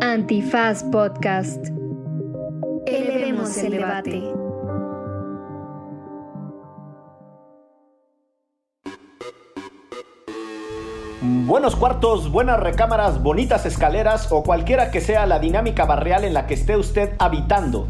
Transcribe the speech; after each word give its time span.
Antifaz 0.00 0.84
Podcast. 0.84 1.66
Elevemos 2.86 3.56
el 3.58 3.72
debate. 3.72 4.22
Buenos 11.20 11.74
cuartos, 11.74 12.30
buenas 12.30 12.60
recámaras, 12.60 13.20
bonitas 13.20 13.66
escaleras 13.66 14.28
o 14.30 14.44
cualquiera 14.44 14.92
que 14.92 15.00
sea 15.00 15.26
la 15.26 15.40
dinámica 15.40 15.84
barrial 15.84 16.22
en 16.22 16.32
la 16.32 16.46
que 16.46 16.54
esté 16.54 16.76
usted 16.76 17.14
habitando. 17.18 17.88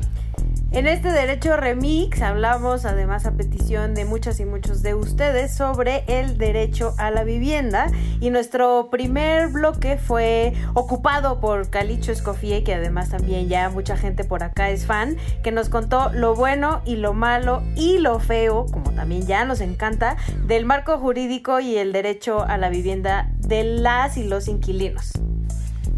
En 0.71 0.87
este 0.87 1.11
Derecho 1.11 1.57
Remix 1.57 2.21
hablamos, 2.21 2.85
además 2.85 3.25
a 3.25 3.33
petición 3.33 3.95
de 3.95 4.05
muchas 4.05 4.39
y 4.39 4.45
muchos 4.45 4.83
de 4.83 4.93
ustedes, 4.93 5.57
sobre 5.57 6.05
el 6.09 6.37
derecho 6.37 6.93
a 6.99 7.11
la 7.11 7.25
vivienda. 7.25 7.91
Y 8.21 8.29
nuestro 8.29 8.91
primer 8.91 9.49
bloque 9.49 9.97
fue 9.97 10.53
ocupado 10.75 11.41
por 11.41 11.71
Calicho 11.71 12.13
Escofie, 12.13 12.65
que 12.65 12.75
además 12.75 13.09
también 13.09 13.49
ya 13.49 13.71
mucha 13.71 13.97
gente 13.97 14.25
por 14.25 14.43
acá 14.43 14.69
es 14.69 14.85
fan, 14.85 15.17
que 15.43 15.53
nos 15.53 15.71
contó 15.71 16.11
lo 16.13 16.35
bueno 16.35 16.83
y 16.85 16.97
lo 16.97 17.15
malo 17.15 17.63
y 17.75 17.97
lo 17.97 18.21
feo, 18.21 18.67
como 18.71 18.91
también 18.91 19.27
ya 19.27 19.47
nos 19.47 19.63
encanta, 19.63 20.19
del 20.47 20.67
marco 20.67 20.99
jurídico 20.99 21.61
y 21.61 21.79
el 21.79 21.95
derecho 21.95 22.43
a 22.43 22.59
la 22.59 22.69
vivienda 22.69 23.33
de 23.39 23.65
las 23.65 24.19
y 24.19 24.25
los 24.25 24.49
inquilinos. 24.49 25.13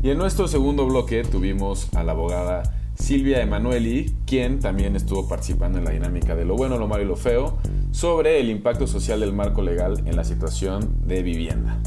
Y 0.01 0.11
en 0.11 0.19
nuestro 0.19 0.47
segundo 0.47 0.87
bloque 0.87 1.25
tuvimos 1.25 1.93
a 1.97 2.05
la 2.05 2.13
abogada 2.13 2.80
Silvia 3.01 3.41
Emanueli, 3.41 4.15
quien 4.27 4.61
también 4.61 4.95
estuvo 4.95 5.27
participando 5.27 5.79
en 5.79 5.85
la 5.85 5.91
dinámica 5.91 6.37
de 6.37 6.45
lo 6.45 6.55
bueno, 6.55 6.77
lo 6.79 6.87
malo 6.87 7.03
y 7.03 7.07
lo 7.07 7.17
feo, 7.17 7.59
sobre 7.91 8.41
el 8.41 8.51
impacto 8.51 8.87
social 8.87 9.21
del 9.21 9.33
marco 9.33 9.63
legal 9.63 10.03
en 10.05 10.17
la 10.17 10.25
situación 10.25 10.97
de 11.07 11.23
vivienda. 11.23 11.79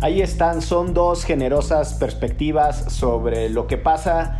Ahí 0.00 0.22
están, 0.22 0.62
son 0.62 0.94
dos 0.94 1.24
generosas 1.24 1.94
perspectivas 1.94 2.92
sobre 2.92 3.50
lo 3.50 3.66
que 3.66 3.76
pasa 3.76 4.38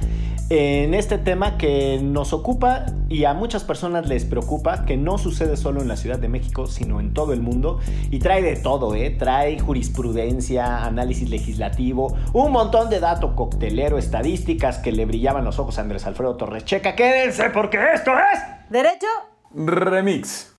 en 0.51 0.95
este 0.95 1.17
tema 1.17 1.57
que 1.57 2.01
nos 2.02 2.33
ocupa 2.33 2.85
y 3.09 3.24
a 3.24 3.35
muchas 3.35 3.63
personas 3.63 4.09
les 4.09 4.24
preocupa, 4.24 4.85
que 4.85 4.97
no 4.97 5.16
sucede 5.16 5.57
solo 5.57 5.80
en 5.80 5.87
la 5.87 5.97
Ciudad 5.97 6.19
de 6.19 6.29
México, 6.29 6.66
sino 6.66 6.99
en 6.99 7.15
todo 7.15 7.33
el 7.33 7.41
mundo. 7.41 7.79
Y 8.11 8.19
trae 8.19 8.43
de 8.43 8.57
todo, 8.57 8.97
¿eh? 8.97 9.11
Trae 9.16 9.61
jurisprudencia, 9.61 10.85
análisis 10.85 11.30
legislativo, 11.30 12.16
un 12.33 12.51
montón 12.51 12.91
de 12.91 12.99
dato 12.99 13.37
coctelero, 13.37 13.97
estadísticas 13.97 14.79
que 14.79 14.91
le 14.91 15.07
brillaban 15.07 15.45
los 15.45 15.61
ojos 15.61 15.79
a 15.79 15.83
Andrés 15.83 16.05
Alfredo 16.07 16.37
Torres 16.37 16.65
Checa. 16.65 16.96
Quédense 16.96 17.51
porque 17.51 17.79
esto 17.95 18.11
es... 18.11 18.71
Derecho 18.71 19.07
Remix. 19.55 20.57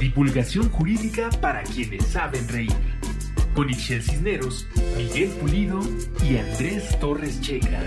Divulgación 0.00 0.70
jurídica 0.70 1.28
para 1.42 1.62
quienes 1.62 2.06
saben 2.06 2.48
reír. 2.48 2.72
Con 3.54 3.68
Ixel 3.68 4.02
Cisneros, 4.02 4.66
Miguel 4.96 5.28
Pulido 5.40 5.80
y 6.26 6.38
Andrés 6.38 6.98
Torres 6.98 7.40
Checa. 7.42 7.80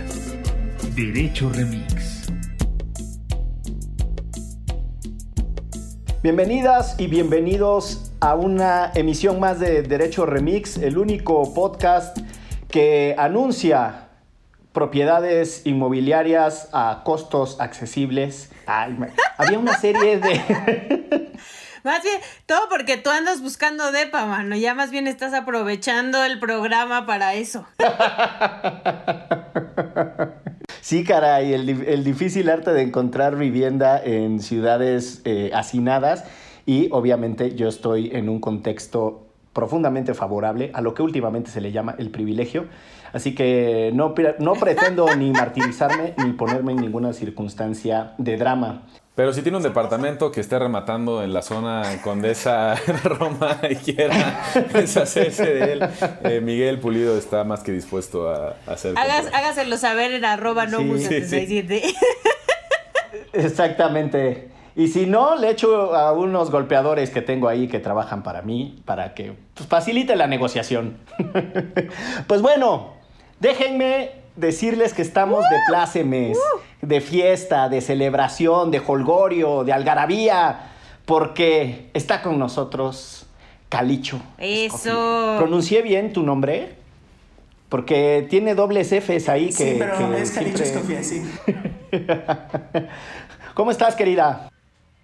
Derecho 0.84 1.50
Remix. 1.50 2.28
Bienvenidas 6.22 6.96
y 7.00 7.08
bienvenidos 7.08 8.12
a 8.20 8.36
una 8.36 8.92
emisión 8.94 9.40
más 9.40 9.60
de 9.60 9.82
Derecho 9.82 10.26
Remix, 10.26 10.78
el 10.78 10.98
único 10.98 11.54
podcast 11.54 12.18
que 12.70 13.16
anuncia 13.18 14.10
propiedades 14.72 15.66
inmobiliarias 15.66 16.70
a 16.74 17.02
costos 17.04 17.60
accesibles. 17.60 18.52
Ay, 18.66 18.98
había 19.38 19.60
una 19.60 19.78
serie 19.78 20.20
de... 20.20 21.28
Más 21.84 22.04
bien, 22.04 22.20
todo 22.46 22.68
porque 22.68 22.98
tú 22.98 23.10
andas 23.10 23.42
buscando 23.42 23.94
depa, 23.94 24.26
mano. 24.26 24.58
Ya 24.58 24.74
más 24.74 24.92
bien 24.92 25.08
estás 25.08 25.34
aprovechando 25.34 26.22
el 26.26 26.38
programa 26.38 27.06
para 27.06 27.36
eso. 27.36 27.66
Sí, 30.88 31.04
caray, 31.04 31.52
el, 31.52 31.68
el, 31.68 32.06
difícil 32.06 32.50
arte 32.50 32.72
de 32.72 32.82
encontrar 32.82 33.36
vivienda 33.36 34.02
en 34.02 34.40
ciudades 34.40 35.22
eh, 35.26 35.52
hacinadas 35.54 36.24
y 36.66 36.88
obviamente 36.94 37.56
yo 37.56 37.68
estoy 37.68 38.12
en 38.14 38.30
un 38.30 38.40
contexto 38.40 39.28
profundamente 39.52 40.14
favorable 40.14 40.72
a 40.74 40.80
lo 40.80 40.94
que 40.94 41.02
últimamente 41.02 41.52
se 41.52 41.60
le 41.60 41.74
llama 41.74 41.96
el 41.98 42.10
privilegio. 42.10 42.68
Así 43.12 43.36
que 43.36 43.92
no, 43.94 44.16
no 44.40 44.54
pretendo 44.54 45.14
ni 45.14 45.32
martirizarme 45.32 46.14
ni 46.24 46.32
ponerme 46.32 46.72
en 46.72 46.78
ninguna 46.78 47.12
circunstancia 47.12 48.14
de 48.18 48.38
drama. 48.38 48.84
Pero 49.18 49.34
si 49.34 49.42
tiene 49.42 49.58
un 49.58 49.64
departamento 49.64 50.32
que 50.32 50.42
esté 50.42 50.60
rematando 50.60 51.24
en 51.24 51.34
la 51.34 51.42
zona 51.42 51.82
Condesa 52.04 52.76
Roma 53.04 53.58
y 53.68 53.76
quiera 53.78 54.44
deshacerse 54.74 55.44
de 55.44 55.74
él, 55.74 55.90
eh, 56.24 56.40
Miguel 56.40 56.80
Pulido 56.80 57.18
está 57.18 57.44
más 57.44 57.64
que 57.64 57.72
dispuesto 57.72 58.30
a, 58.30 58.58
a 58.68 58.74
hacer. 58.74 58.96
Hagas, 58.96 59.26
hágaselo 59.34 59.76
saber 59.78 60.12
en 60.12 60.24
arroba 60.24 60.68
no 60.68 60.78
sí, 60.78 61.00
77. 61.00 61.80
Sí, 61.80 61.90
sí. 61.90 61.96
Exactamente. 63.34 64.50
Y 64.76 64.90
si 64.90 65.08
no, 65.08 65.36
le 65.36 65.50
echo 65.50 65.96
a 65.96 66.14
unos 66.14 66.52
golpeadores 66.52 67.10
que 67.10 67.24
tengo 67.24 67.48
ahí 67.48 67.68
que 67.68 67.80
trabajan 67.80 68.22
para 68.22 68.44
mí, 68.44 68.84
para 68.86 69.16
que 69.16 69.34
pues, 69.56 69.68
facilite 69.68 70.16
la 70.16 70.28
negociación. 70.28 70.96
pues 72.28 72.44
bueno, 72.44 72.94
déjenme 73.40 74.27
decirles 74.38 74.94
que 74.94 75.02
estamos 75.02 75.42
de 75.42 75.58
plácemes, 75.68 76.38
de 76.82 77.02
fiesta, 77.02 77.68
de 77.68 77.82
celebración, 77.82 78.72
de 78.72 78.82
holgorio, 78.86 79.64
de 79.64 79.74
algarabía, 79.74 80.72
porque 81.06 81.90
está 81.94 82.22
con 82.22 82.40
nosotros 82.40 83.26
Calicho. 83.70 84.22
Eso. 84.38 85.36
¿Pronuncié 85.38 85.82
bien 85.82 86.14
tu 86.14 86.24
nombre? 86.24 86.76
Porque 87.68 88.26
tiene 88.30 88.56
dobles 88.56 88.94
Fs 88.94 89.28
ahí 89.28 89.48
que. 89.48 89.52
Sí, 89.52 89.76
pero 89.78 89.98
que 89.98 90.22
es 90.22 90.32
Calicho 90.32 90.64
Escofía, 90.64 91.04
sí. 91.04 91.22
¿Cómo 93.54 93.72
estás, 93.72 93.96
querida? 93.96 94.50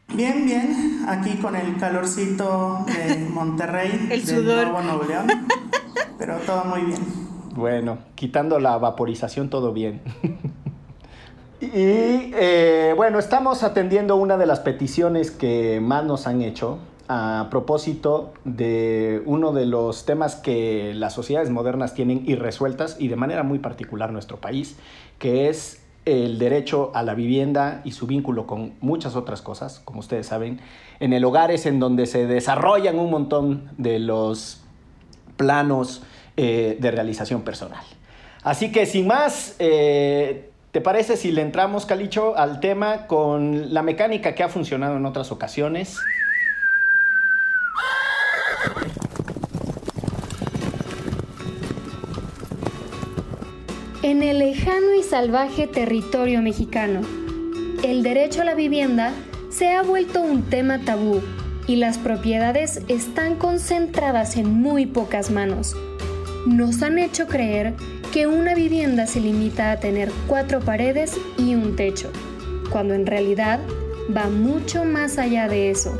Bien, 0.09 0.45
bien. 0.45 1.05
Aquí 1.07 1.35
con 1.37 1.55
el 1.55 1.77
calorcito 1.77 2.85
de 2.85 3.15
Monterrey. 3.29 4.07
el 4.11 4.25
sudor. 4.25 4.67
Nuevo 4.67 4.81
Nuevo 4.81 5.03
León. 5.03 5.27
Pero 6.17 6.37
todo 6.37 6.63
muy 6.65 6.81
bien. 6.81 7.22
Bueno, 7.55 7.99
quitando 8.15 8.59
la 8.59 8.79
vaporización, 8.79 9.49
todo 9.49 9.73
bien. 9.73 10.01
y 11.61 11.69
eh, 11.71 12.93
bueno, 12.97 13.19
estamos 13.19 13.61
atendiendo 13.61 14.15
una 14.15 14.37
de 14.37 14.47
las 14.47 14.59
peticiones 14.59 15.29
que 15.29 15.79
más 15.79 16.03
nos 16.03 16.25
han 16.25 16.41
hecho 16.41 16.79
a 17.07 17.49
propósito 17.51 18.33
de 18.43 19.21
uno 19.27 19.53
de 19.53 19.67
los 19.67 20.03
temas 20.05 20.35
que 20.35 20.93
las 20.95 21.13
sociedades 21.13 21.51
modernas 21.51 21.93
tienen 21.93 22.23
irresueltas 22.25 22.95
y 22.99 23.07
de 23.07 23.17
manera 23.17 23.43
muy 23.43 23.59
particular 23.59 24.11
nuestro 24.11 24.37
país, 24.37 24.75
que 25.19 25.47
es 25.47 25.83
el 26.05 26.39
derecho 26.39 26.89
a 26.95 27.03
la 27.03 27.13
vivienda 27.13 27.81
y 27.83 27.91
su 27.91 28.07
vínculo 28.07 28.47
con 28.47 28.73
muchas 28.81 29.15
otras 29.15 29.43
cosas, 29.43 29.79
como 29.85 29.99
ustedes 29.99 30.25
saben. 30.25 30.59
En 30.99 31.13
el 31.13 31.23
hogar 31.23 31.51
es 31.51 31.67
en 31.67 31.79
donde 31.79 32.07
se 32.07 32.25
desarrollan 32.25 32.97
un 32.97 33.11
montón 33.11 33.69
de 33.77 33.99
los 33.99 34.63
planos 35.37 36.01
eh, 36.37 36.77
de 36.79 36.91
realización 36.91 37.43
personal. 37.43 37.83
Así 38.43 38.71
que 38.71 38.85
sin 38.85 39.07
más, 39.07 39.55
eh, 39.59 40.49
¿te 40.71 40.81
parece 40.81 41.15
si 41.15 41.31
le 41.31 41.41
entramos, 41.41 41.85
Calicho, 41.85 42.35
al 42.37 42.59
tema 42.59 43.07
con 43.07 43.73
la 43.73 43.83
mecánica 43.83 44.35
que 44.35 44.43
ha 44.43 44.49
funcionado 44.49 44.97
en 44.97 45.05
otras 45.05 45.31
ocasiones? 45.31 45.97
En 54.01 54.21
el 54.21 54.39
lejano 54.39 54.93
y 54.99 55.03
salvaje 55.03 55.67
territorio 55.67 56.41
mexicano, 56.41 57.01
el 57.83 58.03
derecho 58.03 58.41
a 58.41 58.45
la 58.45 58.53
vivienda 58.53 59.13
se 59.49 59.71
ha 59.71 59.81
vuelto 59.81 60.21
un 60.21 60.49
tema 60.49 60.79
tabú 60.79 61.21
y 61.67 61.77
las 61.77 61.97
propiedades 61.97 62.81
están 62.87 63.35
concentradas 63.35 64.35
en 64.35 64.51
muy 64.51 64.85
pocas 64.85 65.31
manos. 65.31 65.75
Nos 66.45 66.83
han 66.83 66.99
hecho 66.99 67.27
creer 67.27 67.73
que 68.11 68.27
una 68.27 68.53
vivienda 68.53 69.07
se 69.07 69.19
limita 69.19 69.71
a 69.71 69.79
tener 69.79 70.11
cuatro 70.27 70.59
paredes 70.59 71.17
y 71.37 71.55
un 71.55 71.75
techo, 71.75 72.11
cuando 72.69 72.93
en 72.93 73.05
realidad 73.05 73.59
va 74.15 74.29
mucho 74.29 74.83
más 74.83 75.17
allá 75.17 75.47
de 75.47 75.71
eso. 75.71 75.97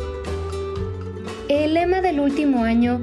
El 1.49 1.73
lema 1.75 2.01
del 2.01 2.19
último 2.19 2.63
año, 2.63 3.01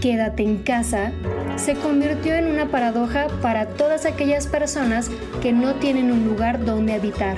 Quédate 0.00 0.42
en 0.42 0.56
casa, 0.56 1.12
se 1.56 1.74
convirtió 1.74 2.34
en 2.34 2.46
una 2.46 2.70
paradoja 2.70 3.26
para 3.42 3.66
todas 3.66 4.06
aquellas 4.06 4.46
personas 4.46 5.10
que 5.42 5.52
no 5.52 5.74
tienen 5.74 6.10
un 6.10 6.24
lugar 6.24 6.64
donde 6.64 6.94
habitar. 6.94 7.36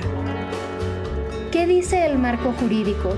¿Qué 1.51 1.67
dice 1.67 2.05
el 2.05 2.17
marco 2.17 2.53
jurídico? 2.53 3.17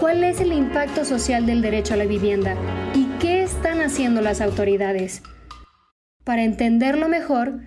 ¿Cuál 0.00 0.24
es 0.24 0.40
el 0.40 0.54
impacto 0.54 1.04
social 1.04 1.44
del 1.44 1.60
derecho 1.60 1.94
a 1.94 1.98
la 1.98 2.06
vivienda? 2.06 2.54
¿Y 2.94 3.04
qué 3.20 3.42
están 3.42 3.82
haciendo 3.82 4.22
las 4.22 4.40
autoridades? 4.40 5.22
Para 6.28 6.44
entenderlo 6.44 7.08
mejor, 7.08 7.60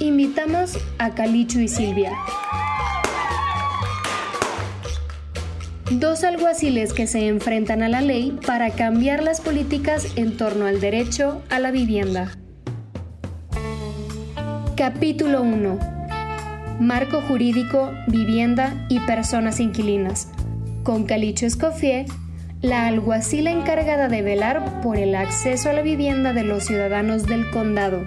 invitamos 0.00 0.76
a 0.98 1.14
Calicho 1.14 1.60
y 1.60 1.68
Silvia. 1.68 2.10
Dos 5.92 6.24
alguaciles 6.24 6.92
que 6.92 7.06
se 7.06 7.28
enfrentan 7.28 7.84
a 7.84 7.88
la 7.88 8.00
ley 8.00 8.36
para 8.44 8.70
cambiar 8.70 9.22
las 9.22 9.40
políticas 9.40 10.14
en 10.16 10.36
torno 10.36 10.66
al 10.66 10.80
derecho 10.80 11.42
a 11.48 11.60
la 11.60 11.70
vivienda. 11.70 12.32
Capítulo 14.76 15.42
1. 15.42 15.78
Marco 16.80 17.20
jurídico, 17.20 17.92
vivienda 18.08 18.84
y 18.88 18.98
personas 18.98 19.60
inquilinas. 19.60 20.28
Con 20.82 21.04
Calicho 21.04 21.46
Escoffier, 21.46 22.06
la 22.60 22.88
alguacila 22.88 23.52
encargada 23.52 24.08
de 24.08 24.22
velar 24.22 24.80
por 24.82 24.96
el 24.96 25.14
acceso 25.14 25.70
a 25.70 25.72
la 25.72 25.82
vivienda 25.82 26.32
de 26.32 26.42
los 26.42 26.64
ciudadanos 26.64 27.26
del 27.26 27.48
condado. 27.50 28.04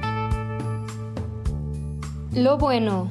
Lo 2.34 2.58
bueno. 2.58 3.10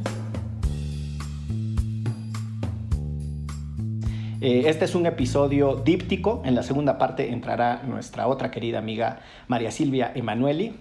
Eh, 4.43 4.65
este 4.67 4.85
es 4.85 4.95
un 4.95 5.07
episodio 5.07 5.77
díptico. 5.77 6.43
En 6.45 6.55
la 6.55 6.63
segunda 6.63 6.99
parte 6.99 7.31
entrará 7.31 7.83
nuestra 7.87 8.27
otra 8.27 8.51
querida 8.51 8.79
amiga 8.79 9.21
María 9.49 9.71
Silvia 9.71 10.13
Emanueli. 10.15 10.75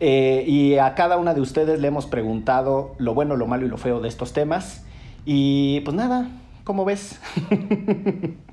Eh, 0.00 0.44
y 0.46 0.76
a 0.76 0.94
cada 0.94 1.16
una 1.16 1.32
de 1.32 1.40
ustedes 1.40 1.80
le 1.80 1.88
hemos 1.88 2.06
preguntado 2.06 2.94
lo 2.98 3.14
bueno, 3.14 3.36
lo 3.36 3.46
malo 3.46 3.64
y 3.64 3.68
lo 3.68 3.78
feo 3.78 4.00
de 4.00 4.08
estos 4.08 4.34
temas. 4.34 4.84
Y 5.24 5.80
pues 5.80 5.96
nada, 5.96 6.28
¿cómo 6.64 6.84
ves? 6.84 7.18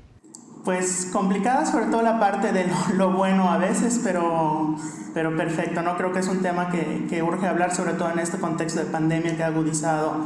Pues 0.64 1.08
complicada 1.12 1.64
sobre 1.64 1.86
todo 1.86 2.02
la 2.02 2.20
parte 2.20 2.52
de 2.52 2.66
lo, 2.94 3.12
bueno 3.12 3.50
a 3.50 3.56
veces, 3.56 4.00
pero, 4.04 4.76
pero 5.14 5.34
perfecto, 5.36 5.80
¿no? 5.80 5.96
Creo 5.96 6.12
que 6.12 6.18
es 6.18 6.28
un 6.28 6.42
tema 6.42 6.68
que, 6.70 7.06
que, 7.08 7.22
urge 7.22 7.46
hablar, 7.46 7.74
sobre 7.74 7.94
todo 7.94 8.10
en 8.10 8.18
este 8.18 8.38
contexto 8.38 8.80
de 8.80 8.86
pandemia 8.86 9.36
que 9.36 9.42
ha 9.42 9.46
agudizado 9.46 10.16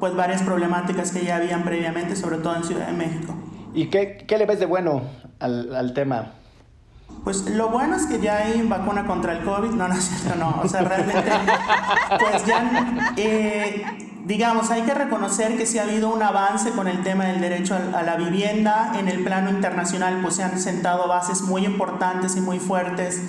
pues 0.00 0.16
varias 0.16 0.42
problemáticas 0.42 1.12
que 1.12 1.24
ya 1.24 1.36
habían 1.36 1.62
previamente, 1.62 2.16
sobre 2.16 2.38
todo 2.38 2.56
en 2.56 2.64
Ciudad 2.64 2.86
de 2.86 2.92
México. 2.94 3.34
¿Y 3.74 3.86
qué, 3.86 4.24
qué 4.26 4.38
le 4.38 4.46
ves 4.46 4.58
de 4.58 4.66
bueno 4.66 5.02
al, 5.38 5.74
al, 5.74 5.92
tema? 5.92 6.32
Pues 7.22 7.48
lo 7.50 7.68
bueno 7.68 7.96
es 7.96 8.06
que 8.06 8.18
ya 8.18 8.38
hay 8.38 8.66
vacuna 8.66 9.06
contra 9.06 9.32
el 9.32 9.44
COVID, 9.44 9.70
no, 9.70 9.88
no 9.88 9.94
es 9.94 10.04
cierto, 10.04 10.38
no, 10.38 10.60
o 10.62 10.68
sea, 10.68 10.80
realmente, 10.82 11.30
pues 12.18 12.46
ya... 12.46 13.14
Eh, 13.16 14.11
digamos, 14.24 14.70
hay 14.70 14.82
que 14.82 14.94
reconocer 14.94 15.56
que 15.56 15.66
sí 15.66 15.78
ha 15.78 15.82
habido 15.82 16.12
un 16.12 16.22
avance 16.22 16.70
con 16.70 16.88
el 16.88 17.02
tema 17.02 17.24
del 17.24 17.40
derecho 17.40 17.74
a 17.74 18.02
la 18.02 18.16
vivienda. 18.16 18.92
En 18.98 19.08
el 19.08 19.24
plano 19.24 19.50
internacional, 19.50 20.20
pues 20.22 20.36
se 20.36 20.42
han 20.42 20.58
sentado 20.58 21.08
bases 21.08 21.42
muy 21.42 21.64
importantes 21.64 22.36
y 22.36 22.40
muy 22.40 22.58
fuertes 22.58 23.20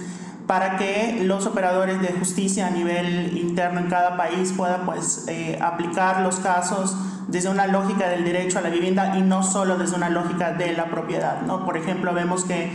para 0.47 0.77
que 0.77 1.21
los 1.23 1.45
operadores 1.45 2.01
de 2.01 2.09
justicia 2.09 2.67
a 2.67 2.69
nivel 2.69 3.37
interno 3.37 3.79
en 3.79 3.87
cada 3.87 4.17
país 4.17 4.53
puedan 4.55 4.85
pues, 4.85 5.25
eh, 5.27 5.57
aplicar 5.61 6.21
los 6.21 6.37
casos 6.37 6.95
desde 7.27 7.49
una 7.49 7.67
lógica 7.67 8.09
del 8.09 8.25
derecho 8.25 8.59
a 8.59 8.61
la 8.61 8.69
vivienda 8.69 9.17
y 9.17 9.21
no 9.21 9.43
solo 9.43 9.77
desde 9.77 9.95
una 9.95 10.09
lógica 10.09 10.51
de 10.51 10.73
la 10.73 10.85
propiedad. 10.85 11.41
¿no? 11.41 11.65
Por 11.65 11.77
ejemplo, 11.77 12.13
vemos 12.13 12.43
que 12.43 12.71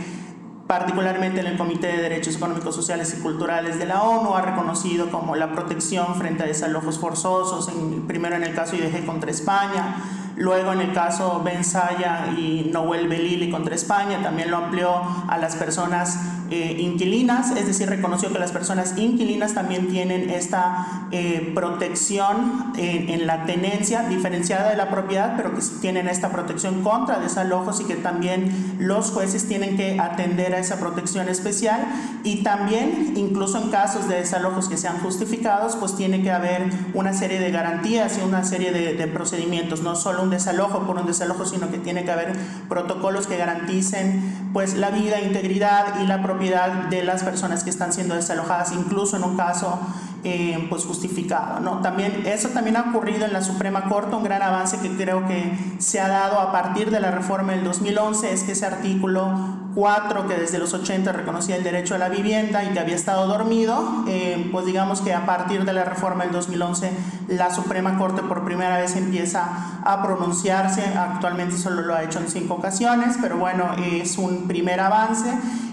particularmente 0.69 1.39
en 1.39 1.47
el 1.47 1.57
Comité 1.57 1.87
de 1.87 1.97
Derechos 1.97 2.35
Económicos, 2.35 2.75
Sociales 2.75 3.15
y 3.17 3.23
Culturales 3.23 3.79
de 3.79 3.87
la 3.87 4.03
ONU, 4.03 4.35
ha 4.35 4.41
reconocido 4.43 5.09
como 5.09 5.35
la 5.35 5.51
protección 5.51 6.13
frente 6.13 6.43
a 6.43 6.45
desalojos 6.45 6.99
forzosos, 6.99 7.69
en, 7.69 8.05
primero 8.05 8.35
en 8.35 8.43
el 8.43 8.53
caso 8.53 8.75
IDG 8.75 9.03
contra 9.03 9.31
España, 9.31 9.95
luego 10.35 10.71
en 10.71 10.81
el 10.81 10.93
caso 10.93 11.41
Ben 11.43 11.63
Saya 11.63 12.27
y 12.37 12.69
Noel 12.71 13.07
Belili 13.07 13.49
contra 13.49 13.73
España, 13.73 14.21
también 14.21 14.51
lo 14.51 14.57
amplió 14.57 15.01
a 15.27 15.39
las 15.39 15.55
personas 15.55 16.19
eh, 16.51 16.77
inquilinas, 16.79 17.51
es 17.51 17.67
decir, 17.67 17.87
reconoció 17.87 18.33
que 18.33 18.39
las 18.39 18.51
personas 18.51 18.97
inquilinas 18.97 19.53
también 19.53 19.87
tienen 19.89 20.31
esta 20.31 21.07
eh, 21.11 21.51
protección 21.53 22.73
en, 22.75 23.27
la 23.27 23.45
tenencia 23.45 24.03
diferenciada 24.03 24.69
de 24.69 24.77
la 24.77 24.89
propiedad, 24.89 25.35
pero 25.37 25.53
que 25.53 25.61
tienen 25.79 26.07
esta 26.07 26.29
protección 26.29 26.81
contra 26.81 27.19
desalojos 27.19 27.81
y 27.81 27.83
que 27.83 27.95
también 27.95 28.77
los 28.79 29.11
jueces 29.11 29.47
tienen 29.47 29.77
que 29.77 29.99
atender 29.99 30.55
a 30.55 30.59
esa 30.59 30.79
protección 30.79 31.29
especial. 31.29 31.85
Y 32.23 32.41
también 32.41 33.13
incluso 33.15 33.61
en 33.61 33.69
casos 33.69 34.07
de 34.07 34.15
desalojos 34.15 34.69
que 34.69 34.77
sean 34.77 34.99
justificados, 34.99 35.75
pues 35.75 35.95
tiene 35.95 36.23
que 36.23 36.31
haber 36.31 36.69
una 36.93 37.13
serie 37.13 37.39
de 37.39 37.51
garantías 37.51 38.17
y 38.17 38.21
una 38.21 38.43
serie 38.43 38.71
de, 38.71 39.07
procedimientos, 39.07 39.81
no 39.81 39.95
solo 39.95 40.23
un 40.23 40.29
desalojo 40.29 40.85
por 40.85 40.97
un 40.97 41.05
desalojo, 41.05 41.45
sino 41.45 41.69
que 41.69 41.77
tiene 41.77 42.05
que 42.05 42.11
haber 42.11 42.33
protocolos 42.67 43.27
que 43.27 43.37
garanticen 43.37 44.49
pues 44.53 44.75
la 44.75 44.89
vida, 44.89 45.19
integridad 45.21 46.01
y 46.01 46.07
la 46.07 46.21
propiedad 46.21 46.38
de 46.39 47.03
las 47.03 47.23
personas 47.23 47.63
que 47.63 47.69
están 47.69 47.91
siendo 47.91 48.15
desalojadas, 48.15 48.71
incluso 48.71 49.17
en 49.17 49.23
un 49.23 49.35
caso 49.35 49.79
eh, 50.23 50.67
pues 50.69 50.83
justificado. 50.85 51.59
¿no? 51.59 51.81
También, 51.81 52.23
eso 52.25 52.49
también 52.49 52.77
ha 52.77 52.89
ocurrido 52.89 53.25
en 53.25 53.33
la 53.33 53.41
Suprema 53.41 53.85
Corte, 53.89 54.15
un 54.15 54.23
gran 54.23 54.41
avance 54.41 54.79
que 54.79 54.89
creo 54.95 55.27
que 55.27 55.57
se 55.79 55.99
ha 55.99 56.07
dado 56.07 56.39
a 56.39 56.51
partir 56.51 56.91
de 56.91 56.99
la 56.99 57.11
reforma 57.11 57.53
del 57.53 57.63
2011 57.63 58.33
es 58.33 58.43
que 58.43 58.53
ese 58.53 58.65
artículo 58.65 59.59
4 59.75 60.27
que 60.27 60.35
desde 60.35 60.59
los 60.59 60.73
80 60.73 61.11
reconocía 61.11 61.55
el 61.55 61.63
derecho 61.63 61.95
a 61.95 61.97
la 61.97 62.09
vivienda 62.09 62.63
y 62.63 62.69
que 62.69 62.79
había 62.79 62.95
estado 62.95 63.27
dormido, 63.27 64.03
eh, 64.07 64.49
pues 64.51 64.65
digamos 64.65 65.01
que 65.01 65.13
a 65.13 65.25
partir 65.25 65.63
de 65.63 65.73
la 65.73 65.85
reforma 65.85 66.23
del 66.23 66.33
2011 66.33 66.91
la 67.29 67.53
Suprema 67.53 67.97
Corte 67.97 68.21
por 68.23 68.43
primera 68.43 68.77
vez 68.77 68.95
empieza 68.95 69.81
a 69.83 70.03
pronunciarse, 70.03 70.83
actualmente 70.97 71.57
solo 71.57 71.81
lo 71.81 71.95
ha 71.95 72.03
hecho 72.03 72.19
en 72.19 72.29
cinco 72.29 72.55
ocasiones, 72.55 73.17
pero 73.21 73.37
bueno, 73.37 73.71
es 73.77 74.17
un 74.17 74.47
primer 74.47 74.79
avance. 74.79 75.29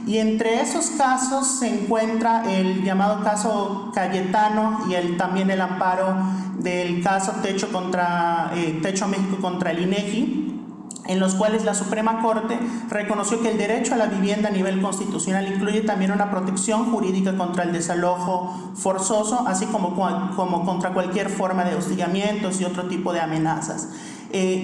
Y 0.07 0.19
entre 0.19 0.61
esos 0.61 0.91
casos 0.91 1.47
se 1.59 1.69
encuentra 1.69 2.45
el 2.51 2.85
llamado 2.85 3.25
caso 3.25 3.91
Cayetano 3.95 4.87
y 4.89 5.17
también 5.17 5.51
el 5.51 5.61
amparo 5.61 6.15
del 6.59 7.03
caso 7.03 7.33
Techo, 7.43 7.73
contra, 7.73 8.53
eh, 8.55 8.79
Techo 8.83 9.09
México 9.09 9.39
contra 9.41 9.73
el 9.73 9.83
INEGI 9.83 10.56
en 11.09 11.21
los 11.21 11.35
cuales 11.35 11.65
la 11.65 11.75
Suprema 11.75 12.21
Corte 12.23 12.59
reconoció 12.89 13.41
que 13.41 13.51
el 13.51 13.59
derecho 13.59 13.95
a 13.95 13.97
la 13.97 14.07
vivienda 14.07 14.49
a 14.49 14.53
nivel 14.53 14.81
constitucional 14.81 15.47
incluye 15.53 15.83
también 15.83 16.13
una 16.13 16.31
protección 16.31 16.91
jurídica 16.91 17.37
contra 17.37 17.65
el 17.65 17.73
desalojo 17.73 18.73
forzoso, 18.75 19.45
así 19.47 19.67
como, 19.67 19.95
contra 20.65 20.93
cualquier 20.93 21.29
forma 21.29 21.65
de 21.65 21.77
hostigamientos 21.77 22.61
y 22.61 22.65
otro 22.65 22.85
tipo 22.85 23.13
de 23.13 23.21
amenazas. 23.21 23.89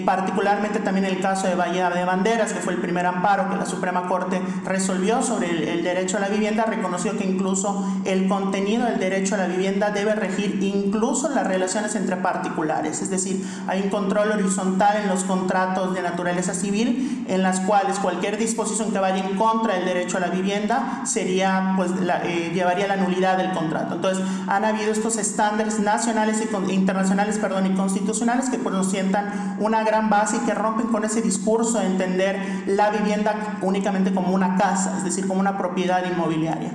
Particularmente 0.05 0.81
también 0.81 1.06
el 1.06 1.20
caso 1.20 1.47
de 1.47 1.55
Bahía 1.55 1.88
de 1.91 2.05
Banderas, 2.05 2.53
que 2.53 2.61
fue 2.61 2.75
el 2.75 2.81
primer 2.81 3.06
amparo 3.06 3.49
que 3.49 3.56
la 3.56 3.67
Suprema 3.67 4.09
Corte 4.09 4.43
resolvió 4.64 5.23
sobre 5.23 5.73
el, 5.73 5.82
derecho 5.82 6.17
a 6.17 6.20
la 6.20 6.29
vivienda, 6.29 6.64
reconoció 6.64 7.17
que 7.17 7.25
incluso 7.25 7.85
el 8.05 8.29
contenido 8.29 8.85
del 8.87 8.99
derecho 8.99 9.35
a 9.35 9.38
la 9.38 9.47
vivienda 9.47 9.91
debe 9.91 10.14
regir 10.14 10.59
incluso 10.62 11.29
las 11.31 11.47
relaciones 11.47 11.94
entre 11.94 12.17
particulares, 12.17 13.03
es 13.03 13.11
decir, 13.11 13.44
hay 13.67 13.82
un 13.82 13.91
control 13.91 14.32
horizontal 14.32 14.99
en 15.03 15.09
los 15.09 15.25
contratos 15.25 15.94
de 15.94 16.03
naturaleza 16.03 16.55
civil 16.55 17.25
en 17.29 17.43
las 17.43 17.61
cuales 17.61 17.99
cualquier 17.99 18.38
disposición 18.38 18.93
que 18.93 18.99
vaya 18.99 19.25
en 19.25 19.37
contra 19.37 19.75
del 19.75 19.85
derecho 19.85 20.19
a 20.19 20.20
la 20.20 20.29
vivienda 20.29 21.03
sería, 21.05 21.75
pues, 21.76 21.91
la, 22.00 22.23
eh, 22.25 22.50
llevaría 22.55 22.87
la 22.87 22.97
nulidad 22.97 23.37
del 23.37 23.53
contrato. 23.53 23.97
Entonces, 23.97 24.25
han 24.47 24.64
habido 24.64 24.93
estos 24.93 25.17
estándares 25.17 25.81
nacionales 25.81 26.43
y 26.43 26.73
internacionales, 26.73 27.38
perdón, 27.38 27.67
y 27.67 27.75
constitucionales 27.75 28.50
que 28.50 28.59
pues, 28.59 28.75
nos 28.75 28.90
sientan 28.90 29.57
una 29.64 29.85
gran 29.85 30.11
base 30.11 30.37
y 30.37 30.40
que 30.40 30.54
rompen 30.54 30.88
con 30.88 31.04
ese 31.04 31.23
discurso 31.23 31.78
de 31.78 31.87
entender 31.87 32.38
la 32.66 32.90
vivienda 32.90 33.59
únicamente 33.62 34.12
como 34.12 34.35
una 34.35 34.57
casa, 34.57 34.97
es 34.99 35.04
decir, 35.04 35.26
como 35.26 35.40
una 35.40 35.57
propiedad 35.59 36.04
inmobiliaria. 36.04 36.75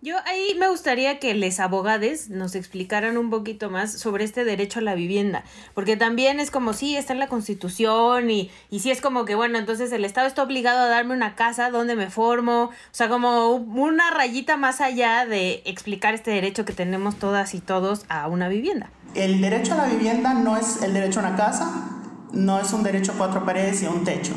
Yo 0.00 0.14
ahí 0.26 0.56
me 0.56 0.68
gustaría 0.68 1.18
que 1.18 1.34
les 1.34 1.58
abogades 1.58 2.30
nos 2.30 2.54
explicaran 2.54 3.18
un 3.18 3.30
poquito 3.30 3.68
más 3.68 3.90
sobre 3.90 4.22
este 4.22 4.44
derecho 4.44 4.78
a 4.78 4.82
la 4.82 4.94
vivienda, 4.94 5.42
porque 5.74 5.96
también 5.96 6.38
es 6.38 6.52
como 6.52 6.72
si 6.72 6.90
sí, 6.90 6.96
está 6.96 7.14
en 7.14 7.18
la 7.18 7.26
constitución 7.26 8.30
y, 8.30 8.48
y 8.70 8.78
sí 8.78 8.92
es 8.92 9.00
como 9.00 9.24
que, 9.24 9.34
bueno, 9.34 9.58
entonces 9.58 9.90
el 9.90 10.04
Estado 10.04 10.28
está 10.28 10.44
obligado 10.44 10.78
a 10.78 10.86
darme 10.86 11.14
una 11.14 11.34
casa 11.34 11.70
donde 11.70 11.96
me 11.96 12.10
formo, 12.10 12.66
o 12.66 12.70
sea, 12.92 13.08
como 13.08 13.54
una 13.54 14.12
rayita 14.12 14.56
más 14.56 14.80
allá 14.80 15.26
de 15.26 15.62
explicar 15.64 16.14
este 16.14 16.30
derecho 16.30 16.64
que 16.64 16.72
tenemos 16.72 17.16
todas 17.16 17.52
y 17.54 17.60
todos 17.60 18.04
a 18.08 18.28
una 18.28 18.48
vivienda. 18.48 18.90
El 19.16 19.40
derecho 19.40 19.74
a 19.74 19.78
la 19.78 19.86
vivienda 19.86 20.32
no 20.32 20.56
es 20.56 20.80
el 20.80 20.94
derecho 20.94 21.18
a 21.18 21.24
una 21.24 21.36
casa, 21.36 21.98
no 22.32 22.58
es 22.58 22.72
un 22.72 22.82
derecho 22.82 23.12
a 23.12 23.14
cuatro 23.16 23.44
paredes 23.44 23.82
y 23.82 23.86
a 23.86 23.90
un 23.90 24.04
techo. 24.04 24.34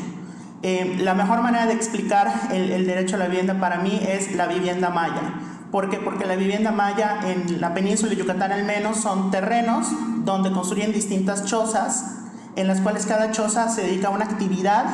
Eh, 0.62 0.98
la 1.00 1.14
mejor 1.14 1.42
manera 1.42 1.66
de 1.66 1.74
explicar 1.74 2.32
el, 2.52 2.70
el, 2.70 2.86
derecho 2.86 3.16
a 3.16 3.18
la 3.18 3.26
vivienda 3.26 3.58
para 3.58 3.78
mí 3.78 4.00
es 4.08 4.34
la 4.34 4.46
vivienda 4.46 4.90
maya. 4.90 5.34
¿Por 5.72 5.90
qué? 5.90 5.98
Porque 5.98 6.26
la 6.26 6.36
vivienda 6.36 6.70
maya 6.70 7.18
en 7.24 7.60
la 7.60 7.74
península 7.74 8.10
de 8.10 8.16
Yucatán 8.16 8.52
al 8.52 8.64
menos 8.64 8.98
son 8.98 9.30
terrenos 9.30 9.88
donde 10.24 10.52
construyen 10.52 10.92
distintas 10.92 11.46
chozas, 11.46 12.18
en 12.56 12.68
las 12.68 12.80
cuales 12.80 13.06
cada 13.06 13.32
choza 13.32 13.68
se 13.68 13.82
dedica 13.82 14.08
a 14.08 14.10
una 14.10 14.26
actividad 14.26 14.84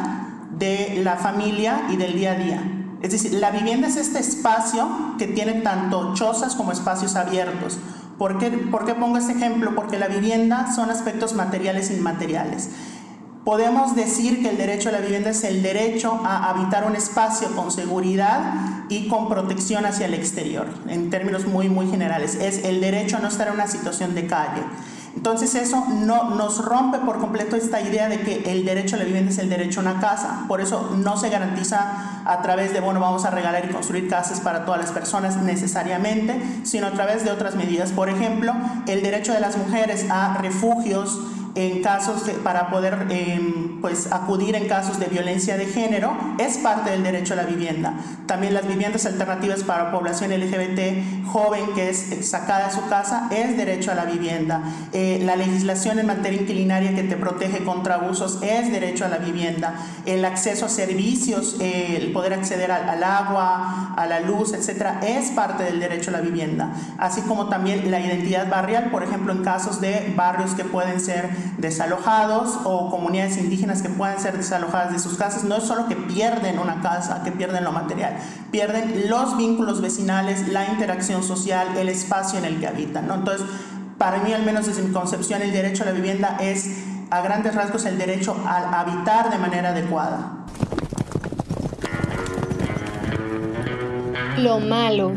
de 0.59 1.01
la 1.03 1.17
familia 1.17 1.83
y 1.91 1.97
del 1.97 2.15
día 2.15 2.33
a 2.33 2.35
día. 2.37 2.63
Es 3.03 3.13
decir, 3.13 3.35
la 3.35 3.51
vivienda 3.51 3.87
es 3.89 3.97
este 3.97 4.19
espacio 4.19 4.89
que 5.19 5.27
tiene 5.29 5.55
tanto 5.61 6.15
chozas 6.15 6.55
como 6.55 6.73
espacios 6.73 7.15
abiertos. 7.15 7.79
¿Por 8.19 8.39
qué, 8.39 8.51
¿Por 8.51 8.85
qué 8.85 8.95
pongo 8.95 9.17
este 9.17 9.33
ejemplo? 9.33 9.75
Porque 9.75 9.99
la 9.99 10.09
vivienda 10.09 10.75
son 10.75 10.91
aspectos 10.91 11.35
materiales 11.35 11.91
e 11.91 11.95
inmateriales. 11.95 12.71
Podemos 13.45 13.95
decir 13.97 14.43
que 14.43 14.51
el 14.51 14.59
derecho 14.59 14.91
a 14.91 14.93
la 14.93 14.99
vivienda 14.99 15.31
es 15.31 15.43
el 15.45 15.63
derecho 15.63 16.21
a 16.25 16.51
habitar 16.51 16.85
un 16.85 16.97
espacio 16.97 17.49
con 17.57 17.71
seguridad 17.71 18.55
y 18.91 19.09
con 19.09 19.29
protección 19.29 19.87
hacia 19.87 20.07
el 20.07 20.15
exterior, 20.15 20.67
en 20.89 21.09
términos 21.09 21.47
muy, 21.47 21.69
muy 21.69 21.89
generales. 21.89 22.35
Es 22.35 22.65
el 22.65 22.81
derecho 22.81 23.17
a 23.17 23.21
no 23.21 23.29
estar 23.29 23.49
en 23.49 23.55
una 23.55 23.67
situación 23.67 24.15
de 24.15 24.27
calle. 24.27 24.61
Entonces 25.19 25.57
eso 25.57 25.85
no, 25.89 26.37
nos 26.37 26.65
rompe 26.65 26.99
por 26.99 27.19
completo 27.19 27.57
esta 27.57 27.81
idea 27.81 28.09
de 28.09 28.21
que 28.21 28.53
el 28.53 28.65
derecho 28.65 28.95
a 28.95 29.01
la 29.01 29.05
vivienda 29.05 29.33
es 29.33 29.39
el 29.39 29.49
derecho 29.49 29.81
a 29.81 29.83
una 29.83 29.99
casa. 29.99 30.45
Por 30.47 30.61
eso 30.61 30.95
no 30.97 31.17
se 31.17 31.29
garantiza 31.29 32.23
a 32.25 32.41
través 32.41 32.73
de, 32.73 32.79
bueno, 32.79 33.01
vamos 33.01 33.25
a 33.25 33.31
regalar 33.31 33.65
y 33.65 33.73
construir 33.73 34.09
casas 34.09 34.39
para 34.39 34.65
todas 34.65 34.81
las 34.81 34.93
personas 34.93 35.37
necesariamente, 35.39 36.41
sino 36.63 36.87
a 36.87 36.93
través 36.93 37.25
de 37.25 37.33
otras 37.33 37.57
medidas. 37.57 37.91
Por 37.91 38.09
ejemplo, 38.09 38.55
el 38.87 39.03
derecho 39.03 39.33
de 39.33 39.41
las 39.41 39.57
mujeres 39.57 40.07
a 40.09 40.39
refugios, 40.39 41.19
en 41.59 41.83
casos 41.83 42.23
para 42.45 42.71
poder 42.71 43.09
em, 43.11 43.81
pues 43.81 44.13
acudir 44.13 44.55
en 44.55 44.69
casos 44.69 45.01
de 45.01 45.07
violencia 45.07 45.57
de 45.57 45.67
género 45.67 46.17
es 46.39 46.59
parte 46.59 46.91
del 46.91 47.03
derecho 47.03 47.33
a 47.33 47.37
la 47.37 47.43
vivienda. 47.43 47.95
También 48.27 48.55
las 48.55 48.69
viviendas 48.69 49.07
alternativas 49.07 49.65
para 49.65 49.91
población 49.91 50.31
LGBT 50.31 51.27
joven 51.27 51.65
que 51.75 51.91
es 51.91 52.29
sacada 52.29 52.69
de 52.69 52.75
su 52.75 52.89
casa 52.89 53.29
es 53.33 53.57
derecho 53.57 53.91
a 53.91 53.97
la 53.97 54.05
vivienda. 54.05 54.63
Eh, 54.93 55.21
la 55.25 55.35
legislación 55.35 55.99
en 55.99 56.07
materia 56.07 56.41
inquilinaria 56.41 56.95
que 56.95 57.03
te 57.03 57.17
protege 57.17 57.65
contra 57.65 57.97
abusos 57.97 58.39
es 58.43 58.71
derecho 58.71 59.05
a 59.05 59.09
la 59.09 59.19
vivienda. 59.19 59.75
El 60.07 60.25
acceso 60.25 60.67
a 60.67 60.69
servicios, 60.69 61.57
eh, 61.61 61.99
el 62.01 62.13
poder 62.13 62.35
acceder 62.35 62.71
al, 62.71 62.89
al, 62.89 63.03
agua, 63.03 63.95
a 63.97 64.07
la 64.07 64.21
luz, 64.21 64.53
etcétera, 64.53 65.01
es 65.03 65.31
parte 65.31 65.65
del 65.65 65.81
derecho 65.81 66.11
a 66.11 66.13
la 66.13 66.21
vivienda. 66.21 66.73
Así 66.99 67.23
como 67.23 67.49
también 67.49 67.91
la 67.91 67.99
identidad 67.99 68.49
barrial, 68.49 68.91
por 68.93 69.03
ejemplo, 69.03 69.33
en 69.33 69.43
casos 69.43 69.81
de 69.81 70.15
barrios 70.17 70.53
que 70.53 70.65
pueden 70.65 71.01
ser 71.01 71.48
desalojados 71.57 72.59
o 72.65 72.91
comunidades 72.91 73.39
indígenas 73.39 73.83
que 73.83 73.89
pueden 73.89 74.21
ser 74.21 74.37
desalojadas 74.37 74.93
de 74.93 74.99
sus 74.99 75.17
casas, 75.17 75.45
no 75.45 75.57
es 75.57 75.65
solo 75.65 75.89
que 75.89 75.97
pierden 75.97 76.59
una 76.59 76.81
casa, 76.81 77.23
que 77.25 77.33
pierden 77.33 77.65
lo 77.65 77.73
material, 77.73 78.17
pierden 78.51 79.09
los 79.09 79.37
vínculos 79.37 79.81
vecinales, 79.81 80.49
la 80.49 80.67
interacción 80.67 81.23
social, 81.23 81.77
el 81.77 81.89
espacio 81.89 82.39
en 82.39 82.45
el 82.45 82.61
que 82.61 82.67
habitan. 82.67 83.09
¿no? 83.09 83.15
Entonces, 83.15 83.47
para 83.97 84.19
mí, 84.19 84.33
al 84.33 84.45
menos 84.45 84.67
desde 84.67 84.83
mi 84.83 84.93
concepción, 84.93 85.43
el 85.43 85.53
derecho 85.53 85.83
a 85.83 85.87
la 85.87 85.93
vivienda 85.93 86.37
es, 86.41 86.85
a 87.11 87.21
grandes 87.23 87.55
rasgos, 87.55 87.85
el 87.87 87.99
derecho 87.99 88.37
a 88.47 88.81
habitar 88.81 89.31
de 89.31 89.39
manera 89.39 89.71
adecuada. 89.71 90.45
Lo 94.39 94.61
malo. 94.61 95.13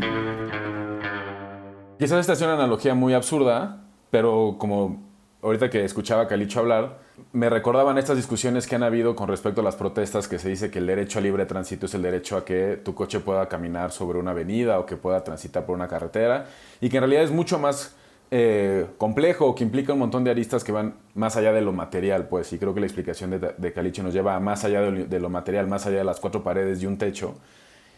Quizás 2.00 2.21
esta 2.21 2.33
es 2.33 2.41
una 2.41 2.53
analogía 2.53 2.95
muy 2.95 3.13
absurda, 3.13 3.83
pero 4.09 4.55
como 4.57 5.10
ahorita 5.41 5.69
que 5.69 5.83
escuchaba 5.83 6.24
a 6.24 6.27
Calicho 6.27 6.60
hablar, 6.60 7.00
me 7.33 7.50
recordaban 7.50 7.98
estas 7.98 8.17
discusiones 8.17 8.67
que 8.67 8.75
han 8.75 8.83
habido 8.83 9.15
con 9.15 9.27
respecto 9.27 9.62
a 9.62 9.63
las 9.63 9.75
protestas 9.75 10.27
que 10.27 10.39
se 10.39 10.50
dice 10.50 10.71
que 10.71 10.79
el 10.79 10.88
derecho 10.88 11.19
a 11.19 11.21
libre 11.21 11.45
tránsito 11.45 11.86
es 11.86 11.93
el 11.93 12.01
derecho 12.01 12.38
a 12.38 12.45
que 12.45 12.79
tu 12.83 12.93
coche 12.93 13.19
pueda 13.19 13.48
caminar 13.48 13.91
sobre 13.91 14.19
una 14.19 14.31
avenida 14.31 14.79
o 14.79 14.86
que 14.86 14.98
pueda 14.98 15.24
transitar 15.24 15.65
por 15.65 15.75
una 15.75 15.88
carretera 15.88 16.48
y 16.79 16.89
que 16.89 16.98
en 16.98 17.01
realidad 17.01 17.24
es 17.24 17.31
mucho 17.31 17.60
más 17.60 17.95
eh, 18.33 18.86
complejo, 18.98 19.53
que 19.55 19.63
implica 19.63 19.91
un 19.91 20.00
montón 20.00 20.24
de 20.24 20.31
aristas 20.31 20.63
que 20.63 20.71
van 20.71 20.95
más 21.15 21.36
allá 21.36 21.51
de 21.51 21.62
lo 21.62 21.74
material, 21.74 22.29
pues, 22.29 22.53
y 22.53 22.57
creo 22.57 22.74
que 22.74 22.79
la 22.79 22.86
explicación 22.86 23.29
de, 23.31 23.39
de 23.57 23.74
Calicho 23.74 24.03
nos 24.03 24.13
lleva 24.13 24.36
a 24.36 24.39
más 24.39 24.63
allá 24.63 24.81
de, 24.81 25.05
de 25.05 25.19
lo 25.19 25.29
material, 25.29 25.67
más 25.67 25.86
allá 25.86 25.98
de 25.98 26.03
las 26.05 26.21
cuatro 26.21 26.41
paredes 26.41 26.81
y 26.81 26.86
un 26.86 26.98
techo. 26.98 27.36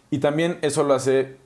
Y 0.09 0.17
también 0.17 0.57
eso 0.61 0.83
lo 0.83 0.95
hace 0.95 1.37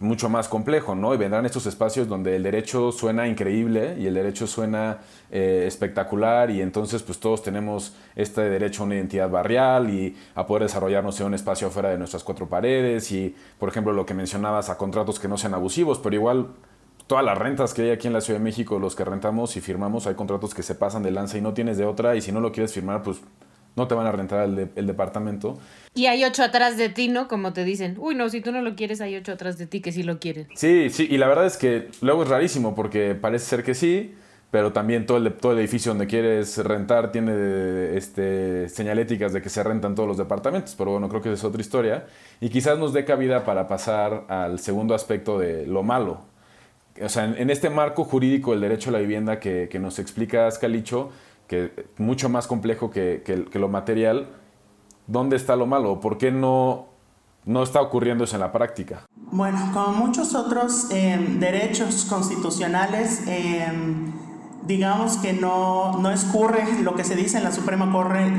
mucho 0.00 0.28
más 0.28 0.48
complejo, 0.48 0.94
¿no? 0.94 1.12
Y 1.12 1.16
vendrán 1.16 1.44
estos 1.44 1.66
espacios 1.66 2.08
donde 2.08 2.36
el 2.36 2.42
derecho 2.42 2.92
suena 2.92 3.26
increíble 3.26 3.96
y 3.98 4.06
el 4.06 4.14
derecho 4.14 4.46
suena 4.46 4.98
eh, 5.30 5.64
espectacular 5.66 6.50
y 6.50 6.60
entonces 6.60 7.02
pues 7.02 7.18
todos 7.18 7.42
tenemos 7.42 7.96
este 8.14 8.42
derecho 8.42 8.82
a 8.82 8.86
una 8.86 8.94
identidad 8.94 9.28
barrial 9.28 9.90
y 9.90 10.16
a 10.36 10.46
poder 10.46 10.64
desarrollarnos 10.64 11.18
en 11.20 11.26
un 11.26 11.34
espacio 11.34 11.66
afuera 11.66 11.90
de 11.90 11.98
nuestras 11.98 12.22
cuatro 12.22 12.48
paredes 12.48 13.10
y, 13.10 13.34
por 13.58 13.68
ejemplo, 13.68 13.92
lo 13.92 14.06
que 14.06 14.14
mencionabas, 14.14 14.70
a 14.70 14.78
contratos 14.78 15.18
que 15.18 15.26
no 15.26 15.36
sean 15.36 15.54
abusivos, 15.54 15.98
pero 15.98 16.14
igual 16.14 16.48
todas 17.08 17.24
las 17.24 17.36
rentas 17.36 17.74
que 17.74 17.82
hay 17.82 17.90
aquí 17.90 18.06
en 18.06 18.12
la 18.12 18.20
Ciudad 18.20 18.38
de 18.38 18.44
México, 18.44 18.78
los 18.78 18.94
que 18.94 19.04
rentamos 19.04 19.56
y 19.56 19.60
firmamos, 19.60 20.06
hay 20.06 20.14
contratos 20.14 20.54
que 20.54 20.62
se 20.62 20.76
pasan 20.76 21.02
de 21.02 21.10
lanza 21.10 21.38
y 21.38 21.40
no 21.40 21.54
tienes 21.54 21.76
de 21.76 21.86
otra 21.86 22.14
y 22.14 22.20
si 22.20 22.30
no 22.30 22.40
lo 22.40 22.52
quieres 22.52 22.72
firmar, 22.72 23.02
pues 23.02 23.20
no 23.78 23.88
te 23.88 23.94
van 23.94 24.06
a 24.06 24.12
rentar 24.12 24.46
el, 24.46 24.70
el, 24.74 24.86
departamento. 24.86 25.58
Y 25.94 26.06
hay 26.06 26.24
ocho 26.24 26.42
atrás 26.42 26.76
de 26.76 26.90
ti, 26.90 27.08
¿no? 27.08 27.28
Como 27.28 27.52
te 27.54 27.64
dicen, 27.64 27.96
uy, 27.98 28.14
no, 28.14 28.28
si 28.28 28.40
tú 28.42 28.52
no 28.52 28.60
lo 28.60 28.76
quieres, 28.76 29.00
hay 29.00 29.16
ocho 29.16 29.32
atrás 29.32 29.56
de 29.56 29.66
ti 29.66 29.80
que 29.80 29.92
sí 29.92 30.02
lo 30.02 30.18
quieren. 30.18 30.48
Sí, 30.54 30.90
sí, 30.90 31.08
y 31.10 31.16
la 31.16 31.28
verdad 31.28 31.46
es 31.46 31.56
que 31.56 31.88
luego 32.02 32.24
es 32.24 32.28
rarísimo 32.28 32.74
porque 32.74 33.14
parece 33.14 33.46
ser 33.46 33.64
que 33.64 33.74
sí, 33.74 34.14
pero 34.50 34.72
también 34.72 35.04
todo 35.04 35.18
el, 35.18 35.32
todo 35.34 35.52
el 35.52 35.58
edificio 35.58 35.90
donde 35.92 36.06
quieres 36.06 36.56
rentar 36.58 37.12
tiene 37.12 37.96
este, 37.96 38.68
señaléticas 38.68 39.32
de 39.32 39.42
que 39.42 39.50
se 39.50 39.62
rentan 39.62 39.94
todos 39.94 40.08
los 40.08 40.16
departamentos, 40.16 40.74
pero 40.76 40.92
bueno, 40.92 41.08
creo 41.08 41.20
que 41.20 41.32
es 41.32 41.44
otra 41.44 41.60
historia. 41.60 42.06
Y 42.40 42.48
quizás 42.48 42.78
nos 42.78 42.92
dé 42.92 43.04
cabida 43.04 43.44
para 43.44 43.68
pasar 43.68 44.24
al 44.28 44.58
segundo 44.58 44.94
aspecto 44.94 45.38
de 45.38 45.66
lo 45.66 45.82
malo. 45.82 46.22
O 47.02 47.08
sea, 47.08 47.24
en, 47.24 47.36
en 47.36 47.50
este 47.50 47.70
marco 47.70 48.04
jurídico 48.04 48.52
del 48.52 48.60
derecho 48.62 48.90
a 48.90 48.94
la 48.94 48.98
vivienda 49.00 49.38
que, 49.38 49.68
que 49.70 49.78
nos 49.78 49.98
explica 49.98 50.50
Scalicho, 50.50 51.10
que 51.48 51.88
mucho 51.96 52.28
más 52.28 52.46
complejo 52.46 52.90
que, 52.90 53.22
que, 53.24 53.46
que, 53.46 53.58
lo 53.58 53.68
material, 53.68 54.28
¿dónde 55.06 55.36
está 55.36 55.56
lo 55.56 55.66
malo? 55.66 55.98
¿Por 55.98 56.18
qué 56.18 56.30
no, 56.30 56.86
no 57.46 57.62
está 57.62 57.80
ocurriendo 57.80 58.24
eso 58.24 58.36
en 58.36 58.40
la 58.40 58.52
práctica? 58.52 59.06
Bueno, 59.16 59.58
como 59.72 60.06
muchos 60.06 60.34
otros 60.34 60.90
eh, 60.90 61.18
derechos 61.40 62.04
constitucionales, 62.04 63.26
eh, 63.26 63.66
digamos 64.66 65.16
que 65.16 65.32
no, 65.32 65.98
no 65.98 66.10
escurre, 66.10 66.82
lo 66.82 66.94
que 66.94 67.02
se 67.02 67.16
dice 67.16 67.38
en 67.38 67.44
la 67.44 67.52
Suprema 67.52 67.90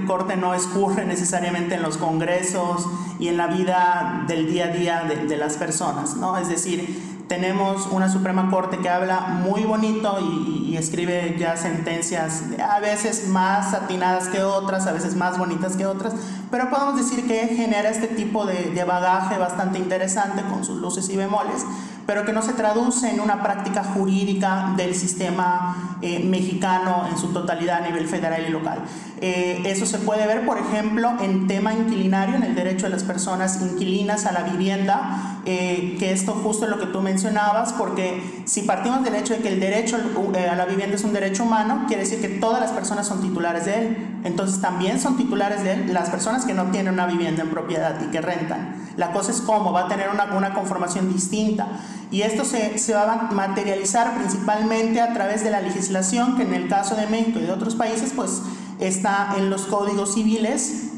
Corte 0.08 0.38
no 0.38 0.54
escurre 0.54 1.06
necesariamente 1.06 1.76
en 1.76 1.82
los 1.82 1.98
congresos 1.98 2.88
y 3.20 3.28
en 3.30 3.38
la 3.38 3.48
vida 3.48 4.26
del 4.28 4.52
día 4.52 4.66
a 4.66 4.68
día 4.68 5.04
de, 5.04 5.26
de 5.26 5.38
las 5.38 5.58
personas, 5.58 6.16
¿no? 6.16 6.38
Es 6.38 6.48
decir, 6.48 7.09
tenemos 7.30 7.86
una 7.92 8.10
Suprema 8.10 8.50
Corte 8.50 8.80
que 8.80 8.90
habla 8.90 9.22
muy 9.22 9.64
bonito 9.64 10.18
y, 10.20 10.72
y, 10.72 10.78
escribe 10.78 11.36
ya 11.38 11.56
sentencias 11.56 12.44
a 12.60 12.80
veces 12.80 13.28
más 13.28 13.74
atinadas 13.74 14.28
que 14.30 14.42
otras, 14.42 14.88
a 14.88 14.92
veces 14.92 15.16
más 15.16 15.38
bonitas 15.38 15.78
que 15.78 15.86
otras, 15.86 16.14
pero 16.50 16.70
podemos 16.72 16.98
decir 16.98 17.28
que 17.28 17.48
genera 17.56 17.92
este 17.92 18.08
tipo 18.08 18.46
de, 18.48 18.72
de 18.72 18.84
bagaje 18.84 19.38
bastante 19.38 19.78
interesante 19.78 20.42
con 20.50 20.66
sus 20.66 20.82
luces 20.82 21.08
y 21.10 21.18
bemoles, 21.18 21.64
pero 22.10 22.26
que 22.26 22.34
no 22.34 22.42
se 22.42 22.54
traduce 22.54 23.08
en 23.08 23.20
una 23.20 23.44
práctica 23.44 23.84
jurídica 23.84 24.74
del 24.76 24.96
sistema 24.96 26.00
eh, 26.02 26.24
mexicano 26.24 27.08
en 27.08 27.20
su 27.20 27.28
totalidad 27.28 27.84
a 27.84 27.88
nivel 27.88 28.08
federal 28.08 28.44
y 28.48 28.50
local. 28.50 28.80
Eh, 29.22 29.62
eso 29.66 29.86
se 29.86 30.00
puede 30.00 30.26
ver, 30.26 30.44
por 30.44 30.58
ejemplo, 30.58 31.12
en 31.22 31.46
tema 31.46 31.72
inquilinario, 31.72 32.36
en 32.36 32.42
el 32.42 32.56
derecho 32.56 32.88
de 32.88 32.94
las 32.94 33.04
personas 33.04 33.62
inquilinas 33.62 34.26
a 34.26 34.32
la 34.32 34.42
vivienda, 34.42 35.42
eh, 35.46 35.98
que 36.00 36.12
esto 36.12 36.34
justo 36.34 36.66
es 36.66 36.72
lo 36.72 36.80
que 36.80 36.88
tú 36.88 37.00
mencionabas, 37.00 37.74
porque 37.74 38.42
si 38.46 38.64
partimos 38.64 39.04
del 39.04 39.14
hecho 39.14 39.36
de 39.36 39.42
que 39.42 39.50
el 39.50 39.60
derecho 39.60 39.98
a 39.98 40.56
la 40.56 40.66
vivienda 40.66 40.96
es 40.96 41.04
un 41.04 41.14
derecho 41.14 41.44
humano, 41.44 41.86
quiere 41.88 42.06
decir 42.06 42.22
que 42.22 42.30
todas 42.30 42.60
las 42.60 42.72
personas 42.72 43.06
son 43.06 43.22
titulares 43.22 43.66
de 43.66 43.76
él. 43.76 43.98
Entonces 44.24 44.60
también 44.62 45.00
son 45.00 45.16
titulares 45.16 45.64
de 45.64 45.74
él 45.74 45.94
las 45.94 46.10
personas 46.10 46.46
que 46.46 46.56
no 46.56 46.72
tienen 46.72 46.96
una 46.96 47.06
vivienda 47.06 47.44
en 47.44 47.52
propiedad 47.52 48.02
y 48.02 48.10
que 48.10 48.20
rentan. 48.20 48.89
La 49.00 49.14
cosa 49.14 49.32
es 49.32 49.40
cómo, 49.40 49.72
va 49.72 49.86
a 49.86 49.88
tener 49.88 50.10
una, 50.10 50.54
conformación 50.54 51.14
distinta. 51.14 51.68
Y 52.12 52.24
esto 52.24 52.44
se, 52.44 52.78
se, 52.78 52.94
va 52.94 53.14
a 53.14 53.32
materializar 53.32 54.14
principalmente 54.18 55.00
a 55.00 55.14
través 55.14 55.42
de 55.42 55.52
la 55.52 55.62
legislación, 55.62 56.36
que 56.36 56.44
en 56.44 56.54
el 56.54 56.68
caso 56.68 56.98
de 56.98 57.08
México 57.08 57.40
y 57.40 57.44
de 57.44 57.52
otros 57.54 57.76
países, 57.76 58.12
pues 58.14 58.42
está 58.82 59.36
en 59.38 59.50
los 59.50 59.68
códigos 59.68 60.16
civiles, 60.16 60.90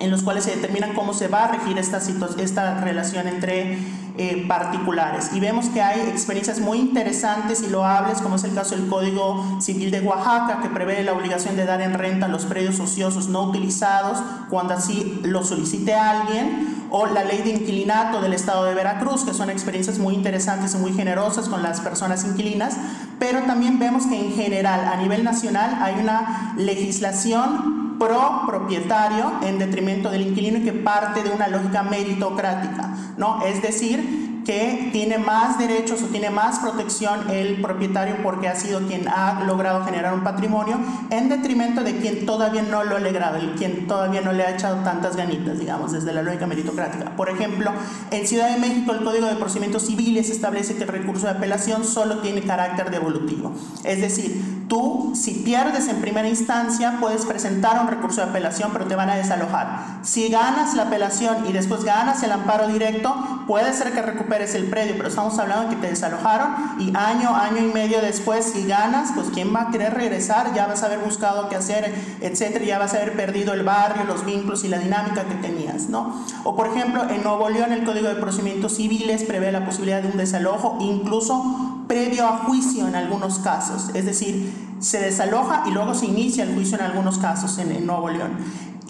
en 0.00 0.10
los 0.10 0.24
cuales 0.24 0.42
se 0.42 0.56
determina 0.56 0.92
cómo 0.92 1.14
se 1.14 1.28
va 1.28 1.44
a 1.44 1.52
regir 1.52 1.78
esta, 1.78 1.98
esta 2.38 2.80
relación 2.80 3.28
entre 3.28 3.78
eh, 4.18 4.44
particulares. 4.48 5.30
Y 5.34 5.40
vemos 5.40 5.66
que 5.66 5.82
hay 5.82 6.00
experiencias 6.08 6.60
muy 6.60 6.78
interesantes 6.78 7.62
y 7.62 7.68
loables, 7.68 8.20
como 8.20 8.36
es 8.36 8.44
el 8.44 8.54
caso 8.54 8.76
del 8.76 8.88
Código 8.88 9.60
Civil 9.60 9.90
de 9.90 10.00
Oaxaca, 10.00 10.60
que 10.62 10.68
prevé 10.68 11.02
la 11.02 11.12
obligación 11.12 11.56
de 11.56 11.64
dar 11.64 11.80
en 11.82 11.94
renta 11.94 12.28
los 12.28 12.44
predios 12.46 12.80
ociosos 12.80 13.28
no 13.28 13.42
utilizados 13.42 14.18
cuando 14.48 14.74
así 14.74 15.20
lo 15.22 15.44
solicite 15.44 15.94
alguien, 15.94 16.86
o 16.90 17.06
la 17.06 17.24
ley 17.24 17.42
de 17.42 17.50
inquilinato 17.50 18.20
del 18.20 18.32
Estado 18.32 18.64
de 18.64 18.74
Veracruz, 18.74 19.24
que 19.24 19.34
son 19.34 19.50
experiencias 19.50 19.98
muy 19.98 20.14
interesantes 20.14 20.74
y 20.74 20.78
muy 20.78 20.92
generosas 20.92 21.48
con 21.48 21.62
las 21.62 21.80
personas 21.80 22.24
inquilinas, 22.24 22.76
pero 23.18 23.40
también 23.42 23.78
vemos 23.78 24.06
que 24.06 24.18
en 24.18 24.32
general, 24.32 24.80
a 24.92 24.96
nivel 24.96 25.24
nacional, 25.24 25.78
hay 25.82 25.96
una 26.00 26.54
legislación 26.56 27.98
pro 27.98 28.42
propietario 28.46 29.32
en 29.42 29.58
detrimento 29.58 30.10
del 30.10 30.22
inquilino 30.28 30.58
y 30.58 30.62
que 30.62 30.72
parte 30.72 31.22
de 31.22 31.30
una 31.30 31.48
lógica 31.48 31.82
meritocrática, 31.82 32.95
¿no? 33.16 33.44
Es 33.44 33.62
decir, 33.62 34.26
que 34.46 34.90
tiene 34.92 35.18
más 35.18 35.58
derechos 35.58 36.02
o 36.02 36.06
tiene 36.06 36.30
más 36.30 36.60
protección 36.60 37.28
el 37.30 37.60
propietario 37.60 38.16
porque 38.22 38.48
ha 38.48 38.54
sido 38.54 38.86
quien 38.86 39.08
ha 39.08 39.42
logrado 39.44 39.84
generar 39.84 40.14
un 40.14 40.22
patrimonio 40.22 40.78
en 41.10 41.28
detrimento 41.28 41.82
de 41.82 41.96
quien 41.96 42.24
todavía 42.24 42.62
no 42.62 42.84
lo 42.84 42.96
ha 42.96 43.00
logrado, 43.00 43.38
quien 43.58 43.88
todavía 43.88 44.20
no 44.20 44.32
le 44.32 44.44
ha 44.44 44.54
echado 44.54 44.84
tantas 44.84 45.16
ganitas, 45.16 45.58
digamos, 45.58 45.90
desde 45.90 46.12
la 46.12 46.22
lógica 46.22 46.46
meritocrática. 46.46 47.16
Por 47.16 47.28
ejemplo, 47.28 47.72
en 48.12 48.26
Ciudad 48.26 48.54
de 48.54 48.60
México 48.60 48.92
el 48.92 49.02
Código 49.02 49.26
de 49.26 49.34
Procedimientos 49.34 49.82
Civiles 49.82 50.30
establece 50.30 50.76
que 50.76 50.84
el 50.84 50.90
recurso 50.90 51.26
de 51.26 51.32
apelación 51.32 51.84
solo 51.84 52.18
tiene 52.18 52.42
carácter 52.42 52.92
devolutivo. 52.92 53.52
Es 53.82 54.00
decir, 54.00 54.55
Tú, 54.68 55.12
si 55.14 55.32
pierdes 55.32 55.86
en 55.86 56.00
primera 56.00 56.28
instancia, 56.28 56.96
puedes 57.00 57.24
presentar 57.24 57.80
un 57.80 57.86
recurso 57.86 58.20
de 58.20 58.30
apelación, 58.30 58.70
pero 58.72 58.86
te 58.86 58.96
van 58.96 59.08
a 59.10 59.14
desalojar. 59.14 60.00
Si 60.02 60.28
ganas 60.28 60.74
la 60.74 60.84
apelación 60.84 61.46
y 61.48 61.52
después 61.52 61.84
ganas 61.84 62.22
el 62.24 62.32
amparo 62.32 62.66
directo, 62.66 63.14
puede 63.46 63.72
ser 63.72 63.92
que 63.92 64.02
recuperes 64.02 64.56
el 64.56 64.64
predio, 64.66 64.94
pero 64.96 65.08
estamos 65.08 65.38
hablando 65.38 65.68
de 65.68 65.76
que 65.76 65.82
te 65.82 65.88
desalojaron 65.90 66.80
y 66.80 66.88
año, 66.96 67.34
año 67.34 67.58
y 67.58 67.72
medio 67.72 68.00
después, 68.00 68.44
si 68.44 68.66
ganas, 68.66 69.12
pues 69.14 69.28
quién 69.32 69.54
va 69.54 69.62
a 69.62 69.70
querer 69.70 69.94
regresar, 69.94 70.52
ya 70.52 70.66
vas 70.66 70.82
a 70.82 70.86
haber 70.86 70.98
buscado 70.98 71.48
qué 71.48 71.56
hacer, 71.56 71.94
etcétera, 72.20 72.64
ya 72.64 72.78
vas 72.78 72.92
a 72.94 72.96
haber 72.96 73.14
perdido 73.14 73.52
el 73.52 73.62
barrio, 73.62 74.04
los 74.04 74.24
vínculos 74.24 74.64
y 74.64 74.68
la 74.68 74.78
dinámica 74.78 75.24
que 75.24 75.34
tenías, 75.36 75.88
¿no? 75.88 76.24
O 76.42 76.56
por 76.56 76.66
ejemplo, 76.66 77.08
en 77.08 77.22
Nuevo 77.22 77.48
León 77.50 77.72
el 77.72 77.84
Código 77.84 78.08
de 78.08 78.16
Procedimientos 78.16 78.76
Civiles 78.76 79.22
prevé 79.24 79.52
la 79.52 79.64
posibilidad 79.64 80.02
de 80.02 80.08
un 80.08 80.16
desalojo, 80.16 80.78
incluso 80.80 81.65
previo 81.86 82.26
a 82.26 82.38
juicio 82.38 82.86
en 82.86 82.94
algunos 82.94 83.38
casos, 83.38 83.90
es 83.94 84.04
decir, 84.04 84.52
se 84.80 85.00
desaloja 85.00 85.64
y 85.66 85.70
luego 85.70 85.94
se 85.94 86.06
inicia 86.06 86.44
el 86.44 86.54
juicio 86.54 86.78
en 86.78 86.84
algunos 86.84 87.18
casos 87.18 87.58
en, 87.58 87.86
Nuevo 87.86 88.08
León. 88.08 88.36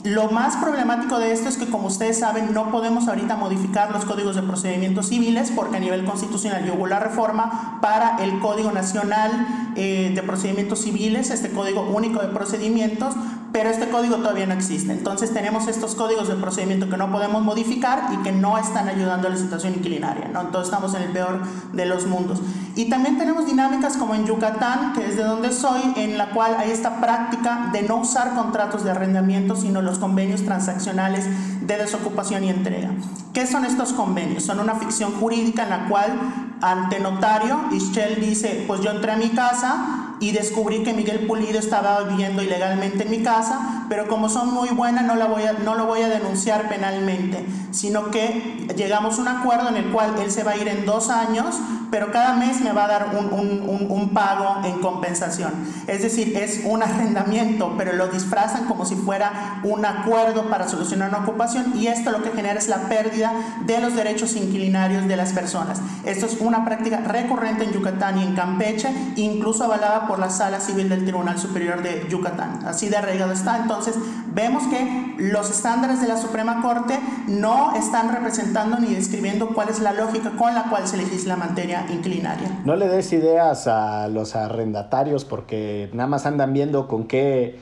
Lo 0.02 0.30
más 0.30 0.56
problemático 0.56 1.18
de 1.18 1.32
esto 1.32 1.48
es 1.48 1.56
que, 1.56 1.66
como 1.66 1.88
ustedes 1.88 2.20
saben, 2.20 2.54
no 2.54 2.70
podemos 2.70 3.08
ahorita 3.08 3.36
modificar 3.36 3.90
los 3.90 4.04
códigos 4.04 4.36
de 4.36 4.42
procedimientos 4.42 5.08
civiles 5.08 5.50
porque 5.54 5.78
a 5.78 5.80
nivel 5.80 6.04
constitucional 6.04 6.70
hubo 6.76 6.86
la 6.86 7.00
reforma 7.00 7.78
para 7.80 8.16
el 8.22 8.38
Código 8.38 8.70
Nacional 8.70 9.72
eh, 9.74 10.12
de 10.14 10.22
Procedimientos 10.22 10.80
Civiles, 10.80 11.30
este 11.30 11.50
Código 11.50 11.82
Único 11.82 12.20
de 12.20 12.28
Procedimientos, 12.28 13.14
pero 13.52 13.70
este 13.70 13.88
código 13.88 14.16
todavía 14.16 14.46
no 14.46 14.54
existe. 14.54 14.92
Entonces 14.92 15.32
tenemos 15.32 15.66
estos 15.68 15.94
códigos 15.94 16.28
de 16.28 16.34
procedimiento 16.34 16.88
que 16.88 16.96
no 16.96 17.10
podemos 17.10 17.42
modificar 17.42 18.10
y 18.12 18.22
que 18.22 18.32
no 18.32 18.58
están 18.58 18.88
ayudando 18.88 19.28
a 19.28 19.30
la 19.30 19.36
situación 19.36 19.74
inquilinaria. 19.74 20.28
¿no? 20.32 20.42
Entonces 20.42 20.72
estamos 20.72 20.94
en 20.94 21.02
el 21.02 21.10
peor 21.10 21.40
de 21.72 21.86
los 21.86 22.06
mundos. 22.06 22.40
Y 22.74 22.90
también 22.90 23.18
tenemos 23.18 23.46
dinámicas 23.46 23.96
como 23.96 24.14
en 24.14 24.26
Yucatán, 24.26 24.92
que 24.92 25.06
es 25.06 25.16
de 25.16 25.24
donde 25.24 25.52
soy, 25.52 25.80
en 25.96 26.18
la 26.18 26.30
cual 26.30 26.56
hay 26.58 26.70
esta 26.70 27.00
práctica 27.00 27.70
de 27.72 27.82
no 27.82 27.96
usar 27.96 28.34
contratos 28.34 28.84
de 28.84 28.90
arrendamiento, 28.90 29.56
sino 29.56 29.80
los 29.80 29.98
convenios 29.98 30.42
transaccionales 30.42 31.24
de 31.66 31.76
desocupación 31.78 32.44
y 32.44 32.50
entrega. 32.50 32.90
¿Qué 33.32 33.46
son 33.46 33.64
estos 33.64 33.92
convenios? 33.92 34.44
Son 34.44 34.60
una 34.60 34.74
ficción 34.74 35.12
jurídica 35.12 35.62
en 35.62 35.70
la 35.70 35.88
cual 35.88 36.18
ante 36.60 37.00
notario, 37.00 37.60
Ischel 37.72 38.20
dice, 38.20 38.64
pues 38.66 38.80
yo 38.80 38.90
entré 38.90 39.12
a 39.12 39.16
mi 39.16 39.30
casa, 39.30 40.05
y 40.20 40.32
descubrí 40.32 40.82
que 40.82 40.92
Miguel 40.92 41.26
Pulido 41.26 41.58
estaba 41.58 42.02
viviendo 42.04 42.42
ilegalmente 42.42 43.04
en 43.04 43.10
mi 43.10 43.22
casa, 43.22 43.84
pero 43.88 44.08
como 44.08 44.28
son 44.28 44.52
muy 44.52 44.70
buenas 44.70 45.04
no, 45.04 45.14
la 45.14 45.26
voy 45.26 45.42
a, 45.42 45.52
no 45.52 45.74
lo 45.74 45.86
voy 45.86 46.02
a 46.02 46.08
denunciar 46.08 46.68
penalmente, 46.68 47.44
sino 47.70 48.10
que 48.10 48.66
llegamos 48.76 49.18
a 49.18 49.22
un 49.22 49.28
acuerdo 49.28 49.68
en 49.68 49.76
el 49.76 49.92
cual 49.92 50.14
él 50.18 50.30
se 50.30 50.42
va 50.42 50.52
a 50.52 50.56
ir 50.56 50.68
en 50.68 50.86
dos 50.86 51.10
años, 51.10 51.56
pero 51.90 52.10
cada 52.10 52.34
mes 52.34 52.60
me 52.60 52.72
va 52.72 52.84
a 52.84 52.88
dar 52.88 53.06
un, 53.16 53.32
un, 53.32 53.86
un, 53.90 54.08
pago 54.10 54.64
en 54.64 54.80
compensación. 54.80 55.52
Es 55.86 56.02
decir, 56.02 56.36
es 56.36 56.62
un 56.64 56.82
arrendamiento, 56.82 57.74
pero 57.76 57.92
lo 57.92 58.08
disfrazan 58.08 58.66
como 58.66 58.86
si 58.86 58.94
fuera 58.94 59.60
un 59.64 59.84
acuerdo 59.84 60.48
para 60.48 60.68
solucionar 60.68 61.10
una 61.10 61.18
ocupación 61.18 61.72
y 61.76 61.88
esto 61.88 62.10
lo 62.10 62.22
que 62.22 62.30
genera 62.30 62.58
es 62.58 62.68
la 62.68 62.88
pérdida 62.88 63.32
de 63.66 63.80
los 63.80 63.94
derechos 63.94 64.36
inquilinarios 64.36 65.06
de 65.06 65.16
las 65.16 65.32
personas. 65.32 65.80
Esto 66.04 66.26
es 66.26 66.38
una 66.40 66.64
práctica 66.64 66.98
recurrente 66.98 67.64
en 67.64 67.72
Yucatán 67.72 68.18
y 68.18 68.22
en 68.22 68.34
Campeche, 68.34 68.88
incluso 69.16 69.64
avalada 69.64 70.06
por 70.06 70.18
la 70.18 70.30
Sala 70.30 70.60
Civil 70.60 70.88
del 70.88 71.04
Tribunal 71.04 71.38
Superior 71.38 71.82
de 71.82 72.06
Yucatán. 72.08 72.60
Así 72.66 72.88
de 72.88 72.96
arraigado 72.96 73.32
está. 73.32 73.58
Entonces, 73.58 73.96
vemos 74.32 74.64
que 74.68 75.14
los 75.18 75.50
estándares 75.50 76.00
de 76.00 76.08
la 76.08 76.16
Suprema 76.16 76.62
Corte 76.62 76.98
no 77.26 77.74
están 77.74 78.12
representando 78.12 78.78
ni 78.78 78.94
describiendo 78.94 79.48
cuál 79.48 79.68
es 79.68 79.80
la 79.80 79.92
lógica 79.92 80.30
con 80.30 80.54
la 80.54 80.64
cual 80.64 80.86
se 80.86 80.96
legisla 80.96 81.36
materia 81.36 81.75
inclinaria. 81.90 82.60
No 82.64 82.76
le 82.76 82.88
des 82.88 83.12
ideas 83.12 83.66
a 83.66 84.08
los 84.08 84.36
arrendatarios 84.36 85.24
porque 85.24 85.90
nada 85.92 86.08
más 86.08 86.26
andan 86.26 86.52
viendo 86.52 86.88
con 86.88 87.06
qué 87.06 87.58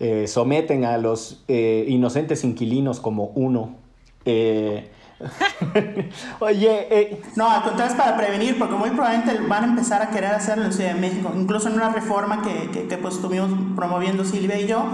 eh, 0.00 0.26
someten 0.26 0.84
a 0.84 0.98
los 0.98 1.44
eh, 1.48 1.84
inocentes 1.88 2.44
inquilinos 2.44 3.00
como 3.00 3.26
uno. 3.34 3.76
Eh, 4.24 4.90
Oye, 6.40 6.86
eh, 6.90 7.22
no, 7.34 7.50
al 7.50 7.62
contrario 7.62 7.92
es 7.92 7.98
para 7.98 8.16
prevenir, 8.16 8.58
porque 8.58 8.74
muy 8.74 8.90
probablemente 8.90 9.38
van 9.48 9.64
a 9.64 9.66
empezar 9.66 10.02
a 10.02 10.10
querer 10.10 10.32
hacerlo 10.32 10.64
en 10.64 10.72
Ciudad 10.72 10.94
de 10.94 11.00
México. 11.00 11.32
Incluso 11.34 11.68
en 11.68 11.74
una 11.74 11.88
reforma 11.88 12.42
que, 12.42 12.70
que, 12.70 12.86
que 12.86 12.98
pues 12.98 13.16
estuvimos 13.16 13.50
promoviendo 13.74 14.24
Silvia 14.24 14.60
y 14.60 14.66
yo, 14.66 14.84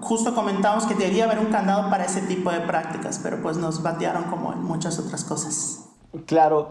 justo 0.00 0.34
comentamos 0.34 0.86
que 0.86 0.94
debería 0.94 1.24
haber 1.24 1.38
un 1.38 1.46
candado 1.46 1.90
para 1.90 2.04
ese 2.04 2.22
tipo 2.22 2.50
de 2.50 2.60
prácticas, 2.60 3.20
pero 3.22 3.42
pues 3.42 3.56
nos 3.56 3.82
batearon 3.82 4.24
como 4.24 4.52
en 4.52 4.62
muchas 4.62 4.98
otras 4.98 5.24
cosas. 5.24 5.84
Claro. 6.26 6.70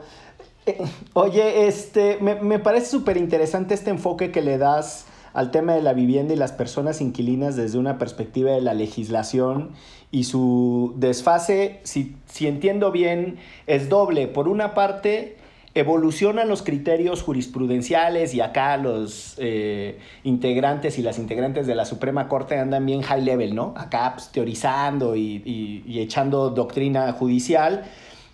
Oye, 1.14 1.68
este, 1.68 2.18
me, 2.22 2.36
me 2.36 2.60
parece 2.60 2.88
súper 2.88 3.18
interesante 3.18 3.74
este 3.74 3.90
enfoque 3.90 4.32
que 4.32 4.42
le 4.42 4.58
das 4.58 5.06
al 5.34 5.52
tema 5.52 5.74
de 5.74 5.82
la 5.82 5.94
vivienda 5.94 6.34
y 6.34 6.38
las 6.38 6.52
personas 6.52 7.02
inquilinas 7.02 7.56
desde 7.56 7.80
una 7.80 7.98
perspectiva 7.98 8.52
de 8.52 8.62
la 8.62 8.74
legislación 8.74 9.72
y 10.12 10.26
su 10.26 10.94
desfase, 10.98 11.80
si, 11.84 12.16
si 12.28 12.48
entiendo 12.48 12.92
bien, 12.92 13.38
es 13.66 13.90
doble. 13.90 14.28
Por 14.28 14.48
una 14.48 14.76
parte, 14.76 15.38
evolucionan 15.76 16.48
los 16.48 16.62
criterios 16.62 17.24
jurisprudenciales 17.24 18.36
y 18.36 18.42
acá 18.42 18.78
los 18.78 19.34
eh, 19.40 19.98
integrantes 20.24 21.00
y 21.00 21.02
las 21.02 21.18
integrantes 21.18 21.66
de 21.66 21.74
la 21.74 21.86
Suprema 21.86 22.28
Corte 22.28 22.60
andan 22.60 22.86
bien 22.86 23.02
high 23.02 23.24
level, 23.24 23.56
¿no? 23.56 23.74
Acá 23.76 24.12
pues, 24.14 24.30
teorizando 24.32 25.16
y, 25.16 25.84
echando 26.00 26.52
doctrina 26.52 27.12
judicial. 27.14 27.86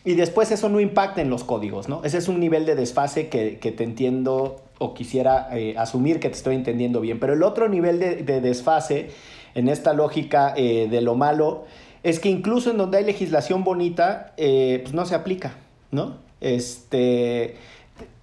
Y 0.06 0.16
después 0.16 0.52
eso 0.52 0.70
no 0.70 0.80
impacta 0.80 1.22
en 1.22 1.30
los 1.30 1.44
códigos, 1.44 1.90
¿no? 1.90 2.04
Ese 2.04 2.18
es 2.18 2.28
un 2.28 2.40
nivel 2.40 2.66
de 2.66 2.76
desfase 2.76 3.28
que, 3.28 3.58
te 3.58 3.84
entiendo 3.84 4.62
o 4.78 4.94
quisiera 4.94 5.50
eh, 5.52 5.76
asumir 5.78 6.20
que 6.20 6.30
te 6.30 6.36
estoy 6.36 6.56
entendiendo 6.56 7.02
bien. 7.02 7.20
Pero 7.20 7.34
el 7.34 7.44
otro 7.44 7.68
nivel 7.68 8.00
de, 8.00 8.16
de 8.24 8.40
desfase 8.40 9.10
en 9.56 9.68
esta 9.68 9.94
lógica 9.94 10.54
eh, 10.56 10.88
de 10.90 11.02
lo 11.02 11.16
malo, 11.16 11.66
es 12.04 12.20
que 12.20 12.30
incluso 12.30 12.72
en 12.72 12.78
donde 12.78 12.98
hay 12.98 13.06
legislación 13.06 13.64
bonita, 13.64 14.34
eh, 14.38 14.80
pues 14.84 14.94
no 14.94 15.06
se 15.06 15.16
aplica, 15.16 15.56
¿no? 15.92 16.18
Este, 16.42 17.56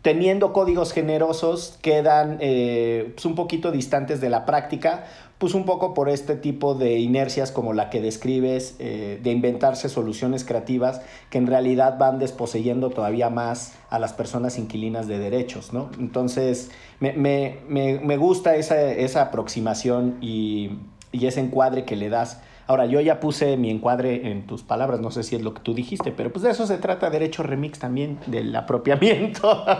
teniendo 0.02 0.52
códigos 0.52 0.92
generosos, 0.92 1.78
quedan 1.82 2.38
eh, 2.40 3.12
pues 3.14 3.26
un 3.26 3.34
poquito 3.34 3.72
distantes 3.72 4.20
de 4.20 4.30
la 4.30 4.46
práctica, 4.46 5.06
pues 5.38 5.54
un 5.54 5.64
poco 5.64 5.94
por 5.94 6.08
este 6.08 6.36
tipo 6.36 6.74
de 6.74 6.98
inercias 6.98 7.52
como 7.52 7.72
la 7.72 7.90
que 7.90 8.00
describes, 8.00 8.78
de 8.78 9.30
inventarse 9.30 9.88
soluciones 9.88 10.44
creativas 10.44 11.02
que 11.28 11.38
en 11.38 11.46
realidad 11.46 11.98
van 11.98 12.18
desposeyendo 12.18 12.90
todavía 12.90 13.28
más 13.28 13.74
a 13.90 13.98
las 13.98 14.14
personas 14.14 14.58
inquilinas 14.58 15.08
de 15.08 15.18
derechos, 15.18 15.72
¿no? 15.74 15.90
Entonces, 15.98 16.70
me, 17.00 17.12
me, 17.12 17.58
me, 17.68 18.00
me 18.00 18.16
gusta 18.16 18.56
esa, 18.56 18.80
esa 18.80 19.22
aproximación 19.22 20.16
y 20.22 20.78
y 21.16 21.26
ese 21.26 21.40
encuadre 21.40 21.84
que 21.84 21.96
le 21.96 22.08
das. 22.08 22.40
Ahora, 22.68 22.86
yo 22.86 23.00
ya 23.00 23.20
puse 23.20 23.56
mi 23.56 23.70
encuadre 23.70 24.30
en 24.30 24.46
tus 24.46 24.64
palabras, 24.64 25.00
no 25.00 25.12
sé 25.12 25.22
si 25.22 25.36
es 25.36 25.42
lo 25.42 25.54
que 25.54 25.60
tú 25.60 25.72
dijiste, 25.72 26.10
pero 26.10 26.32
pues 26.32 26.42
de 26.42 26.50
eso 26.50 26.66
se 26.66 26.78
trata 26.78 27.10
Derecho 27.10 27.44
Remix 27.44 27.78
también, 27.78 28.18
del 28.26 28.54
apropiamiento. 28.54 29.64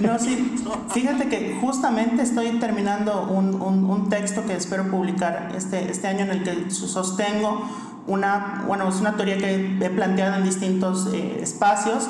No, 0.00 0.18
sí, 0.18 0.56
fíjate 0.92 1.28
que 1.28 1.56
justamente 1.60 2.22
estoy 2.22 2.58
terminando 2.58 3.28
un, 3.30 3.54
un, 3.60 4.08
texto 4.08 4.44
que 4.44 4.54
espero 4.54 4.90
publicar 4.90 5.52
este, 5.56 5.88
este 5.88 6.08
año 6.08 6.24
en 6.24 6.30
el 6.30 6.42
que 6.42 6.70
sostengo 6.70 7.62
una, 8.08 8.64
bueno, 8.66 8.88
es 8.88 8.96
una 8.96 9.16
teoría 9.16 9.38
que 9.38 9.78
he 9.80 9.90
planteado 9.90 10.36
en 10.36 10.44
distintos 10.44 11.08
eh, 11.12 11.38
espacios. 11.40 12.08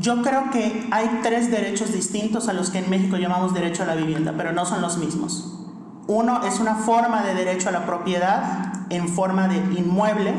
Yo 0.00 0.22
creo 0.22 0.50
que 0.50 0.86
hay 0.90 1.20
tres 1.22 1.50
derechos 1.50 1.92
distintos 1.92 2.48
a 2.48 2.54
los 2.54 2.70
que 2.70 2.78
en 2.78 2.88
México 2.88 3.16
llamamos 3.18 3.52
derecho 3.52 3.82
a 3.82 3.86
la 3.86 3.94
vivienda, 3.94 4.32
pero 4.36 4.52
no 4.52 4.64
son 4.64 4.80
los 4.80 4.96
mismos. 4.96 5.63
Uno 6.06 6.44
es 6.44 6.60
una 6.60 6.74
forma 6.74 7.22
de 7.22 7.34
derecho 7.34 7.70
a 7.70 7.72
la 7.72 7.86
propiedad 7.86 8.84
en 8.90 9.08
forma 9.08 9.48
de 9.48 9.56
inmueble 9.78 10.34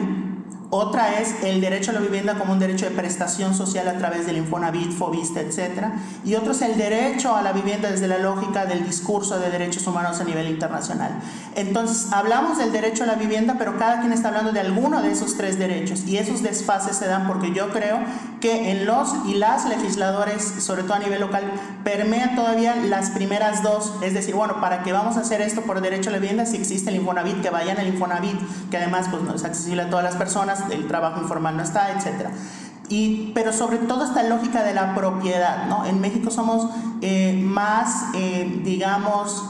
otra 0.77 1.21
es 1.21 1.43
el 1.43 1.61
derecho 1.61 1.91
a 1.91 1.93
la 1.93 1.99
vivienda 1.99 2.35
como 2.35 2.51
un 2.51 2.59
derecho 2.59 2.85
de 2.85 2.91
prestación 2.91 3.55
social 3.55 3.87
a 3.87 3.97
través 3.97 4.25
del 4.25 4.37
Infonavit, 4.37 4.91
Fobista, 4.91 5.39
etc. 5.39 5.85
Y 6.25 6.35
otro 6.35 6.51
es 6.51 6.61
el 6.61 6.77
derecho 6.77 7.35
a 7.35 7.41
la 7.41 7.53
vivienda 7.53 7.89
desde 7.89 8.07
la 8.07 8.17
lógica 8.17 8.65
del 8.65 8.83
discurso 8.85 9.39
de 9.39 9.51
derechos 9.51 9.85
humanos 9.87 10.19
a 10.19 10.23
nivel 10.23 10.49
internacional. 10.49 11.11
Entonces, 11.55 12.11
hablamos 12.11 12.57
del 12.57 12.71
derecho 12.71 13.03
a 13.03 13.07
la 13.07 13.15
vivienda, 13.15 13.55
pero 13.57 13.77
cada 13.77 14.01
quien 14.01 14.11
está 14.11 14.29
hablando 14.29 14.51
de 14.51 14.59
alguno 14.59 15.01
de 15.01 15.11
esos 15.11 15.37
tres 15.37 15.59
derechos. 15.59 16.03
Y 16.07 16.17
esos 16.17 16.41
desfases 16.41 16.97
se 16.97 17.07
dan 17.07 17.27
porque 17.27 17.53
yo 17.53 17.69
creo 17.69 17.99
que 18.41 18.71
en 18.71 18.85
los 18.85 19.13
y 19.25 19.35
las 19.35 19.65
legisladores, 19.65 20.43
sobre 20.43 20.83
todo 20.83 20.95
a 20.95 20.99
nivel 20.99 21.21
local, 21.21 21.43
permean 21.83 22.35
todavía 22.35 22.75
las 22.75 23.09
primeras 23.11 23.63
dos. 23.63 23.93
Es 24.01 24.13
decir, 24.13 24.35
bueno, 24.35 24.59
¿para 24.61 24.83
qué 24.83 24.91
vamos 24.91 25.17
a 25.17 25.21
hacer 25.21 25.41
esto 25.41 25.61
por 25.61 25.81
derecho 25.81 26.09
a 26.09 26.13
la 26.13 26.19
vivienda 26.19 26.45
si 26.45 26.57
existe 26.57 26.89
el 26.89 26.97
Infonavit? 26.97 27.41
Que 27.41 27.49
vayan 27.49 27.77
al 27.77 27.87
Infonavit, 27.87 28.39
que 28.69 28.77
además 28.77 29.07
pues, 29.09 29.23
no 29.23 29.35
es 29.35 29.43
accesible 29.43 29.83
a 29.83 29.89
todas 29.89 30.03
las 30.03 30.15
personas 30.15 30.63
el 30.71 30.87
trabajo 30.87 31.21
informal 31.21 31.57
no 31.57 31.63
está, 31.63 31.91
etc. 31.91 32.29
Y, 32.89 33.31
pero 33.33 33.51
sobre 33.51 33.77
todo 33.77 34.05
esta 34.05 34.23
lógica 34.23 34.63
de 34.63 34.73
la 34.73 34.93
propiedad, 34.93 35.67
¿no? 35.67 35.85
En 35.85 35.99
México 36.01 36.29
somos 36.29 36.69
eh, 37.01 37.33
más, 37.43 38.05
eh, 38.13 38.61
digamos, 38.63 39.43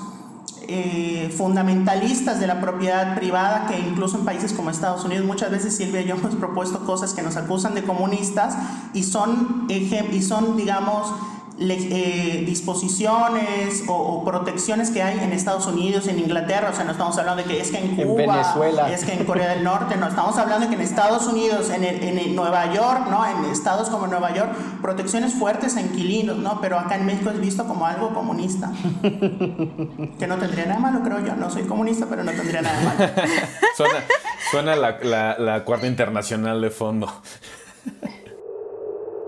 eh, 0.68 1.34
fundamentalistas 1.36 2.40
de 2.40 2.48
la 2.48 2.62
propiedad 2.62 3.16
privada 3.16 3.68
que 3.68 3.80
incluso 3.80 4.18
en 4.18 4.26
países 4.26 4.54
como 4.54 4.70
Estados 4.70 5.04
Unidos. 5.06 5.26
Muchas 5.26 5.52
veces 5.52 5.76
Silvia 5.76 6.02
y 6.02 6.06
yo 6.08 6.16
hemos 6.16 6.36
propuesto 6.40 6.86
cosas 6.86 7.14
que 7.14 7.22
nos 7.22 7.36
acusan 7.36 7.76
de 7.76 7.84
comunistas 7.84 8.58
y 8.94 9.04
son, 9.04 9.68
y 9.70 10.22
son 10.22 10.58
digamos, 10.58 11.14
eh, 11.58 12.44
disposiciones 12.46 13.84
o, 13.88 14.24
protecciones 14.26 14.90
que 14.90 15.02
hay 15.02 15.20
en 15.20 15.32
Estados 15.32 15.66
Unidos, 15.68 16.08
en 16.08 16.20
Inglaterra, 16.20 16.70
o 16.72 16.76
sea, 16.76 16.84
no 16.84 16.92
estamos 16.92 17.18
hablando 17.18 17.44
de 17.44 17.50
que 17.50 17.62
es 17.62 17.72
que 17.72 17.78
en 17.78 17.96
Cuba, 17.96 18.16
Venezuela. 18.16 18.92
es 18.92 19.06
que 19.06 19.14
en 19.14 19.24
Corea 19.24 19.50
del 19.50 19.64
Norte, 19.64 19.96
no, 19.96 20.08
estamos 20.08 20.38
hablando 20.38 20.66
de 20.66 20.70
que 20.70 20.76
en 20.76 20.82
Estados 20.82 21.28
Unidos, 21.28 21.70
en, 21.70 21.86
en, 21.86 22.36
Nueva 22.36 22.74
York, 22.74 23.08
¿no? 23.10 23.26
En 23.26 23.46
estados 23.52 23.90
como 23.90 24.08
Nueva 24.08 24.34
York, 24.34 24.52
protecciones 24.82 25.34
fuertes 25.34 25.78
a 25.78 25.82
inquilinos, 25.82 26.38
¿no? 26.38 26.60
Pero 26.60 26.78
acá 26.78 26.98
en 26.98 27.06
México 27.06 27.30
es 27.30 27.40
visto 27.40 27.66
como 27.66 27.86
algo 27.86 28.14
comunista. 28.14 28.72
que 29.02 30.28
no 30.28 30.38
tendría 30.38 30.66
nada 30.66 30.80
malo, 30.80 31.02
creo 31.04 31.26
yo. 31.26 31.36
No 31.36 31.50
soy 31.50 31.64
comunista, 31.64 32.08
pero 32.10 32.24
no 32.24 32.32
tendría 32.34 32.62
nada 32.62 32.80
malo. 32.82 33.12
suena 33.78 34.04
suena 34.52 34.76
la, 34.76 35.00
la, 35.02 35.38
la 35.40 35.64
cuarta 35.64 35.88
internacional 35.88 36.62
de 36.62 36.70
fondo. 36.70 37.12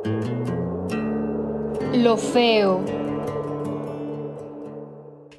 Lo 2.03 2.15
feo. 2.15 2.85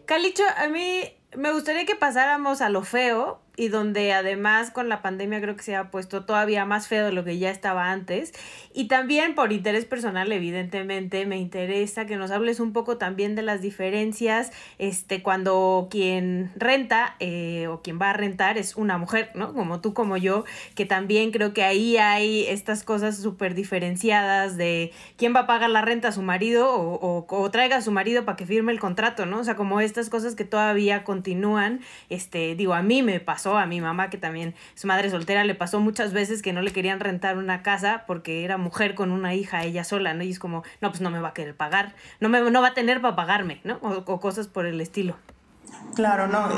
Calicho, 0.06 0.42
a 0.56 0.66
mí 0.66 1.02
me 1.36 1.52
gustaría 1.52 1.86
que 1.86 1.94
pasáramos 1.94 2.60
a 2.62 2.68
lo 2.68 2.82
feo, 2.82 3.40
y 3.58 3.68
donde 3.68 4.12
además 4.12 4.70
con 4.70 4.88
la 4.88 5.02
pandemia 5.02 5.40
creo 5.40 5.56
que 5.56 5.64
se 5.64 5.74
ha 5.74 5.90
puesto 5.90 6.24
todavía 6.24 6.64
más 6.64 6.86
feo 6.86 7.04
de 7.04 7.12
lo 7.12 7.24
que 7.24 7.38
ya 7.38 7.50
estaba 7.50 7.90
antes. 7.90 8.32
Y 8.72 8.86
también 8.86 9.34
por 9.34 9.52
interés 9.52 9.84
personal, 9.84 10.30
evidentemente, 10.30 11.26
me 11.26 11.38
interesa 11.38 12.06
que 12.06 12.16
nos 12.16 12.30
hables 12.30 12.60
un 12.60 12.72
poco 12.72 12.98
también 12.98 13.34
de 13.34 13.42
las 13.42 13.60
diferencias 13.60 14.52
este, 14.78 15.24
cuando 15.24 15.88
quien 15.90 16.52
renta 16.54 17.16
eh, 17.18 17.66
o 17.66 17.82
quien 17.82 17.98
va 18.00 18.10
a 18.10 18.12
rentar 18.12 18.58
es 18.58 18.76
una 18.76 18.96
mujer, 18.96 19.32
¿no? 19.34 19.52
Como 19.52 19.80
tú, 19.80 19.92
como 19.92 20.16
yo, 20.16 20.44
que 20.76 20.86
también 20.86 21.32
creo 21.32 21.52
que 21.52 21.64
ahí 21.64 21.96
hay 21.96 22.46
estas 22.46 22.84
cosas 22.84 23.16
súper 23.16 23.56
diferenciadas 23.56 24.56
de 24.56 24.92
quién 25.16 25.34
va 25.34 25.40
a 25.40 25.46
pagar 25.48 25.70
la 25.70 25.82
renta 25.82 26.08
a 26.08 26.12
su 26.12 26.22
marido 26.22 26.72
o, 26.72 27.26
o, 27.28 27.50
traiga 27.50 27.78
a 27.78 27.80
su 27.80 27.90
marido 27.90 28.24
para 28.24 28.36
que 28.36 28.46
firme 28.46 28.70
el 28.70 28.78
contrato, 28.78 29.26
¿no? 29.26 29.40
O 29.40 29.44
sea, 29.44 29.56
como 29.56 29.80
estas 29.80 30.10
cosas 30.10 30.36
que 30.36 30.44
todavía 30.44 31.02
continúan, 31.02 31.80
este, 32.08 32.54
digo, 32.54 32.74
a 32.74 32.82
mí 32.82 33.02
me 33.02 33.18
pasó 33.18 33.47
a 33.56 33.66
mi 33.66 33.80
mamá, 33.80 34.10
que 34.10 34.18
también 34.18 34.54
su 34.74 34.86
madre 34.86 35.10
soltera, 35.10 35.44
le 35.44 35.54
pasó 35.54 35.80
muchas 35.80 36.12
veces 36.12 36.42
que 36.42 36.52
no 36.52 36.60
le 36.60 36.72
querían 36.72 37.00
rentar 37.00 37.38
una 37.38 37.62
casa 37.62 38.04
porque 38.06 38.44
era 38.44 38.58
mujer 38.58 38.94
con 38.94 39.12
una 39.12 39.34
hija 39.34 39.64
ella 39.64 39.84
sola, 39.84 40.12
¿no? 40.14 40.24
Y 40.24 40.30
es 40.30 40.38
como, 40.38 40.62
no, 40.80 40.90
pues 40.90 41.00
no 41.00 41.10
me 41.10 41.20
va 41.20 41.28
a 41.28 41.34
querer 41.34 41.56
pagar, 41.56 41.94
no, 42.20 42.28
me, 42.28 42.50
no 42.50 42.60
va 42.60 42.68
a 42.68 42.74
tener 42.74 43.00
para 43.00 43.16
pagarme, 43.16 43.60
¿no? 43.64 43.78
O, 43.82 44.20
cosas 44.20 44.48
por 44.48 44.66
el 44.66 44.80
estilo. 44.80 45.16
Claro, 45.94 46.26
no, 46.26 46.48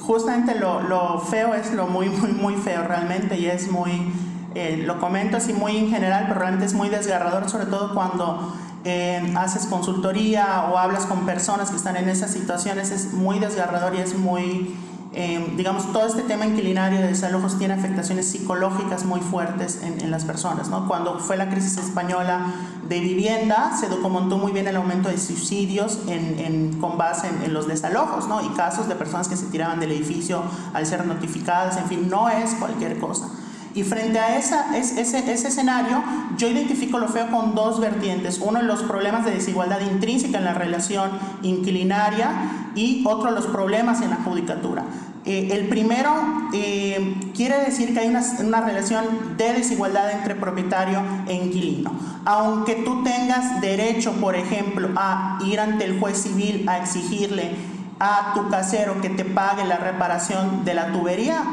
justamente 0.00 0.58
lo, 0.58 0.82
lo, 0.82 1.18
feo 1.18 1.54
es 1.54 1.72
lo 1.72 1.86
muy, 1.86 2.08
muy, 2.08 2.32
muy 2.32 2.54
feo 2.54 2.82
realmente 2.82 3.38
y 3.38 3.46
es 3.46 3.70
muy, 3.70 4.12
eh, 4.54 4.82
lo 4.86 4.98
comento 4.98 5.36
así 5.36 5.52
muy 5.52 5.76
en 5.76 5.90
general, 5.90 6.24
pero 6.28 6.40
realmente 6.40 6.66
es 6.66 6.74
muy 6.74 6.88
desgarrador, 6.88 7.48
sobre 7.48 7.66
todo 7.66 7.92
cuando 7.94 8.54
eh, 8.84 9.32
haces 9.36 9.66
consultoría 9.66 10.64
o 10.70 10.76
hablas 10.76 11.06
con 11.06 11.24
personas 11.24 11.70
que 11.70 11.76
están 11.76 11.96
en 11.96 12.08
esas 12.08 12.32
situaciones, 12.32 12.90
es 12.90 13.12
muy 13.12 13.38
desgarrador 13.38 13.94
y 13.94 13.98
es 13.98 14.18
muy 14.18 14.74
Em, 15.14 15.58
digamos, 15.58 15.92
todo 15.92 16.06
este 16.06 16.22
tema 16.22 16.46
inquilinario 16.46 16.98
de 17.00 17.08
desalojos 17.08 17.58
tiene 17.58 17.74
afectaciones 17.74 18.26
psicológicas 18.30 19.04
muy 19.04 19.20
fuertes 19.20 19.82
en, 19.82 20.10
las 20.10 20.24
personas. 20.24 20.68
¿no? 20.68 20.88
Cuando 20.88 21.18
fue 21.18 21.36
la 21.36 21.50
crisis 21.50 21.76
española 21.76 22.46
de 22.88 23.00
vivienda, 23.00 23.76
se 23.78 23.88
documentó 23.88 24.38
muy 24.38 24.52
bien 24.52 24.68
el 24.68 24.76
aumento 24.76 25.10
de 25.10 25.18
suicidios 25.18 26.00
en, 26.06 26.38
en, 26.38 26.80
con 26.80 26.96
base 26.96 27.28
en, 27.44 27.52
los 27.52 27.68
desalojos 27.68 28.26
¿no? 28.26 28.42
y 28.42 28.48
casos 28.54 28.88
de 28.88 28.94
personas 28.94 29.28
que 29.28 29.36
se 29.36 29.46
tiraban 29.46 29.80
del 29.80 29.92
edificio 29.92 30.42
al 30.72 30.86
ser 30.86 31.04
notificadas, 31.06 31.76
en 31.76 31.86
fin, 31.86 32.08
no 32.08 32.30
es 32.30 32.54
cualquier 32.54 32.98
cosa. 32.98 33.28
Y 33.74 33.84
frente 33.84 34.18
a 34.18 34.36
esa, 34.36 34.76
ese, 34.76 35.00
ese 35.00 35.48
escenario, 35.48 36.02
yo 36.36 36.48
identifico 36.48 36.98
lo 36.98 37.08
feo 37.08 37.30
con 37.30 37.54
dos 37.54 37.80
vertientes. 37.80 38.38
Uno, 38.38 38.60
los 38.62 38.82
problemas 38.82 39.24
de 39.24 39.32
desigualdad 39.32 39.80
intrínseca 39.80 40.38
en 40.38 40.44
la 40.44 40.54
relación 40.54 41.10
inquilinaria 41.42 42.30
y 42.74 43.02
otro, 43.06 43.30
los 43.30 43.46
problemas 43.46 44.02
en 44.02 44.10
la 44.10 44.16
judicatura. 44.16 44.84
Eh, 45.24 45.50
el 45.52 45.68
primero 45.68 46.10
eh, 46.52 47.14
quiere 47.34 47.60
decir 47.60 47.94
que 47.94 48.00
hay 48.00 48.08
una, 48.08 48.22
una, 48.40 48.60
relación 48.60 49.36
de 49.36 49.52
desigualdad 49.52 50.10
entre 50.10 50.34
propietario 50.34 51.00
e 51.28 51.34
inquilino. 51.34 51.92
Aunque 52.24 52.74
tú 52.74 53.04
tengas 53.04 53.60
derecho, 53.60 54.12
por 54.14 54.34
ejemplo, 54.34 54.88
a 54.96 55.38
ir 55.46 55.60
ante 55.60 55.84
el 55.84 56.00
juez 56.00 56.18
civil 56.18 56.68
a 56.68 56.78
exigirle 56.78 57.52
a 58.00 58.32
tu 58.34 58.48
casero 58.50 59.00
que 59.00 59.10
te 59.10 59.24
pague 59.24 59.64
la 59.64 59.76
reparación 59.76 60.64
de 60.64 60.74
la 60.74 60.90
tubería, 60.90 61.44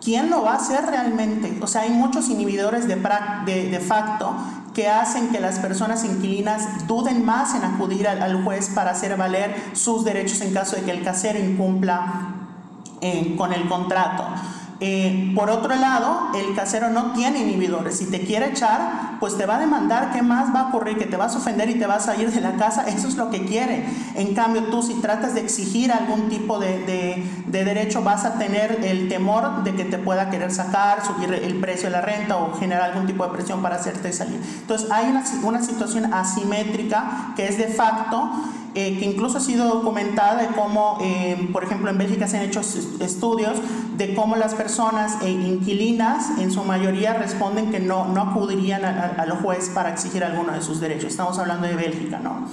¿quién 0.00 0.30
lo 0.30 0.42
va 0.42 0.52
a 0.52 0.56
hacer 0.56 0.84
realmente? 0.86 1.58
O 1.62 1.66
sea, 1.66 1.82
hay 1.82 1.90
muchos 1.90 2.28
inhibidores 2.28 2.88
de, 2.88 2.96
de, 2.96 3.80
facto 3.80 4.34
que 4.74 4.88
hacen 4.88 5.28
que 5.28 5.40
las 5.40 5.58
personas 5.58 6.04
inquilinas 6.04 6.86
duden 6.86 7.24
más 7.24 7.54
en 7.54 7.64
acudir 7.64 8.08
al, 8.08 8.44
juez 8.44 8.70
para 8.70 8.92
hacer 8.92 9.16
valer 9.16 9.54
sus 9.72 10.04
derechos 10.04 10.40
en 10.40 10.54
caso 10.54 10.76
de 10.76 10.82
que 10.82 10.90
el 10.90 11.02
casero 11.02 11.38
incumpla 11.38 12.34
eh, 13.00 13.34
con 13.36 13.52
el 13.52 13.68
contrato. 13.68 14.24
Eh, 14.82 15.32
por 15.34 15.50
otro 15.50 15.74
lado, 15.76 16.30
el 16.34 16.54
casero 16.54 16.88
no 16.88 17.12
tiene 17.12 17.40
inhibidores. 17.40 17.98
Si 17.98 18.06
te 18.06 18.22
quiere 18.22 18.48
echar, 18.48 19.18
pues 19.20 19.36
te 19.36 19.44
va 19.44 19.56
a 19.56 19.58
demandar. 19.58 20.10
¿Qué 20.12 20.22
más 20.22 20.54
va 20.54 20.60
a 20.60 20.68
ocurrir? 20.68 20.96
Que 20.96 21.04
te 21.04 21.18
vas 21.18 21.34
a 21.34 21.38
ofender 21.38 21.68
y 21.68 21.74
te 21.74 21.86
vas 21.86 22.08
a 22.08 22.16
ir 22.16 22.32
de 22.32 22.40
la 22.40 22.56
casa. 22.56 22.88
Eso 22.88 23.06
es 23.06 23.16
lo 23.16 23.30
que 23.30 23.44
quiere. 23.44 23.84
En 24.14 24.34
cambio, 24.34 24.64
tú 24.64 24.82
si 24.82 24.94
tratas 24.94 25.34
de 25.34 25.40
exigir 25.40 25.92
algún 25.92 26.30
tipo 26.30 26.58
de, 26.58 27.22
derecho, 27.46 28.02
vas 28.02 28.24
a 28.24 28.38
tener 28.38 28.80
el 28.82 29.08
temor 29.08 29.64
de 29.64 29.74
que 29.74 29.84
te 29.84 29.98
pueda 29.98 30.30
querer 30.30 30.50
sacar, 30.50 31.04
subir 31.04 31.34
el 31.34 31.60
precio 31.60 31.90
de 31.90 31.96
la 31.96 32.00
renta 32.00 32.38
o 32.38 32.54
generar 32.54 32.90
algún 32.90 33.06
tipo 33.06 33.24
de 33.26 33.32
presión 33.32 33.60
para 33.60 33.76
hacerte 33.76 34.12
salir. 34.14 34.40
Entonces, 34.60 34.90
hay 34.90 35.10
una, 35.10 35.22
una 35.42 35.62
situación 35.62 36.12
asimétrica 36.14 37.34
que 37.36 37.46
es 37.46 37.58
de 37.58 37.68
facto 37.68 38.30
eh, 38.74 38.98
que 38.98 39.04
incluso 39.04 39.38
ha 39.38 39.40
sido 39.40 39.66
documentada 39.66 40.40
de 40.42 40.48
cómo, 40.48 40.98
eh, 41.00 41.48
por 41.52 41.64
ejemplo, 41.64 41.90
en 41.90 41.98
Bélgica 41.98 42.28
se 42.28 42.38
han 42.38 42.44
hecho 42.44 42.60
estudios 42.60 43.58
de 43.96 44.14
cómo 44.14 44.36
las 44.36 44.54
personas 44.54 45.18
eh, 45.22 45.30
inquilinas 45.30 46.38
en 46.38 46.50
su 46.52 46.62
mayoría 46.64 47.14
responden 47.14 47.70
que 47.70 47.80
no, 47.80 48.06
no 48.08 48.22
acudirían 48.22 48.84
al 48.84 49.30
juez 49.42 49.70
para 49.70 49.90
exigir 49.90 50.24
alguno 50.24 50.52
de 50.52 50.62
sus 50.62 50.80
derechos. 50.80 51.10
Estamos 51.10 51.38
hablando 51.38 51.66
de 51.66 51.74
Bélgica, 51.74 52.20
¿no? 52.20 52.46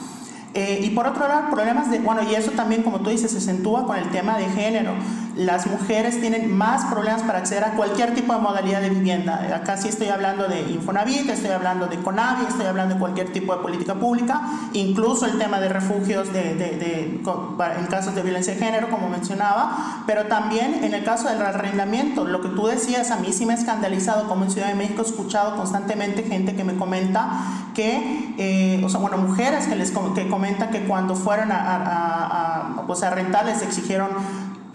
Eh, 0.54 0.80
y 0.84 0.90
por 0.90 1.06
otro 1.06 1.28
lado, 1.28 1.52
problemas 1.52 1.92
de, 1.92 2.00
bueno, 2.00 2.22
y 2.28 2.34
eso 2.34 2.50
también, 2.52 2.82
como 2.82 3.02
tú 3.02 3.12
dices, 3.12 3.30
se 3.30 3.38
acentúa 3.38 3.86
con 3.86 3.96
el 3.96 4.10
tema 4.10 4.40
de 4.40 4.46
género. 4.46 4.94
Las 5.38 5.68
mujeres 5.68 6.20
tienen 6.20 6.56
más 6.56 6.86
problemas 6.86 7.22
para 7.22 7.40
acceder 7.40 7.64
a 7.64 7.72
cualquier 7.74 8.16
tipo 8.16 8.34
de 8.34 8.40
modalidad 8.40 8.82
de 8.82 8.90
vivienda. 8.90 9.48
Acá 9.56 9.78
sí 9.78 9.88
estoy 9.88 10.08
hablando 10.08 10.48
de 10.48 10.62
Infonavit, 10.62 11.30
estoy 11.30 11.52
hablando 11.52 11.88
de 11.88 11.98
Conavi, 11.98 12.46
estoy 12.48 12.66
hablando 12.66 12.96
de 12.96 13.00
cualquier 13.00 13.32
tipo 13.32 13.56
de 13.56 13.62
política 13.62 13.94
pública, 13.96 14.42
incluso 14.74 15.26
el 15.26 15.38
tema 15.38 15.60
de 15.60 15.70
refugios 15.70 16.34
de, 16.34 17.22
en 17.22 17.86
casos 17.88 18.16
de 18.16 18.22
violencia 18.24 18.54
de 18.54 18.60
género, 18.60 18.90
como 18.90 19.10
mencionaba, 19.10 20.04
pero 20.08 20.26
también 20.26 20.84
en 20.84 20.94
el 20.94 21.04
caso 21.04 21.30
del 21.30 21.42
arrendamiento, 21.42 22.26
lo 22.26 22.42
que 22.42 22.50
tú 22.50 22.68
decías, 22.68 23.12
a 23.12 23.18
mí 23.18 23.32
sí 23.32 23.46
me 23.46 23.54
ha 23.54 23.58
escandalizado, 23.58 24.28
como 24.28 24.46
en 24.46 24.52
Ciudad 24.52 24.68
de 24.68 24.76
México 24.76 25.04
he 25.04 25.06
escuchado 25.06 25.56
constantemente 25.56 26.24
gente 26.24 26.56
que 26.56 26.64
me 26.64 26.76
comenta 26.76 27.30
que, 27.76 28.34
eh, 28.40 28.82
o 28.84 28.90
sea, 28.90 29.00
bueno, 29.00 29.18
mujeres 29.20 29.68
que 29.68 29.76
les 29.76 29.92
que 30.16 30.28
comentan 30.30 30.72
que 30.72 30.86
cuando 30.86 31.16
fueron 31.16 31.52
a, 31.52 31.58
a, 31.58 32.80
a, 32.80 32.88
pues 32.88 33.04
a 33.04 33.12
rentar 33.12 33.46
les 33.46 33.62
exigieron 33.62 34.10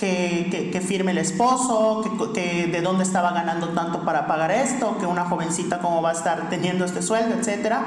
que, 0.03 0.71
que, 0.73 0.81
firme 0.81 1.13
el 1.13 1.19
esposo, 1.19 2.03
que, 2.35 2.67
de 2.67 2.81
dónde 2.81 3.05
estaba 3.05 3.31
ganando 3.31 3.69
tanto 3.69 4.05
para 4.05 4.27
pagar 4.27 4.51
esto, 4.51 4.99
que 4.99 5.07
una 5.07 5.25
jovencita 5.25 5.79
cómo 5.79 6.03
va 6.03 6.11
a 6.11 6.13
estar 6.13 6.49
teniendo 6.51 6.85
este 6.85 7.03
sueldo, 7.03 7.37
etcétera. 7.39 7.85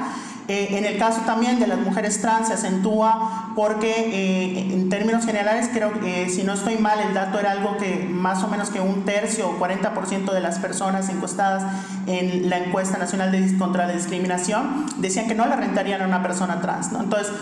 Eh, 0.48 0.78
en 0.78 0.86
el 0.86 0.96
caso 0.96 1.22
también 1.26 1.58
de 1.58 1.66
las 1.66 1.78
mujeres 1.78 2.22
trans 2.22 2.48
se 2.48 2.54
acentúa 2.54 3.52
porque 3.54 3.90
eh, 3.90 4.72
en 4.72 4.88
términos 4.88 5.26
generales 5.26 5.68
creo 5.74 6.00
que 6.00 6.30
si 6.30 6.44
no 6.44 6.54
estoy 6.54 6.76
mal 6.76 7.00
el 7.00 7.12
dato 7.12 7.40
era 7.40 7.50
algo 7.50 7.76
que 7.78 8.08
más 8.08 8.44
o 8.44 8.48
menos 8.48 8.70
que 8.70 8.80
un 8.80 9.04
tercio 9.04 9.48
o 9.50 9.58
40% 9.58 10.32
de 10.32 10.40
las 10.40 10.60
personas 10.60 11.08
encuestadas 11.08 11.64
en 12.06 12.48
la 12.48 12.58
encuesta 12.58 12.96
nacional 12.96 13.32
de, 13.32 13.58
contra 13.58 13.88
la 13.88 13.92
discriminación 13.92 14.86
decían 14.98 15.26
que 15.26 15.34
no 15.34 15.46
le 15.46 15.56
rentarían 15.56 16.00
a 16.00 16.06
una 16.06 16.22
persona 16.22 16.60
trans. 16.60 16.92
¿no? 16.92 17.02
Entonces, 17.02 17.32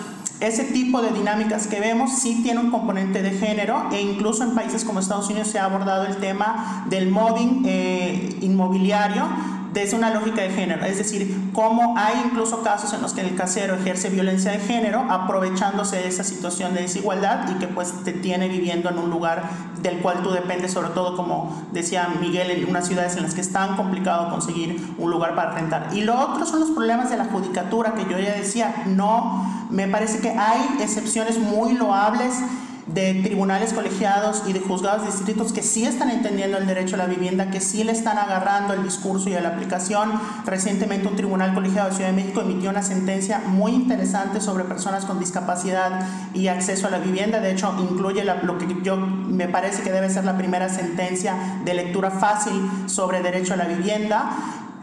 ese 0.48 0.64
tipo 0.64 1.00
de 1.02 1.10
dinámicas 1.10 1.66
que 1.66 1.80
vemos 1.80 2.18
sí 2.18 2.40
tiene 2.42 2.60
un 2.60 2.70
componente 2.70 3.22
de 3.22 3.32
género 3.32 3.88
e 3.92 4.00
incluso 4.00 4.44
en 4.44 4.54
países 4.54 4.84
como 4.84 5.00
Estados 5.00 5.28
Unidos 5.28 5.48
se 5.48 5.58
ha 5.58 5.64
abordado 5.64 6.06
el 6.06 6.16
tema 6.16 6.84
del 6.88 7.10
mobbing 7.10 7.62
eh, 7.66 8.36
inmobiliario 8.40 9.26
desde 9.74 9.96
una 9.96 10.10
lógica 10.10 10.42
de 10.42 10.50
género, 10.50 10.84
es 10.86 10.98
decir, 10.98 11.50
cómo 11.52 11.98
hay 11.98 12.14
incluso 12.24 12.62
casos 12.62 12.92
en 12.92 13.02
los 13.02 13.12
que 13.12 13.22
el 13.22 13.34
casero 13.34 13.74
ejerce 13.74 14.08
violencia 14.08 14.52
de 14.52 14.60
género 14.60 15.04
aprovechándose 15.10 15.96
de 15.96 16.06
esa 16.06 16.22
situación 16.22 16.74
de 16.74 16.82
desigualdad 16.82 17.50
y 17.50 17.58
que 17.58 17.66
pues 17.66 17.92
te 18.04 18.12
tiene 18.12 18.48
viviendo 18.48 18.88
en 18.88 18.98
un 18.98 19.10
lugar 19.10 19.42
del 19.82 19.98
cual 19.98 20.22
tú 20.22 20.30
dependes, 20.30 20.72
sobre 20.72 20.90
todo 20.90 21.16
como 21.16 21.66
decía 21.72 22.08
Miguel, 22.20 22.52
en 22.52 22.68
unas 22.70 22.86
ciudades 22.86 23.16
en 23.16 23.24
las 23.24 23.34
que 23.34 23.40
es 23.40 23.52
tan 23.52 23.74
complicado 23.74 24.30
conseguir 24.30 24.94
un 24.96 25.10
lugar 25.10 25.34
para 25.34 25.50
rentar. 25.50 25.88
Y 25.92 26.02
lo 26.02 26.18
otro 26.20 26.46
son 26.46 26.60
los 26.60 26.70
problemas 26.70 27.10
de 27.10 27.16
la 27.16 27.24
judicatura 27.24 27.94
que 27.94 28.04
yo 28.04 28.18
ya 28.18 28.32
decía, 28.32 28.84
no, 28.86 29.66
me 29.70 29.88
parece 29.88 30.20
que 30.20 30.30
hay 30.30 30.78
excepciones 30.80 31.38
muy 31.38 31.72
loables 31.72 32.32
de 32.86 33.14
tribunales 33.22 33.72
colegiados 33.72 34.42
y 34.46 34.52
de 34.52 34.60
juzgados 34.60 35.06
distritos 35.06 35.52
que 35.52 35.62
sí 35.62 35.84
están 35.84 36.10
entendiendo 36.10 36.58
el 36.58 36.66
derecho 36.66 36.96
a 36.96 36.98
la 36.98 37.06
vivienda, 37.06 37.50
que 37.50 37.60
sí 37.60 37.82
le 37.82 37.92
están 37.92 38.18
agarrando 38.18 38.74
el 38.74 38.82
discurso 38.82 39.28
y 39.30 39.34
a 39.34 39.40
la 39.40 39.50
aplicación. 39.50 40.12
Recientemente 40.44 41.08
un 41.08 41.16
tribunal 41.16 41.54
colegiado 41.54 41.88
de 41.88 41.96
Ciudad 41.96 42.10
de 42.10 42.16
México 42.16 42.42
emitió 42.42 42.70
una 42.70 42.82
sentencia 42.82 43.40
muy 43.46 43.72
interesante 43.72 44.40
sobre 44.40 44.64
personas 44.64 45.04
con 45.04 45.18
discapacidad 45.18 46.06
y 46.34 46.48
acceso 46.48 46.86
a 46.86 46.90
la 46.90 46.98
vivienda. 46.98 47.40
De 47.40 47.52
hecho, 47.52 47.74
incluye 47.78 48.24
lo 48.24 48.58
que 48.58 48.66
yo 48.82 48.96
me 48.96 49.48
parece 49.48 49.82
que 49.82 49.90
debe 49.90 50.10
ser 50.10 50.24
la 50.24 50.36
primera 50.36 50.68
sentencia 50.68 51.60
de 51.64 51.74
lectura 51.74 52.10
fácil 52.10 52.70
sobre 52.86 53.22
derecho 53.22 53.54
a 53.54 53.56
la 53.56 53.64
vivienda 53.64 54.30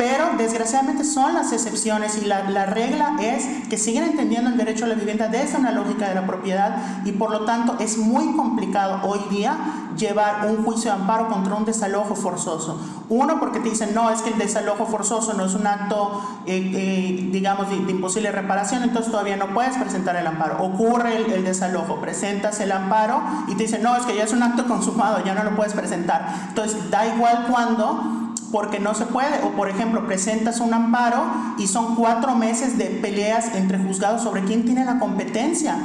pero 0.02 0.32
desgraciadamente 0.36 1.04
son 1.04 1.36
las 1.36 1.52
excepciones 1.52 2.18
y 2.18 2.26
la, 2.26 2.50
la, 2.50 2.66
regla 2.66 3.18
es 3.22 3.46
que 3.70 3.78
siguen 3.78 4.06
entendiendo 4.06 4.50
el 4.50 4.58
derecho 4.58 4.86
a 4.86 4.88
la 4.88 4.96
vivienda 4.96 5.28
desde 5.28 5.60
una 5.60 5.70
lógica 5.70 6.10
de 6.10 6.16
la 6.16 6.26
propiedad 6.26 7.04
y 7.06 7.12
por 7.12 7.30
lo 7.30 7.46
tanto 7.46 7.76
es 7.80 8.00
muy 8.00 8.36
complicado 8.36 9.08
hoy 9.08 9.20
día 9.30 9.56
llevar 9.96 10.48
un 10.48 10.64
juicio 10.64 10.90
de 10.90 10.98
amparo 10.98 11.28
contra 11.30 11.54
un 11.54 11.66
desalojo 11.66 12.16
forzoso. 12.16 12.80
Uno, 13.10 13.40
porque 13.40 13.60
te 13.60 13.70
dicen, 13.70 13.94
no, 13.94 14.10
es 14.10 14.24
que 14.24 14.32
el 14.32 14.40
desalojo 14.40 14.88
forzoso 14.88 15.34
no 15.34 15.46
es 15.46 15.54
un 15.54 15.68
acto, 15.68 16.20
eh, 16.48 16.72
eh, 16.74 17.30
digamos, 17.32 17.70
de, 17.70 17.76
imposible 17.76 18.32
reparación, 18.32 18.82
entonces 18.82 19.12
todavía 19.12 19.38
no 19.38 19.54
puedes 19.54 19.78
presentar 19.78 20.16
el 20.16 20.26
amparo. 20.26 20.64
Ocurre 20.64 21.18
el, 21.18 21.32
el 21.32 21.44
desalojo, 21.44 22.02
presentas 22.02 22.60
el 22.60 22.72
amparo 22.72 23.22
y 23.48 23.54
te 23.54 23.64
dicen, 23.64 23.84
no, 23.84 23.96
es 23.96 24.04
que 24.08 24.16
ya 24.16 24.24
es 24.24 24.34
un 24.34 24.42
acto 24.42 24.66
consumado, 24.66 25.24
ya 25.24 25.36
no 25.36 25.44
lo 25.44 25.56
puedes 25.56 25.74
presentar. 25.74 26.26
Entonces, 26.48 26.90
da 26.90 27.06
igual 27.06 27.46
cuando 27.52 28.11
porque 28.52 28.80
no 28.80 28.94
se 28.94 29.06
puede. 29.06 29.44
O 29.44 29.52
por 29.52 29.70
ejemplo, 29.70 30.06
presentas 30.06 30.60
un 30.60 30.74
amparo 30.74 31.24
y 31.58 31.68
son 31.68 31.96
cuatro 31.96 32.36
meses 32.36 32.78
de 32.78 32.86
peleas 32.86 33.56
entre 33.56 33.78
juzgados 33.78 34.22
sobre 34.22 34.44
quién 34.44 34.66
tiene 34.66 34.86
la 34.86 35.00
competencia. 35.00 35.78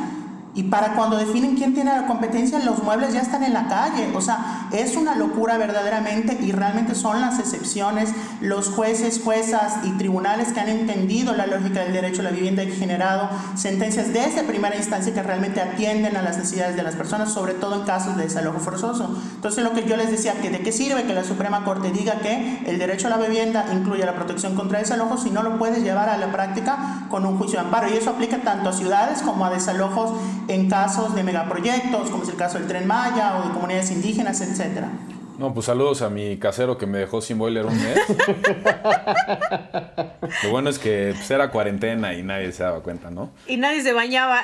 Y 0.57 0.63
para 0.65 0.95
cuando 0.95 1.19
definen 1.19 1.55
quién 1.55 1.75
tiene 1.75 1.95
la 1.95 2.07
competencia, 2.07 2.59
los 2.61 2.83
muebles 2.83 3.13
ya 3.13 3.21
están 3.21 3.45
en 3.45 3.53
la 3.53 3.69
calle. 3.69 4.11
O 4.15 4.23
sea, 4.23 4.69
es 4.73 4.97
una 4.97 5.15
locura 5.15 5.59
verdaderamente 5.59 6.39
y 6.41 6.51
realmente 6.51 6.95
son 6.95 7.21
las 7.21 7.39
excepciones 7.39 8.11
los 8.41 8.71
jueces, 8.71 9.21
juezas 9.23 9.85
y 9.85 9.91
tribunales 9.93 10.55
que 10.55 10.61
han 10.61 10.71
entendido 10.71 11.35
la 11.35 11.47
lógica 11.47 11.81
del 11.81 11.93
derecho 11.93 12.23
a 12.23 12.25
la 12.25 12.31
vivienda 12.31 12.65
y 12.65 12.71
generado 12.71 13.29
sentencias 13.55 14.15
desde 14.15 14.45
primera 14.45 14.77
instancia 14.77 15.13
que 15.13 15.23
realmente 15.23 15.61
atienden 15.61 16.17
a 16.17 16.23
las 16.23 16.39
necesidades 16.39 16.75
de 16.75 16.83
las 16.83 16.95
personas, 16.95 17.33
sobre 17.33 17.53
todo 17.53 17.81
en 17.81 17.83
casos 17.83 18.17
de 18.17 18.25
desalojo 18.25 18.59
forzoso. 18.59 19.15
Entonces, 19.35 19.63
lo 19.63 19.75
que 19.75 19.87
yo 19.87 19.99
les 19.99 20.11
decía, 20.11 20.41
que 20.41 20.49
de 20.49 20.61
qué 20.61 20.73
sirve 20.73 21.05
que 21.05 21.13
la 21.13 21.25
Suprema 21.25 21.65
Corte 21.65 21.91
diga 21.91 22.21
que 22.21 22.63
el 22.67 22.79
derecho 22.79 23.09
a 23.09 23.11
la 23.11 23.19
vivienda 23.19 23.67
incluye 23.75 24.07
la 24.07 24.15
protección 24.15 24.55
contra 24.55 24.79
desalojo 24.79 25.19
si 25.19 25.29
no 25.31 25.43
lo 25.43 25.59
puedes 25.59 25.83
llevar 25.83 26.09
a 26.09 26.17
la 26.17 26.33
práctica 26.33 27.07
con 27.11 27.27
un 27.27 27.37
juicio 27.37 27.59
de 27.61 27.67
amparo. 27.67 27.89
Y 27.91 27.97
eso 27.99 28.09
aplica 28.09 28.39
tanto 28.39 28.71
a 28.71 28.73
ciudades 28.73 29.21
como 29.21 29.45
a 29.45 29.51
desalojos 29.51 30.13
en 30.49 30.69
casos 30.69 31.15
de 31.15 31.23
megaproyectos, 31.23 32.11
como 32.11 32.23
es 32.23 32.29
el 32.29 32.37
caso 32.37 32.59
del 32.59 32.69
Tren 32.69 32.87
Maya 32.87 33.39
o 33.39 33.49
de 33.49 33.55
comunidades 33.55 33.91
indígenas, 33.91 34.41
etcétera. 34.41 34.91
No, 35.39 35.53
pues 35.53 35.67
saludos 35.67 36.01
a 36.01 36.09
mi 36.09 36.39
casero 36.39 36.79
que 36.79 36.87
me 36.87 36.97
dejó 36.99 37.21
sin 37.21 37.39
boiler 37.39 37.67
un 37.67 37.77
mes. 37.77 37.99
Lo 40.45 40.51
bueno 40.51 40.71
es 40.71 40.79
que 40.79 41.13
pues, 41.15 41.31
era 41.31 41.51
cuarentena 41.51 42.15
y 42.15 42.23
nadie 42.23 42.53
se 42.53 42.63
daba 42.63 42.81
cuenta, 42.81 43.11
¿no? 43.11 43.31
Y 43.47 43.59
nadie 43.59 43.83
se 43.83 43.93
bañaba. 43.93 44.43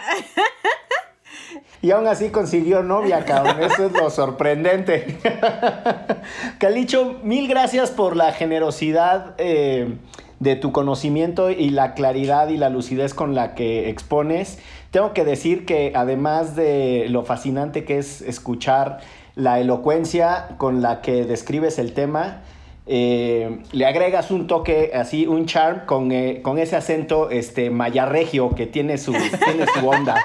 Y 1.81 1.91
aún 1.91 2.07
así 2.07 2.29
consiguió 2.31 2.83
novia, 2.83 3.25
cabrón. 3.25 3.63
Eso 3.63 3.87
es 3.87 3.93
lo 3.93 4.11
sorprendente. 4.11 5.19
Calicho, 6.59 7.19
mil 7.25 7.49
gracias 7.49 7.91
por 7.91 8.15
la 8.15 8.33
generosidad 8.33 9.35
eh, 9.39 9.97
de 10.39 10.57
tu 10.57 10.73
conocimiento 10.73 11.51
y 11.51 11.71
la 11.71 11.95
claridad 11.95 12.51
y 12.51 12.57
la 12.57 12.69
lucidez 12.69 13.15
con 13.15 13.35
la 13.35 13.57
que 13.57 13.89
expones. 13.89 14.61
Tengo 14.93 15.15
que 15.15 15.25
decir 15.25 15.65
que 15.65 15.95
además 15.97 16.55
de 16.55 17.07
lo 17.09 17.25
fascinante 17.25 17.87
que 17.87 17.97
es 17.97 18.21
escuchar 18.21 18.99
la 19.35 19.59
elocuencia 19.59 20.49
con 20.59 20.83
la 20.83 21.01
que 21.01 21.25
describes 21.25 21.79
el 21.79 21.95
tema, 21.95 22.43
eh, 22.85 23.63
le 23.71 23.87
agregas 23.87 24.33
un 24.33 24.49
toque 24.49 24.91
así, 24.93 25.25
un 25.25 25.47
charm 25.47 25.87
con, 25.87 26.11
eh, 26.11 26.41
con 26.43 26.59
ese 26.59 26.75
acento 26.75 27.31
este, 27.31 27.71
mayarregio 27.71 28.51
que 28.57 28.67
tiene 28.67 28.99
su, 28.99 29.13
tiene 29.13 29.67
su 29.73 29.89
onda. 29.89 30.17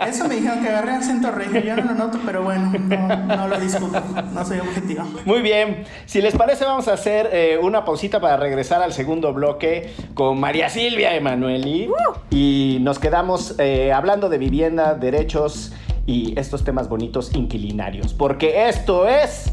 Eso 0.06 0.28
me 0.28 0.36
dijeron 0.36 0.62
que 0.62 0.68
agarré 0.68 0.92
acento 0.92 1.32
regio, 1.32 1.60
yo 1.60 1.76
no 1.76 1.82
lo 1.82 1.94
noto, 1.94 2.20
pero 2.24 2.44
bueno, 2.44 2.72
no, 2.78 3.16
no 3.26 3.48
lo 3.48 3.58
discuto, 3.58 4.00
no 4.32 4.44
soy 4.44 4.60
objetivo. 4.60 5.02
Muy 5.24 5.42
bien, 5.42 5.84
si 6.04 6.22
les 6.22 6.36
parece 6.36 6.64
vamos 6.64 6.86
a 6.86 6.92
hacer 6.92 7.28
eh, 7.32 7.58
una 7.60 7.84
pausita 7.84 8.20
para 8.20 8.36
regresar 8.36 8.80
al 8.82 8.92
segundo 8.92 9.32
bloque 9.32 9.94
con 10.14 10.38
María 10.38 10.68
Silvia 10.68 11.16
Emanueli 11.16 11.90
y 12.30 12.78
nos 12.82 13.00
quedamos 13.00 13.56
hablando 13.92 14.28
de 14.28 14.38
vivienda, 14.38 14.94
derechos 14.94 15.72
y 16.06 16.38
estos 16.38 16.62
temas 16.62 16.88
bonitos 16.88 17.34
inquilinarios, 17.34 18.14
porque 18.14 18.68
esto 18.68 19.08
es... 19.08 19.52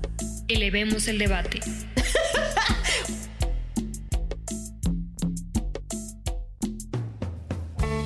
Elevemos 0.53 1.07
el 1.07 1.17
debate. 1.17 1.61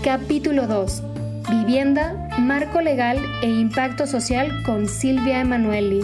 Capítulo 0.04 0.68
2. 0.68 1.02
Vivienda, 1.50 2.30
marco 2.38 2.82
legal 2.82 3.18
e 3.42 3.48
impacto 3.48 4.06
social 4.06 4.62
con 4.64 4.88
Silvia 4.88 5.42
Emanueli. 5.42 6.02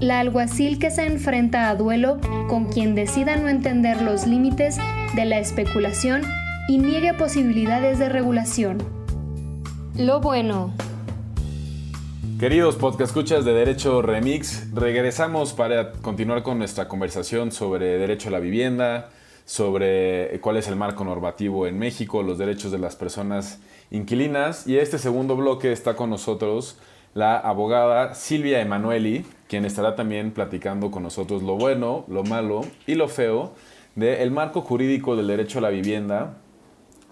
La 0.00 0.20
alguacil 0.20 0.78
que 0.78 0.90
se 0.90 1.06
enfrenta 1.06 1.70
a 1.70 1.76
duelo 1.76 2.20
con 2.50 2.66
quien 2.66 2.94
decida 2.94 3.36
no 3.36 3.48
entender 3.48 4.02
los 4.02 4.26
límites 4.26 4.76
de 5.14 5.24
la 5.24 5.38
especulación 5.38 6.20
y 6.68 6.76
niegue 6.76 7.14
posibilidades 7.14 7.98
de 7.98 8.10
regulación. 8.10 8.76
Lo 9.96 10.20
bueno. 10.20 10.74
Queridos 12.40 12.76
podcast 12.76 13.10
escuchas 13.10 13.44
de 13.44 13.52
Derecho 13.52 14.00
Remix, 14.00 14.72
regresamos 14.72 15.52
para 15.52 15.92
continuar 15.92 16.42
con 16.42 16.56
nuestra 16.56 16.88
conversación 16.88 17.52
sobre 17.52 17.98
derecho 17.98 18.30
a 18.30 18.32
la 18.32 18.38
vivienda, 18.38 19.10
sobre 19.44 20.40
cuál 20.40 20.56
es 20.56 20.66
el 20.66 20.74
marco 20.74 21.04
normativo 21.04 21.66
en 21.66 21.78
México, 21.78 22.22
los 22.22 22.38
derechos 22.38 22.72
de 22.72 22.78
las 22.78 22.96
personas 22.96 23.60
inquilinas. 23.90 24.66
Y 24.66 24.78
este 24.78 24.96
segundo 24.96 25.36
bloque 25.36 25.70
está 25.70 25.96
con 25.96 26.08
nosotros 26.08 26.78
la 27.12 27.36
abogada 27.36 28.14
Silvia 28.14 28.62
Emanueli, 28.62 29.26
quien 29.46 29.66
estará 29.66 29.94
también 29.94 30.30
platicando 30.30 30.90
con 30.90 31.02
nosotros 31.02 31.42
lo 31.42 31.58
bueno, 31.58 32.06
lo 32.08 32.24
malo 32.24 32.62
y 32.86 32.94
lo 32.94 33.08
feo 33.08 33.52
del 33.96 34.30
marco 34.30 34.62
jurídico 34.62 35.14
del 35.14 35.26
derecho 35.26 35.58
a 35.58 35.62
la 35.62 35.68
vivienda. 35.68 36.38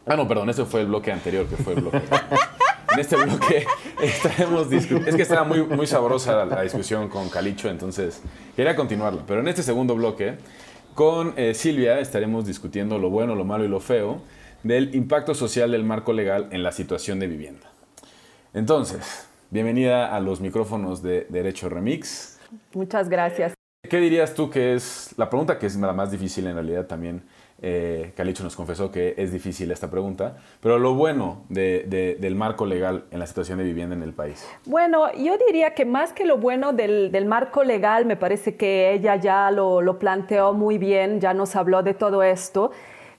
Ah, 0.07 0.17
no, 0.17 0.27
perdón, 0.27 0.49
ese 0.49 0.65
fue 0.65 0.81
el 0.81 0.87
bloque 0.87 1.13
anterior, 1.13 1.47
que 1.47 1.57
fue 1.57 1.75
el 1.75 1.83
bloque. 1.83 2.01
en 2.99 3.03
este 3.03 3.17
bloque 3.17 3.67
estaremos 4.03 4.69
discutiendo. 4.69 5.09
Es 5.09 5.17
que 5.17 5.23
estaba 5.23 5.45
muy, 5.45 5.63
muy 5.63 5.87
sabrosa 5.87 6.45
la, 6.45 6.63
discusión 6.63 7.09
con 7.09 7.29
Calicho, 7.29 7.69
entonces 7.69 8.23
quería 8.57 8.75
continuarla. 8.75 9.23
Pero 9.27 9.41
en 9.41 9.49
este 9.49 9.63
segundo 9.63 9.95
bloque, 9.95 10.37
con 10.95 11.35
eh, 11.37 11.55
Silvia 11.55 12.01
estaremos 12.01 12.47
discutiendo 12.47 12.99
lo 12.99 13.11
bueno, 13.11 13.35
lo 13.35 13.45
malo 13.45 13.65
y 13.65 13.69
lo 13.69 13.81
feo 13.81 14.21
del 14.63 14.95
impacto 14.95 15.35
social 15.35 15.71
del 15.71 15.85
marco 15.85 16.13
legal 16.13 16.49
en 16.51 16.63
la 16.63 16.73
situación 16.73 17.21
de 17.21 17.29
vivienda. 17.29 17.71
Entonces, 18.53 19.29
bienvenida 19.51 20.15
a 20.15 20.19
los 20.21 20.41
micrófonos 20.41 21.03
de 21.03 21.27
Derecho 21.29 21.69
Remix. 21.69 22.41
Muchas 22.75 23.09
gracias. 23.09 23.55
¿Qué 23.89 23.99
dirías 23.99 24.35
tú 24.35 24.51
que 24.51 24.75
es 24.75 25.15
la 25.17 25.31
pregunta 25.31 25.59
que 25.59 25.67
es 25.67 25.77
la 25.77 25.93
más 25.93 26.11
difícil 26.11 26.49
en 26.49 26.55
realidad 26.55 26.87
también? 26.87 27.23
Eh, 27.61 28.13
nos 28.43 28.55
confesó 28.55 28.93
que 28.93 29.15
es 29.17 29.33
difícil 29.33 29.71
esta 29.73 29.91
pregunta, 29.91 30.37
pero 30.61 30.79
lo 30.79 30.95
bueno 30.95 31.45
del 31.49 32.35
marco 32.37 32.67
legal 32.67 33.05
en 33.11 33.19
la 33.19 33.27
situación 33.27 33.59
de 33.59 33.65
vivienda 33.65 33.97
en 33.97 34.03
el 34.03 34.13
país. 34.13 34.47
Bueno, 34.65 35.13
yo 35.15 35.37
diría 35.47 35.75
que 35.75 35.85
más 35.85 36.13
que 36.13 36.25
lo 36.25 36.39
bueno 36.39 36.73
del, 36.73 37.27
marco 37.27 37.65
legal, 37.65 38.07
me 38.07 38.17
parece 38.17 38.57
que 38.57 38.93
ella 38.93 39.17
ya 39.17 39.51
lo, 39.51 39.99
planteó 39.99 40.53
muy 40.53 40.79
bien, 40.79 41.21
ya 41.21 41.35
nos 41.35 41.57
habló 41.57 41.83
de 41.83 41.95
todo 41.95 42.23
esto. 42.23 42.71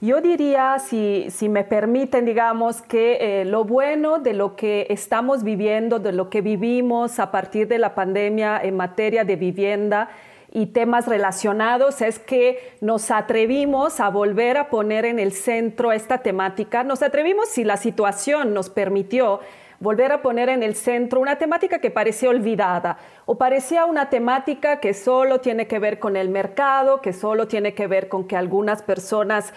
Yo 0.02 0.21
diría, 0.21 0.80
si, 0.80 1.28
si 1.30 1.49
me 1.49 1.65
permiten, 1.65 2.23
digamos, 2.23 2.82
que 2.82 3.41
eh, 3.41 3.45
lo 3.45 3.65
bueno 3.65 4.19
de 4.19 4.32
lo 4.32 4.56
que 4.56 4.88
estamos 4.89 5.43
viviendo, 5.43 5.99
de 5.99 6.13
lo 6.13 6.30
que 6.30 6.39
vivimos 6.39 7.19
a 7.19 7.32
partir 7.32 7.67
de 7.67 7.80
la 7.80 7.93
pandemia 7.95 8.62
en 8.63 8.78
materia 8.78 9.25
de 9.25 9.36
vivienda, 9.36 10.10
y 10.51 10.67
temas 10.67 11.07
relacionados 11.07 12.01
es 12.01 12.19
que 12.19 12.75
nos 12.81 13.12
atrevimos 13.12 13.99
a 13.99 14.09
volver 14.09 14.57
a 14.57 14.69
poner 14.69 15.05
en 15.05 15.19
el 15.19 15.31
centro 15.31 15.91
esta 15.91 16.19
temática. 16.19 16.83
Nos 16.83 17.03
atrevimos 17.03 17.49
si 17.49 17.63
la 17.63 17.77
situación 17.77 18.53
nos 18.53 18.69
permitió 18.69 19.39
volver 19.79 20.12
a 20.12 20.21
poner 20.21 20.49
en 20.49 20.62
el 20.62 20.75
centro 20.75 21.21
una 21.21 21.38
temática 21.38 21.79
que 21.79 21.89
parecía 21.89 22.29
olvidada 22.29 22.97
o 23.25 23.38
parecía 23.38 23.85
una 23.85 24.09
temática 24.09 24.79
que 24.79 24.93
solo 24.93 25.39
tiene 25.39 25.67
que 25.67 25.79
ver 25.79 25.99
con 25.99 26.17
el 26.17 26.29
mercado, 26.29 26.99
que 26.99 27.13
solo 27.13 27.47
tiene 27.47 27.73
que 27.73 27.88
ver 27.88 28.09
con 28.09 28.27
que 28.27 28.35
algunas 28.35 28.81
personas 28.81 29.53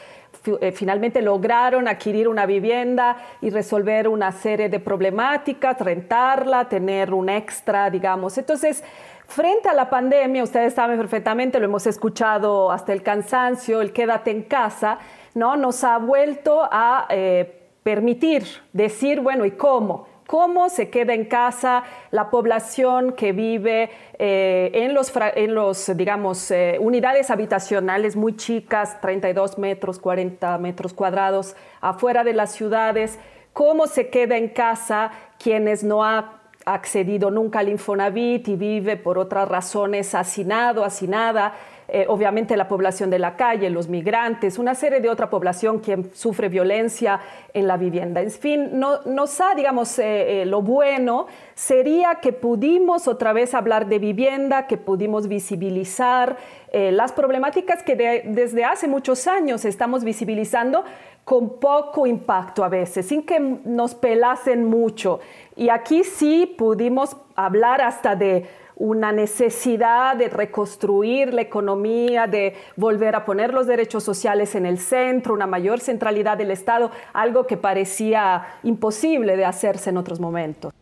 eh, 0.60 0.72
finalmente 0.72 1.22
lograron 1.22 1.88
adquirir 1.88 2.28
una 2.28 2.46
vivienda 2.46 3.16
y 3.40 3.50
resolver 3.50 4.08
una 4.08 4.30
serie 4.32 4.68
de 4.68 4.78
problemáticas, 4.78 5.78
rentarla, 5.80 6.68
tener 6.68 7.12
un 7.12 7.28
extra, 7.28 7.90
digamos. 7.90 8.38
Entonces, 8.38 8.84
frente 9.32 9.68
a 9.68 9.74
la 9.74 9.88
pandemia, 9.88 10.42
ustedes 10.42 10.74
saben 10.74 10.98
perfectamente, 10.98 11.58
lo 11.58 11.64
hemos 11.64 11.86
escuchado 11.86 12.70
hasta 12.70 12.92
el 12.92 13.02
cansancio, 13.02 13.80
el 13.80 13.92
quédate 13.92 14.30
en 14.30 14.42
casa, 14.42 14.98
¿no? 15.34 15.56
Nos 15.56 15.82
ha 15.84 15.96
vuelto 15.96 16.68
a 16.70 17.06
eh, 17.08 17.70
permitir 17.82 18.44
decir, 18.72 19.20
bueno, 19.20 19.44
¿y 19.46 19.52
cómo? 19.52 20.12
cómo 20.26 20.70
se 20.70 20.88
queda 20.88 21.12
en 21.12 21.26
casa 21.26 21.82
la 22.10 22.30
población 22.30 23.12
que 23.12 23.32
vive 23.32 23.90
eh, 24.18 24.70
en 24.72 24.94
los, 24.94 25.12
en 25.34 25.54
los 25.54 25.94
digamos, 25.94 26.50
eh, 26.50 26.78
unidades 26.80 27.30
habitacionales 27.30 28.16
muy 28.16 28.36
chicas, 28.36 28.98
32 29.02 29.58
metros, 29.58 29.98
40 29.98 30.56
metros 30.56 30.94
cuadrados, 30.94 31.54
afuera 31.82 32.24
de 32.24 32.32
las 32.32 32.52
ciudades, 32.52 33.18
cómo 33.52 33.86
se 33.86 34.08
queda 34.08 34.38
en 34.38 34.48
casa 34.48 35.10
quienes 35.38 35.84
no 35.84 36.02
han 36.02 36.41
accedido 36.64 37.30
nunca 37.30 37.60
al 37.60 37.68
Infonavit 37.68 38.48
y 38.48 38.56
vive 38.56 38.96
por 38.96 39.18
otras 39.18 39.48
razones 39.48 40.14
hacinado, 40.14 40.84
hacinada, 40.84 41.54
eh, 41.88 42.06
obviamente 42.08 42.56
la 42.56 42.68
población 42.68 43.10
de 43.10 43.18
la 43.18 43.36
calle, 43.36 43.68
los 43.68 43.88
migrantes, 43.88 44.58
una 44.58 44.74
serie 44.74 45.00
de 45.00 45.10
otra 45.10 45.28
población 45.28 45.80
que 45.80 46.04
sufre 46.14 46.48
violencia 46.48 47.20
en 47.52 47.66
la 47.66 47.76
vivienda. 47.76 48.22
En 48.22 48.30
fin, 48.30 48.78
no, 48.78 49.02
nos 49.02 49.40
ha, 49.40 49.54
digamos, 49.54 49.98
eh, 49.98 50.42
eh, 50.42 50.46
lo 50.46 50.62
bueno 50.62 51.26
sería 51.54 52.14
que 52.22 52.32
pudimos 52.32 53.08
otra 53.08 53.32
vez 53.32 53.52
hablar 53.52 53.88
de 53.88 53.98
vivienda, 53.98 54.66
que 54.66 54.78
pudimos 54.78 55.28
visibilizar 55.28 56.36
las 56.72 57.12
problemáticas 57.12 57.82
que 57.82 58.22
desde 58.24 58.64
hace 58.64 58.88
muchos 58.88 59.26
años 59.26 59.66
estamos 59.66 60.04
visibilizando 60.04 60.84
con 61.24 61.60
poco 61.60 62.06
impacto 62.06 62.64
a 62.64 62.68
veces, 62.68 63.06
sin 63.06 63.22
que 63.24 63.38
nos 63.38 63.94
pelasen 63.94 64.64
mucho. 64.64 65.20
Y 65.62 65.70
aquí 65.70 66.02
sí 66.02 66.52
pudimos 66.58 67.16
hablar 67.36 67.82
hasta 67.82 68.16
de 68.16 68.48
una 68.74 69.12
necesidad 69.12 70.16
de 70.16 70.28
reconstruir 70.28 71.32
la 71.32 71.42
economía, 71.42 72.26
de 72.26 72.56
volver 72.74 73.14
a 73.14 73.24
poner 73.24 73.54
los 73.54 73.68
derechos 73.68 74.02
sociales 74.02 74.56
en 74.56 74.66
el 74.66 74.78
centro, 74.78 75.32
una 75.34 75.46
mayor 75.46 75.78
centralidad 75.78 76.36
del 76.36 76.50
Estado, 76.50 76.90
algo 77.12 77.46
que 77.46 77.56
parecía 77.56 78.44
imposible 78.64 79.36
de 79.36 79.44
hacerse 79.44 79.90
en 79.90 79.98
otros 79.98 80.18
momentos. 80.18 80.74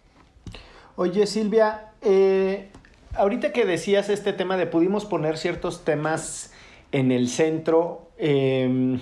Oye 0.97 1.27
Silvia, 1.27 1.91
eh, 2.01 2.71
ahorita 3.13 3.53
que 3.53 3.67
decías 3.67 4.09
este 4.09 4.33
tema 4.33 4.57
de 4.57 4.67
pudimos 4.67 5.05
poner 5.05 5.37
ciertos 5.37 5.85
temas 5.85 6.55
en 6.91 7.13
el 7.13 7.29
centro, 7.29 8.09
em, 8.17 8.99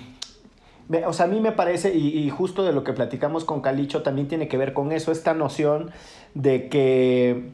o 1.05 1.13
sea, 1.13 1.25
a 1.25 1.29
mí 1.29 1.39
me 1.39 1.51
parece, 1.51 1.95
y, 1.95 2.17
y, 2.17 2.29
justo 2.29 2.63
de 2.63 2.73
lo 2.73 2.83
que 2.83 2.93
platicamos 2.93 3.45
con 3.45 3.61
Calicho 3.61 4.01
también 4.01 4.27
tiene 4.27 4.47
que 4.47 4.57
ver 4.57 4.73
con 4.73 4.91
eso, 4.91 5.11
esta 5.11 5.33
noción 5.33 5.91
de 6.33 6.69
que 6.69 7.51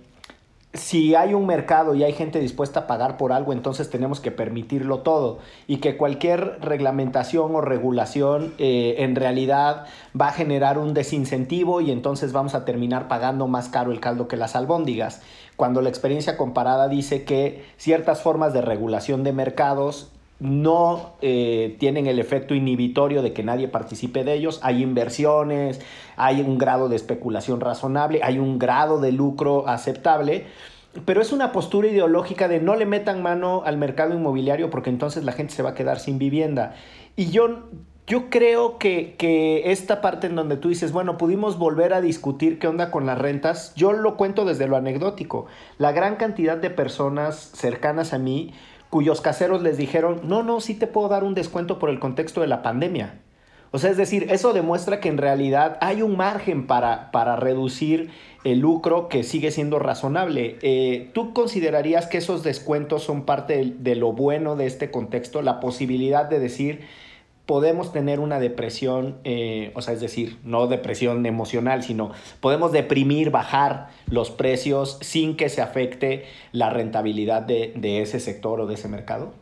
si 0.76 1.16
hay 1.16 1.34
un 1.34 1.46
mercado 1.46 1.96
y 1.96 2.04
hay 2.04 2.14
gente 2.14 2.40
dispuesta 2.40 2.82
a 2.82 2.88
pagar 2.88 3.18
por 3.18 3.32
algo, 3.32 3.54
entonces 3.54 3.90
tenemos 3.90 4.20
que 4.20 4.32
permitirlo 4.32 5.00
todo 5.00 5.40
y 5.68 5.78
que 5.78 5.98
cualquier 5.98 6.60
reglamentación 6.62 7.56
o 7.56 7.62
regulación 7.62 8.54
eh, 8.58 8.96
en 9.00 9.16
realidad 9.16 9.86
va 10.20 10.28
a 10.28 10.32
generar 10.32 10.78
un 10.78 10.94
desincentivo 10.94 11.82
y 11.82 11.92
entonces 11.92 12.34
vamos 12.34 12.56
a 12.56 12.66
terminar 12.66 13.08
pagando 13.08 13.48
más 13.48 13.70
caro 13.70 13.92
el 13.92 14.00
caldo 14.00 14.28
que 14.28 14.38
las 14.38 14.56
albóndigas. 14.56 15.22
Cuando 15.56 15.82
la 15.82 15.90
experiencia 15.90 16.36
comparada 16.36 16.90
dice 16.90 17.24
que 17.24 17.64
ciertas 17.78 18.22
formas 18.22 18.54
de 18.54 18.62
regulación 18.62 19.24
de 19.24 19.32
mercados 19.32 20.12
no 20.40 21.14
eh, 21.22 21.78
tienen 21.80 22.08
el 22.08 22.20
efecto 22.20 22.56
inhibitorio 22.56 23.22
de 23.22 23.32
que 23.32 23.44
nadie 23.44 23.68
participe 23.68 24.24
de 24.24 24.34
ellos. 24.34 24.60
Hay 24.64 24.84
inversiones, 24.84 25.82
hay 26.18 26.42
un 26.42 26.58
grado 26.58 26.90
de 26.90 26.96
especulación 26.96 27.62
razonable, 27.62 28.22
hay 28.24 28.40
un 28.40 28.60
grado 28.60 29.00
de 29.00 29.12
lucro 29.12 29.68
aceptable, 29.68 30.46
pero 31.06 31.22
es 31.22 31.32
una 31.32 31.52
postura 31.52 31.88
ideológica 31.88 32.48
de 32.48 32.60
no 32.60 32.76
le 32.76 32.86
metan 32.86 33.22
mano 33.22 33.64
al 33.66 33.78
mercado 33.78 34.14
inmobiliario 34.14 34.70
porque 34.70 34.90
entonces 34.90 35.24
la 35.24 35.32
gente 35.32 35.54
se 35.54 35.64
va 35.64 35.72
a 35.72 35.76
quedar 35.76 36.00
sin 36.00 36.20
vivienda. 36.20 36.76
Y 37.16 37.32
yo, 37.32 37.70
yo 38.06 38.30
creo 38.30 38.78
que, 38.78 39.16
que 39.18 39.72
esta 39.72 40.02
parte 40.02 40.28
en 40.28 40.36
donde 40.36 40.58
tú 40.58 40.68
dices, 40.68 40.92
bueno, 40.92 41.18
pudimos 41.18 41.58
volver 41.58 41.94
a 41.94 42.02
discutir 42.02 42.60
qué 42.60 42.68
onda 42.68 42.92
con 42.92 43.06
las 43.06 43.18
rentas, 43.18 43.74
yo 43.76 43.94
lo 43.94 44.18
cuento 44.18 44.44
desde 44.44 44.68
lo 44.68 44.76
anecdótico. 44.76 45.48
La 45.78 45.94
gran 45.94 46.18
cantidad 46.18 46.58
de 46.58 46.70
personas 46.70 47.52
cercanas 47.54 48.14
a 48.14 48.18
mí 48.18 48.54
cuyos 48.96 49.20
caseros 49.20 49.62
les 49.62 49.76
dijeron, 49.76 50.22
no, 50.24 50.42
no, 50.42 50.62
sí 50.62 50.74
te 50.74 50.88
puedo 50.88 51.10
dar 51.10 51.26
un 51.26 51.34
descuento 51.34 51.80
por 51.80 51.90
el 51.90 52.00
contexto 52.00 52.40
de 52.40 52.48
la 52.48 52.64
pandemia. 52.64 53.20
O 53.72 53.78
sea, 53.78 53.92
es 53.92 53.98
decir, 53.98 54.28
eso 54.30 54.54
demuestra 54.54 55.02
que 55.02 55.10
en 55.10 55.18
realidad 55.18 55.78
hay 55.82 56.02
un 56.02 56.16
margen 56.16 56.66
para, 56.66 57.12
para 57.12 57.36
reducir 57.36 58.10
el 58.46 58.60
lucro 58.60 59.10
que 59.10 59.24
sigue 59.24 59.52
siendo 59.52 59.80
razonable. 59.80 60.56
Eh, 60.62 61.10
¿Tú 61.14 61.34
considerarías 61.34 62.08
que 62.08 62.20
esos 62.20 62.42
descuentos 62.42 63.04
son 63.04 63.26
parte 63.26 63.58
de, 63.58 63.74
de, 63.78 63.96
lo 63.96 64.14
bueno 64.14 64.56
de 64.56 64.66
este 64.66 64.92
contexto? 64.92 65.42
La 65.42 65.60
posibilidad 65.60 66.24
de 66.24 66.40
decir, 66.40 66.86
podemos 67.46 67.92
tener 67.92 68.20
una 68.20 68.40
depresión, 68.40 69.18
eh, 69.24 69.72
o 69.76 69.82
sea, 69.82 69.94
es 69.94 70.02
decir, 70.02 70.38
no 70.44 70.68
depresión 70.68 71.26
emocional, 71.26 71.84
sino 71.84 72.12
podemos 72.40 72.72
deprimir, 72.72 73.30
bajar 73.30 73.90
los 74.08 74.32
precios 74.32 74.98
sin 75.02 75.38
que 75.38 75.50
se 75.50 75.62
afecte 75.62 76.26
la 76.52 76.70
rentabilidad 76.70 77.42
de, 77.42 77.74
de 77.76 78.02
ese 78.02 78.20
sector 78.20 78.60
o 78.62 78.68
de 78.68 78.76
ese 78.76 78.88
mercado? 78.88 79.34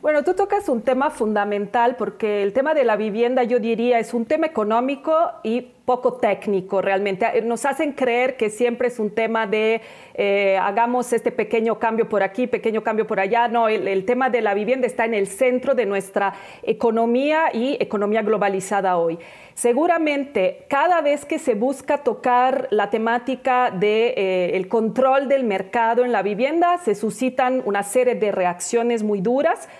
Bueno, 0.00 0.22
tú 0.22 0.34
tocas 0.34 0.68
un 0.68 0.82
tema 0.82 1.10
fundamental 1.10 1.96
porque 1.96 2.42
el 2.42 2.52
tema 2.52 2.74
de 2.74 2.84
la 2.84 2.96
vivienda, 2.96 3.42
yo 3.42 3.58
diría, 3.58 3.98
es 3.98 4.14
un 4.14 4.26
tema 4.26 4.46
económico 4.46 5.14
y 5.42 5.72
poco 5.88 6.12
técnico 6.18 6.82
realmente. 6.82 7.24
Eh, 7.32 7.40
nos 7.40 7.64
hacen 7.64 7.92
creer 7.92 8.36
que 8.36 8.50
siempre 8.50 8.88
es 8.88 8.98
un 8.98 9.08
tema 9.14 9.46
de 9.46 9.80
eh, 10.12 10.58
hagamos 10.60 11.14
este 11.14 11.32
pequeño 11.32 11.78
cambio 11.78 12.10
por 12.10 12.22
aquí, 12.22 12.46
pequeño 12.46 12.82
cambio 12.82 13.06
por 13.06 13.18
allá. 13.18 13.48
No, 13.48 13.68
el, 13.68 13.88
el, 13.88 14.04
tema 14.04 14.28
de 14.28 14.42
la 14.42 14.52
vivienda 14.52 14.86
está 14.86 15.06
en 15.06 15.14
el 15.14 15.26
centro 15.28 15.74
de 15.74 15.86
nuestra 15.86 16.34
economía 16.62 17.44
y 17.54 17.78
economía 17.80 18.20
globalizada 18.20 18.98
hoy. 18.98 19.18
Seguramente 19.54 20.66
cada 20.68 21.00
vez 21.00 21.24
que 21.24 21.38
se 21.38 21.54
busca 21.54 22.04
tocar 22.04 22.68
la 22.70 22.90
temática 22.90 23.70
del 23.70 23.80
de, 23.80 24.14
eh, 24.18 24.56
el 24.56 24.68
control 24.68 25.26
del 25.26 25.44
mercado 25.44 26.04
en 26.04 26.12
la 26.12 26.20
vivienda, 26.20 26.76
se 26.84 26.94
suscitan 26.94 27.62
una 27.64 27.82
serie 27.82 28.14
de 28.14 28.30
reacciones 28.30 29.02
muy 29.02 29.22
duras. 29.22 29.70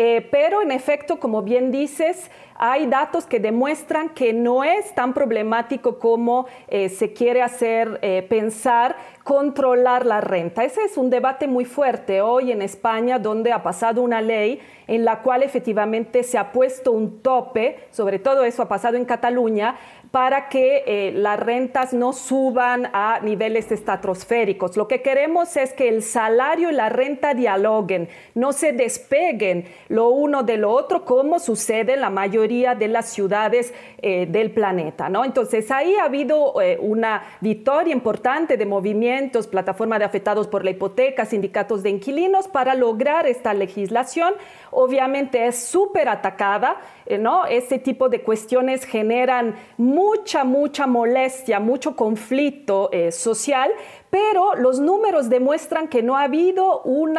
Eh, 0.00 0.28
pero 0.30 0.62
en 0.62 0.70
efecto, 0.70 1.18
como 1.18 1.42
bien 1.42 1.72
dices, 1.72 2.30
hay 2.54 2.86
datos 2.86 3.26
que 3.26 3.40
demuestran 3.40 4.10
que 4.10 4.32
no 4.32 4.62
es 4.62 4.94
tan 4.94 5.12
problemático 5.12 5.98
como 5.98 6.46
eh, 6.68 6.88
se 6.88 7.12
quiere 7.12 7.42
hacer 7.42 7.98
eh, 8.02 8.24
pensar 8.28 8.94
controlar 9.24 10.06
la 10.06 10.20
renta. 10.20 10.62
Ese 10.62 10.84
es 10.84 10.96
un 10.96 11.10
debate 11.10 11.48
muy 11.48 11.64
fuerte 11.64 12.20
hoy 12.20 12.52
en 12.52 12.62
España, 12.62 13.18
donde 13.18 13.50
ha 13.50 13.64
pasado 13.64 14.00
una 14.00 14.20
ley 14.20 14.60
en 14.86 15.04
la 15.04 15.20
cual 15.22 15.42
efectivamente 15.42 16.22
se 16.22 16.38
ha 16.38 16.52
puesto 16.52 16.92
un 16.92 17.20
tope, 17.20 17.88
sobre 17.90 18.20
todo 18.20 18.44
eso 18.44 18.62
ha 18.62 18.68
pasado 18.68 18.96
en 18.96 19.04
Cataluña, 19.04 19.76
para 20.10 20.48
que 20.48 20.84
eh, 20.86 21.12
las 21.14 21.38
rentas 21.38 21.92
no 21.92 22.12
suban 22.12 22.88
a 22.92 23.20
niveles 23.20 23.70
estratosféricos. 23.70 24.76
Lo 24.76 24.88
que 24.88 25.02
queremos 25.02 25.56
es 25.56 25.72
que 25.72 25.88
el 25.88 26.02
salario 26.02 26.70
y 26.70 26.72
la 26.72 26.88
renta 26.88 27.34
dialoguen, 27.34 28.08
no 28.34 28.52
se 28.52 28.72
despeguen 28.72 29.66
lo 29.88 30.08
uno 30.08 30.42
de 30.42 30.56
lo 30.56 30.70
otro, 30.70 31.04
como 31.04 31.38
sucede 31.38 31.94
en 31.94 32.00
la 32.00 32.10
mayoría 32.10 32.74
de 32.74 32.88
las 32.88 33.10
ciudades 33.10 33.74
eh, 34.00 34.26
del 34.26 34.50
planeta. 34.52 35.08
¿no? 35.08 35.24
Entonces 35.24 35.70
ahí 35.70 35.94
ha 35.96 36.04
habido 36.04 36.60
eh, 36.60 36.78
una 36.80 37.24
victoria 37.40 37.92
importante 37.92 38.56
de 38.56 38.64
movimientos, 38.64 39.46
plataforma 39.46 39.98
de 39.98 40.04
afectados 40.04 40.48
por 40.48 40.64
la 40.64 40.70
hipoteca, 40.70 41.26
sindicatos 41.26 41.82
de 41.82 41.90
inquilinos 41.90 42.48
para 42.48 42.74
lograr 42.74 43.26
esta 43.26 43.52
legislación. 43.52 44.34
Obviamente 44.70 45.46
es 45.46 45.58
súper 45.58 46.08
atacada, 46.08 46.76
eh, 47.06 47.18
¿no? 47.18 47.46
Este 47.46 47.78
tipo 47.78 48.08
de 48.08 48.22
cuestiones 48.22 48.84
generan 48.84 49.54
mucha, 49.98 50.44
mucha 50.44 50.86
molestia, 50.86 51.58
mucho 51.58 51.96
conflicto 51.96 52.88
eh, 52.92 53.10
social, 53.10 53.72
pero 54.10 54.54
los 54.54 54.80
números 54.80 55.28
demuestran 55.28 55.88
que 55.88 56.02
no 56.02 56.16
ha 56.16 56.22
habido 56.22 56.82
un 56.82 57.18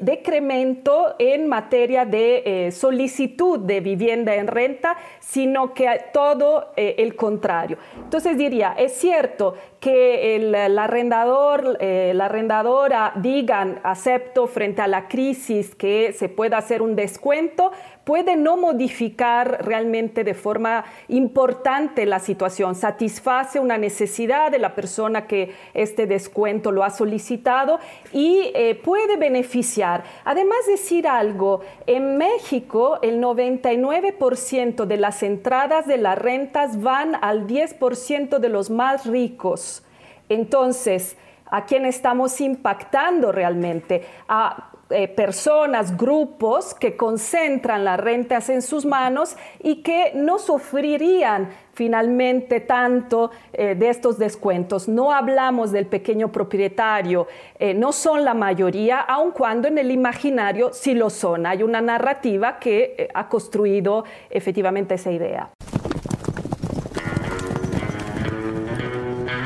decremento 0.00 1.14
en 1.18 1.46
materia 1.48 2.04
de 2.04 2.42
eh, 2.44 2.72
solicitud 2.72 3.58
de 3.60 3.80
vivienda 3.80 4.34
en 4.34 4.46
renta, 4.46 4.96
sino 5.20 5.74
que 5.74 5.88
todo 6.12 6.72
eh, 6.76 6.96
el 6.98 7.16
contrario. 7.16 7.78
Entonces 8.02 8.38
diría, 8.38 8.74
es 8.78 8.92
cierto 8.92 9.54
que 9.80 10.36
el, 10.36 10.54
arrendador, 10.78 11.76
eh, 11.80 12.12
la 12.14 12.26
arrendadora 12.26 13.12
digan 13.16 13.80
acepto 13.82 14.46
frente 14.46 14.82
a 14.82 14.88
la 14.88 15.06
crisis 15.06 15.74
que 15.74 16.12
se 16.12 16.28
pueda 16.28 16.58
hacer 16.58 16.82
un 16.82 16.96
descuento, 16.96 17.72
puede 18.08 18.36
no 18.36 18.56
modificar 18.56 19.66
realmente 19.66 20.24
de 20.24 20.32
forma 20.32 20.86
importante 21.08 22.06
la 22.06 22.20
situación, 22.20 22.74
satisface 22.74 23.60
una 23.60 23.76
necesidad 23.76 24.50
de 24.50 24.58
la 24.58 24.74
persona 24.74 25.26
que 25.26 25.52
este 25.74 26.06
descuento 26.06 26.72
lo 26.72 26.84
ha 26.84 26.88
solicitado 26.88 27.78
y 28.10 28.50
eh, 28.54 28.80
puede 28.82 29.18
beneficiar. 29.18 30.04
Además, 30.24 30.56
decir 30.66 31.06
algo, 31.06 31.60
en 31.86 32.16
México 32.16 32.98
el 33.02 33.20
99% 33.20 34.86
de 34.86 34.96
las 34.96 35.22
entradas 35.22 35.86
de 35.86 35.98
las 35.98 36.16
rentas 36.16 36.80
van 36.80 37.14
al 37.20 37.46
10% 37.46 38.38
de 38.38 38.48
los 38.48 38.70
más 38.70 39.04
ricos. 39.04 39.84
Entonces, 40.30 41.18
¿a 41.44 41.66
quién 41.66 41.84
estamos 41.84 42.40
impactando 42.40 43.32
realmente? 43.32 44.06
A 44.28 44.70
eh, 44.90 45.06
personas, 45.06 45.96
grupos 45.96 46.74
que 46.74 46.96
concentran 46.96 47.84
las 47.84 48.00
rentas 48.00 48.48
en 48.48 48.62
sus 48.62 48.86
manos 48.86 49.36
y 49.62 49.82
que 49.82 50.12
no 50.14 50.38
sufrirían 50.38 51.50
finalmente 51.74 52.60
tanto 52.60 53.30
eh, 53.52 53.74
de 53.74 53.90
estos 53.90 54.18
descuentos. 54.18 54.88
No 54.88 55.12
hablamos 55.12 55.72
del 55.72 55.86
pequeño 55.86 56.32
propietario, 56.32 57.26
eh, 57.58 57.74
no 57.74 57.92
son 57.92 58.24
la 58.24 58.32
mayoría, 58.32 59.00
aun 59.00 59.32
cuando 59.32 59.68
en 59.68 59.76
el 59.76 59.90
imaginario 59.90 60.70
sí 60.72 60.94
lo 60.94 61.10
son. 61.10 61.44
Hay 61.44 61.62
una 61.62 61.82
narrativa 61.82 62.58
que 62.58 63.08
ha 63.12 63.28
construido 63.28 64.04
efectivamente 64.30 64.94
esa 64.94 65.12
idea. 65.12 65.50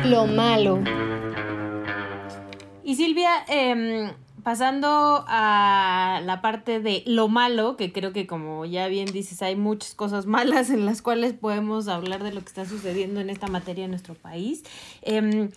Lo 0.05 0.27
malo. 0.27 0.79
Y 2.85 2.95
Silvia, 2.97 3.45
em, 3.49 4.11
pasando 4.43 5.25
a 5.29 6.21
la 6.25 6.41
parte 6.41 6.81
de 6.81 7.03
lo 7.07 7.29
malo, 7.29 7.77
que 7.77 7.93
creo 7.93 8.13
que 8.13 8.27
como 8.27 8.65
ya 8.65 8.89
bien 8.89 9.07
dices, 9.07 9.43
hay 9.43 9.57
muchas 9.57 9.95
cosas 9.95 10.27
malas 10.27 10.71
en 10.71 10.85
las 10.87 11.03
cuales 11.03 11.33
podemos 11.33 11.89
hablar 11.89 12.23
de 12.23 12.33
lo 12.33 12.41
que 12.41 12.49
está 12.49 12.65
sucediendo 12.65 13.21
en 13.21 13.31
esta 13.31 13.47
materia 13.47 13.85
en 13.85 13.91
nuestro 13.91 14.15
país. 14.15 14.65
Em, 15.03 15.51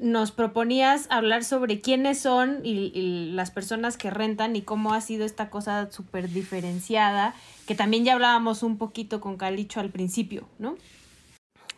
nos 0.00 0.32
proponías 0.32 1.06
hablar 1.10 1.44
sobre 1.44 1.80
quiénes 1.80 2.18
son 2.18 2.60
y, 2.64 3.30
las 3.32 3.50
personas 3.50 3.96
que 3.96 4.10
rentan 4.10 4.56
y 4.56 4.62
cómo 4.62 4.92
ha 4.92 5.00
sido 5.00 5.24
esta 5.24 5.50
cosa 5.50 5.90
súper 5.92 6.28
diferenciada, 6.30 7.34
que 7.66 7.74
también 7.74 8.04
ya 8.04 8.14
hablábamos 8.14 8.62
un 8.62 8.76
poquito 8.76 9.20
con 9.20 9.36
Calicho 9.36 9.80
al 9.80 9.90
principio, 9.90 10.48
¿no? 10.58 10.76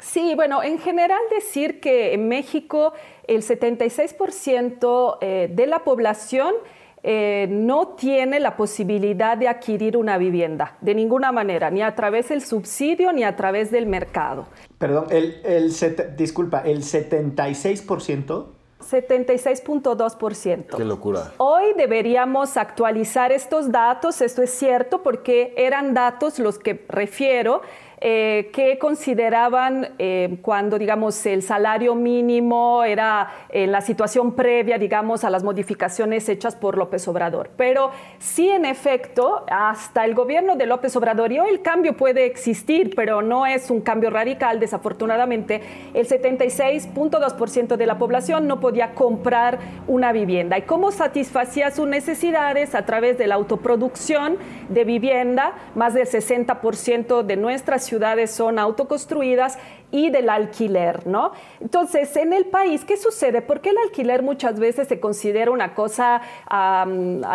Sí, 0.01 0.35
bueno, 0.35 0.63
en 0.63 0.79
general 0.79 1.21
decir 1.31 1.81
que 1.81 2.15
en 2.15 2.29
México 2.29 2.93
el 3.27 3.43
76% 3.43 5.19
eh, 5.21 5.51
de 5.53 5.67
la 5.67 5.85
población 5.85 6.55
eh, 7.03 7.47
no 7.51 7.89
tiene 7.89 8.41
la 8.41 8.57
posibilidad 8.57 9.37
de 9.37 9.49
adquirir 9.49 9.97
una 9.97 10.19
vivienda 10.19 10.77
de 10.81 10.95
ninguna 10.95 11.33
manera, 11.33 11.71
ni 11.71 11.83
a 11.83 11.95
través 11.95 12.29
del 12.29 12.43
subsidio 12.43 13.13
ni 13.13 13.25
a 13.25 13.37
través 13.37 13.71
del 13.71 13.87
mercado. 13.87 14.47
Perdón, 14.79 15.07
el, 15.11 15.41
el 15.45 15.73
disculpa, 16.17 16.61
el 16.61 16.83
76%. 16.83 18.47
76.2%. 18.81 20.77
Qué 20.77 20.85
locura. 20.85 21.33
Hoy 21.37 21.75
deberíamos 21.77 22.57
actualizar 22.57 23.31
estos 23.31 23.71
datos, 23.71 24.21
esto 24.21 24.43
es 24.43 24.51
cierto, 24.51 25.03
porque 25.03 25.55
eran 25.57 25.95
datos 25.95 26.39
los 26.39 26.59
que 26.59 26.85
refiero 26.89 27.63
eh, 28.03 28.49
que 28.55 28.79
consideraban 28.79 29.91
eh, 29.99 30.39
cuando, 30.41 30.79
digamos, 30.79 31.27
el 31.27 31.43
salario 31.43 31.95
mínimo 31.95 32.83
era 32.83 33.29
eh, 33.51 33.67
la 33.67 33.83
situación 33.83 34.35
previa, 34.35 34.79
digamos, 34.79 35.23
a 35.23 35.29
las 35.29 35.45
modificaciones 35.45 36.27
hechas 36.31 36.57
por 36.57 36.79
López 36.79 37.07
Obrador. 37.09 37.51
Pero 37.59 37.91
sí, 38.19 38.49
en 38.49 38.65
efecto, 38.65 39.45
hasta 39.51 40.07
el 40.07 40.15
gobierno 40.15 40.57
de 40.57 40.65
López 40.65 40.97
Obrador, 40.97 41.31
y 41.31 41.41
hoy 41.41 41.51
el 41.51 41.61
cambio 41.61 41.95
puede 41.95 42.25
existir, 42.25 42.95
pero 42.97 43.21
no 43.21 43.45
es 43.45 43.71
un 43.71 43.83
cambio 43.83 44.09
radical, 44.09 44.61
desafortunadamente, 44.61 45.61
el 45.93 46.09
76.2% 46.09 47.77
de 47.77 47.87
la 47.87 47.99
población 47.99 48.47
no 48.47 48.61
podía 48.61 48.95
comprar 48.95 49.59
una 49.87 50.13
vivienda. 50.13 50.57
¿Y 50.57 50.63
cómo 50.63 50.91
satisfacía 50.91 51.71
sus 51.71 51.87
necesidades? 51.87 52.75
A 52.75 52.87
través 52.87 53.19
de 53.19 53.27
la 53.27 53.35
autoproducción 53.35 54.39
de 54.71 54.85
vivienda, 54.85 55.53
más 55.75 55.93
del 55.93 56.07
60% 56.07 57.25
de 57.25 57.37
nuestras 57.37 57.90
ciudades 57.91 58.31
son 58.31 58.59
autoconstruidas 58.59 59.59
y 59.91 60.11
del 60.11 60.31
alquiler, 60.31 61.07
¿no? 61.07 61.33
Entonces, 61.61 62.17
en 62.17 62.33
el 62.33 62.47
país, 62.47 62.85
¿qué 62.85 62.97
sucede? 62.97 63.43
¿Por 63.43 63.61
qué 63.61 63.71
el 63.71 63.79
alquiler 63.79 64.23
muchas 64.23 64.59
veces 64.59 64.89
se 64.89 65.01
considera 65.01 65.51
una 65.51 65.75
cosa 65.75 66.23
a 66.47 66.87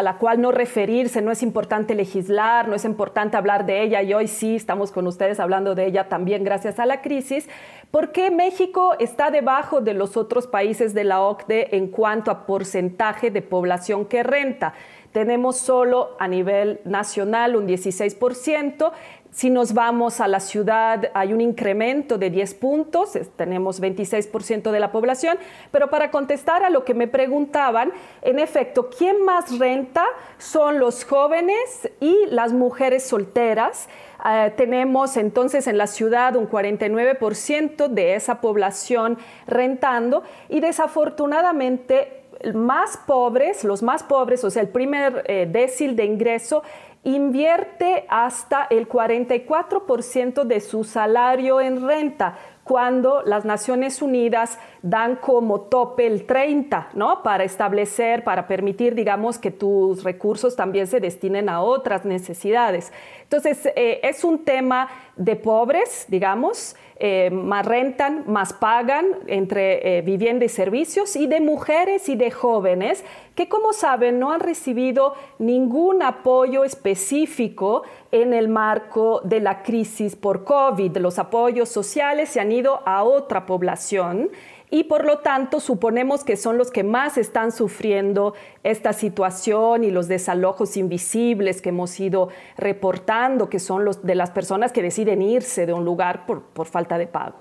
la 0.02 0.18
cual 0.18 0.42
no 0.42 0.52
referirse? 0.52 1.22
No 1.22 1.32
es 1.32 1.44
importante 1.44 1.94
legislar, 1.94 2.68
no 2.68 2.76
es 2.76 2.86
importante 2.86 3.38
hablar 3.38 3.66
de 3.66 3.84
ella 3.84 4.02
y 4.02 4.14
hoy 4.14 4.28
sí 4.28 4.56
estamos 4.56 4.92
con 4.92 5.06
ustedes 5.06 5.40
hablando 5.40 5.76
de 5.76 5.86
ella 5.86 6.08
también 6.10 6.44
gracias 6.44 6.80
a 6.80 6.86
la 6.86 7.02
crisis. 7.02 7.48
¿Por 7.92 8.12
qué 8.12 8.32
México 8.32 8.96
está 9.00 9.30
debajo 9.32 9.82
de 9.82 9.94
los 9.94 10.18
otros 10.18 10.48
países 10.48 10.94
de 10.94 11.04
la 11.04 11.22
OCDE 11.22 11.76
en 11.76 11.90
cuanto 11.90 12.32
a 12.32 12.46
porcentaje 12.46 13.32
de 13.32 13.42
población 13.42 14.06
que 14.06 14.24
renta? 14.24 14.74
Tenemos 15.12 15.58
solo 15.58 16.18
a 16.20 16.28
nivel 16.28 16.82
nacional 16.84 17.56
un 17.56 17.68
16%, 17.68 18.92
si 19.36 19.50
nos 19.50 19.74
vamos 19.74 20.22
a 20.22 20.30
la 20.30 20.40
ciudad, 20.40 21.12
hay 21.14 21.34
un 21.34 21.42
incremento 21.42 22.18
de 22.18 22.30
10 22.30 22.54
puntos, 22.54 23.20
tenemos 23.36 23.82
26% 23.82 24.72
de 24.72 24.80
la 24.80 24.94
población, 24.94 25.38
pero 25.72 25.90
para 25.90 26.10
contestar 26.10 26.64
a 26.64 26.70
lo 26.70 26.86
que 26.86 26.94
me 26.94 27.10
preguntaban, 27.10 27.92
en 28.22 28.40
efecto, 28.40 28.90
¿quién 28.98 29.26
más 29.26 29.60
renta? 29.60 30.06
Son 30.38 30.80
los 30.80 31.04
jóvenes 31.04 31.92
y 32.00 32.16
las 32.30 32.54
mujeres 32.54 33.04
solteras. 33.04 33.90
Eh, 34.26 34.54
tenemos 34.56 35.18
entonces 35.18 35.68
en 35.68 35.78
la 35.78 35.88
ciudad 35.88 36.38
un 36.38 36.50
49% 36.50 37.90
de 37.90 38.16
esa 38.16 38.40
población 38.40 39.18
rentando 39.48 40.24
y 40.48 40.62
desafortunadamente 40.62 42.22
más 42.54 42.98
pobres, 43.06 43.64
los 43.66 43.84
más 43.84 44.04
pobres, 44.04 44.44
o 44.46 44.50
sea, 44.50 44.62
el 44.62 44.70
primer 44.70 45.24
eh, 45.28 45.48
décil 45.50 45.96
de 45.96 46.06
ingreso 46.06 46.64
invierte 47.06 48.06
hasta 48.10 48.68
el 48.70 48.90
44% 48.90 50.44
de 50.44 50.60
su 50.60 50.84
salario 50.84 51.62
en 51.62 51.88
renta, 51.88 52.36
cuando 52.64 53.22
las 53.22 53.46
Naciones 53.46 54.02
Unidas 54.02 54.58
dan 54.82 55.18
como 55.18 55.62
tope 55.62 56.08
el 56.08 56.26
30, 56.26 56.90
¿no? 56.96 57.22
Para 57.22 57.44
establecer, 57.44 58.24
para 58.24 58.48
permitir, 58.48 58.96
digamos, 58.96 59.38
que 59.38 59.52
tus 59.52 60.04
recursos 60.04 60.56
también 60.56 60.88
se 60.88 61.00
destinen 61.00 61.48
a 61.48 61.62
otras 61.62 62.06
necesidades. 62.06 62.92
Entonces, 63.22 63.68
eh, 63.76 64.00
es 64.02 64.24
un 64.24 64.44
tema 64.44 64.90
de 65.16 65.36
pobres, 65.36 66.06
digamos, 66.08 66.76
eh, 66.98 67.30
más 67.30 67.66
rentan, 67.66 68.24
más 68.28 68.54
pagan 68.54 69.06
entre 69.28 69.98
eh, 69.98 70.02
vivienda 70.02 70.46
y 70.46 70.50
servicios, 70.50 71.18
y 71.18 71.28
de 71.28 71.42
mujeres 71.42 72.08
y 72.08 72.16
de 72.16 72.32
jóvenes 72.32 73.04
que, 73.36 73.50
como 73.50 73.74
saben, 73.74 74.18
no 74.18 74.32
han 74.32 74.40
recibido 74.40 75.14
ningún 75.38 76.02
apoyo 76.02 76.64
específico 76.64 77.84
en 78.12 78.34
el 78.34 78.48
marco 78.48 79.20
de 79.26 79.42
la 79.42 79.62
crisis 79.62 80.16
por 80.16 80.46
COVID. 80.46 80.98
Los 80.98 81.20
apoyos 81.20 81.68
sociales 81.68 82.30
se 82.30 82.40
han 82.40 82.54
ido 82.54 82.82
a 82.86 83.04
otra 83.04 83.46
población 83.46 84.30
y 84.76 84.84
por 84.84 85.06
lo 85.06 85.20
tanto 85.20 85.62
suponemos 85.62 86.26
que 86.26 86.36
son 86.36 86.58
los 86.58 86.70
que 86.70 86.84
más 86.84 87.18
están 87.18 87.54
sufriendo 87.54 88.34
esta 88.62 88.92
situación 88.92 89.86
y 89.86 89.90
los 89.90 90.10
desalojos 90.10 90.76
invisibles 90.76 91.62
que 91.62 91.70
hemos 91.70 91.98
ido 91.98 92.28
reportando, 92.58 93.50
que 93.50 93.60
son 93.60 93.86
los 93.86 94.04
de 94.04 94.16
las 94.16 94.32
personas 94.32 94.74
que 94.74 94.82
deciden 94.82 95.22
irse 95.22 95.66
de 95.66 95.72
un 95.72 95.86
lugar 95.86 96.26
por, 96.26 96.42
por 96.48 96.68
falta 96.68 96.98
de 96.98 97.08
pago. 97.08 97.38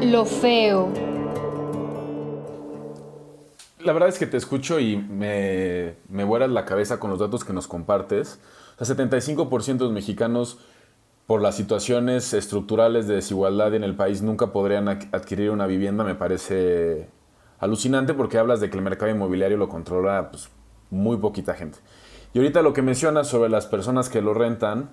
Lo 0.00 0.24
feo. 0.24 0.88
La 3.80 3.92
verdad 3.92 4.08
es 4.08 4.18
que 4.18 4.26
te 4.26 4.38
escucho 4.38 4.80
y 4.80 4.96
me, 4.96 5.96
me 6.08 6.24
vuelas 6.24 6.48
la 6.48 6.64
cabeza 6.64 6.98
con 6.98 7.10
los 7.10 7.18
datos 7.18 7.44
que 7.44 7.52
nos 7.52 7.68
compartes. 7.68 8.40
O 8.78 8.84
sea, 8.86 8.96
75% 8.96 9.76
de 9.76 9.84
los 9.84 9.92
mexicanos 9.92 10.58
por 11.26 11.42
las 11.42 11.56
situaciones 11.56 12.32
estructurales 12.34 13.08
de 13.08 13.16
desigualdad 13.16 13.74
en 13.74 13.84
el 13.84 13.96
país 13.96 14.22
nunca 14.22 14.52
podrían 14.52 14.88
adquirir 14.88 15.50
una 15.50 15.66
vivienda 15.66 16.04
me 16.04 16.14
parece 16.14 17.08
alucinante 17.58 18.14
porque 18.14 18.38
hablas 18.38 18.60
de 18.60 18.70
que 18.70 18.76
el 18.76 18.82
mercado 18.82 19.10
inmobiliario 19.10 19.56
lo 19.56 19.68
controla 19.68 20.30
pues, 20.30 20.50
muy 20.90 21.16
poquita 21.16 21.54
gente. 21.54 21.78
Y 22.32 22.38
ahorita 22.38 22.62
lo 22.62 22.72
que 22.72 22.82
mencionas 22.82 23.28
sobre 23.28 23.48
las 23.48 23.66
personas 23.66 24.08
que 24.08 24.20
lo 24.20 24.34
rentan, 24.34 24.90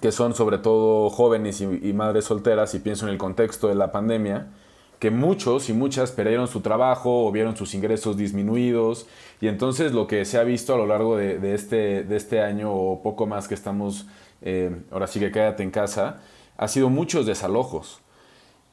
que 0.00 0.12
son 0.12 0.34
sobre 0.34 0.58
todo 0.58 1.10
jóvenes 1.10 1.60
y, 1.60 1.92
madres 1.92 2.26
solteras, 2.26 2.74
y 2.74 2.78
pienso 2.78 3.06
en 3.06 3.12
el 3.12 3.18
contexto 3.18 3.68
de 3.68 3.74
la 3.74 3.90
pandemia, 3.90 4.52
que 5.00 5.10
muchos 5.10 5.68
y 5.68 5.72
muchas 5.72 6.12
perdieron 6.12 6.48
su 6.48 6.60
trabajo 6.60 7.26
o 7.26 7.32
vieron 7.32 7.56
sus 7.56 7.74
ingresos 7.74 8.16
disminuidos, 8.16 9.06
y 9.40 9.48
entonces 9.48 9.92
lo 9.92 10.06
que 10.06 10.24
se 10.24 10.38
ha 10.38 10.44
visto 10.44 10.74
a 10.74 10.76
lo 10.76 10.86
largo 10.86 11.16
de, 11.16 11.54
este, 11.54 12.04
de 12.04 12.16
este 12.16 12.40
año 12.40 12.72
o 12.72 13.02
poco 13.02 13.26
más 13.26 13.48
que 13.48 13.54
estamos 13.54 14.06
eh, 14.42 14.82
ahora 14.90 15.06
sí 15.06 15.20
que 15.20 15.30
quédate 15.30 15.62
en 15.62 15.70
casa, 15.70 16.20
ha 16.56 16.68
sido 16.68 16.90
muchos 16.90 17.26
desalojos. 17.26 18.00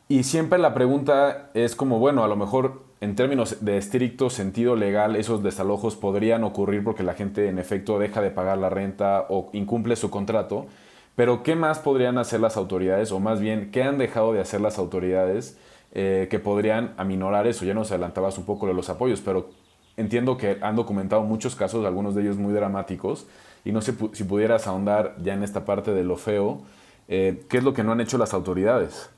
Y 0.07 0.23
siempre 0.23 0.59
la 0.59 0.73
pregunta 0.73 1.49
es 1.53 1.75
como, 1.75 1.99
bueno, 1.99 2.23
a 2.23 2.27
lo 2.27 2.35
mejor 2.35 2.83
en 3.01 3.15
términos 3.15 3.57
de 3.63 3.77
estricto 3.77 4.29
sentido 4.29 4.75
legal, 4.75 5.15
esos 5.15 5.43
desalojos 5.43 5.95
podrían 5.95 6.43
ocurrir 6.43 6.83
porque 6.83 7.03
la 7.03 7.13
gente 7.13 7.49
en 7.49 7.59
efecto 7.59 7.99
deja 7.99 8.21
de 8.21 8.31
pagar 8.31 8.57
la 8.57 8.69
renta 8.69 9.25
o 9.29 9.49
incumple 9.53 9.95
su 9.95 10.09
contrato. 10.09 10.67
Pero 11.15 11.43
¿qué 11.43 11.55
más 11.55 11.79
podrían 11.79 12.17
hacer 12.17 12.39
las 12.39 12.57
autoridades? 12.57 13.11
O 13.11 13.19
más 13.19 13.39
bien, 13.39 13.71
¿qué 13.71 13.83
han 13.83 13.97
dejado 13.97 14.33
de 14.33 14.41
hacer 14.41 14.61
las 14.61 14.77
autoridades 14.77 15.57
eh, 15.93 16.27
que 16.29 16.39
podrían 16.39 16.93
aminorar 16.97 17.47
eso? 17.47 17.65
Ya 17.65 17.73
nos 17.73 17.91
adelantabas 17.91 18.37
un 18.37 18.45
poco 18.45 18.67
de 18.67 18.73
los 18.73 18.89
apoyos, 18.89 19.21
pero 19.21 19.49
entiendo 19.97 20.37
que 20.37 20.57
han 20.61 20.75
documentado 20.75 21.23
muchos 21.23 21.55
casos, 21.55 21.85
algunos 21.85 22.15
de 22.15 22.23
ellos 22.23 22.37
muy 22.37 22.53
dramáticos, 22.53 23.27
y 23.65 23.71
no 23.71 23.81
sé 23.81 23.93
si 24.13 24.23
pudieras 24.23 24.67
ahondar 24.67 25.15
ya 25.21 25.33
en 25.33 25.43
esta 25.43 25.65
parte 25.65 25.91
de 25.91 26.03
lo 26.03 26.15
feo, 26.15 26.61
eh, 27.07 27.41
¿qué 27.49 27.57
es 27.57 27.63
lo 27.63 27.73
que 27.73 27.83
no 27.83 27.91
han 27.91 27.99
hecho 27.99 28.17
las 28.17 28.33
autoridades? 28.33 29.09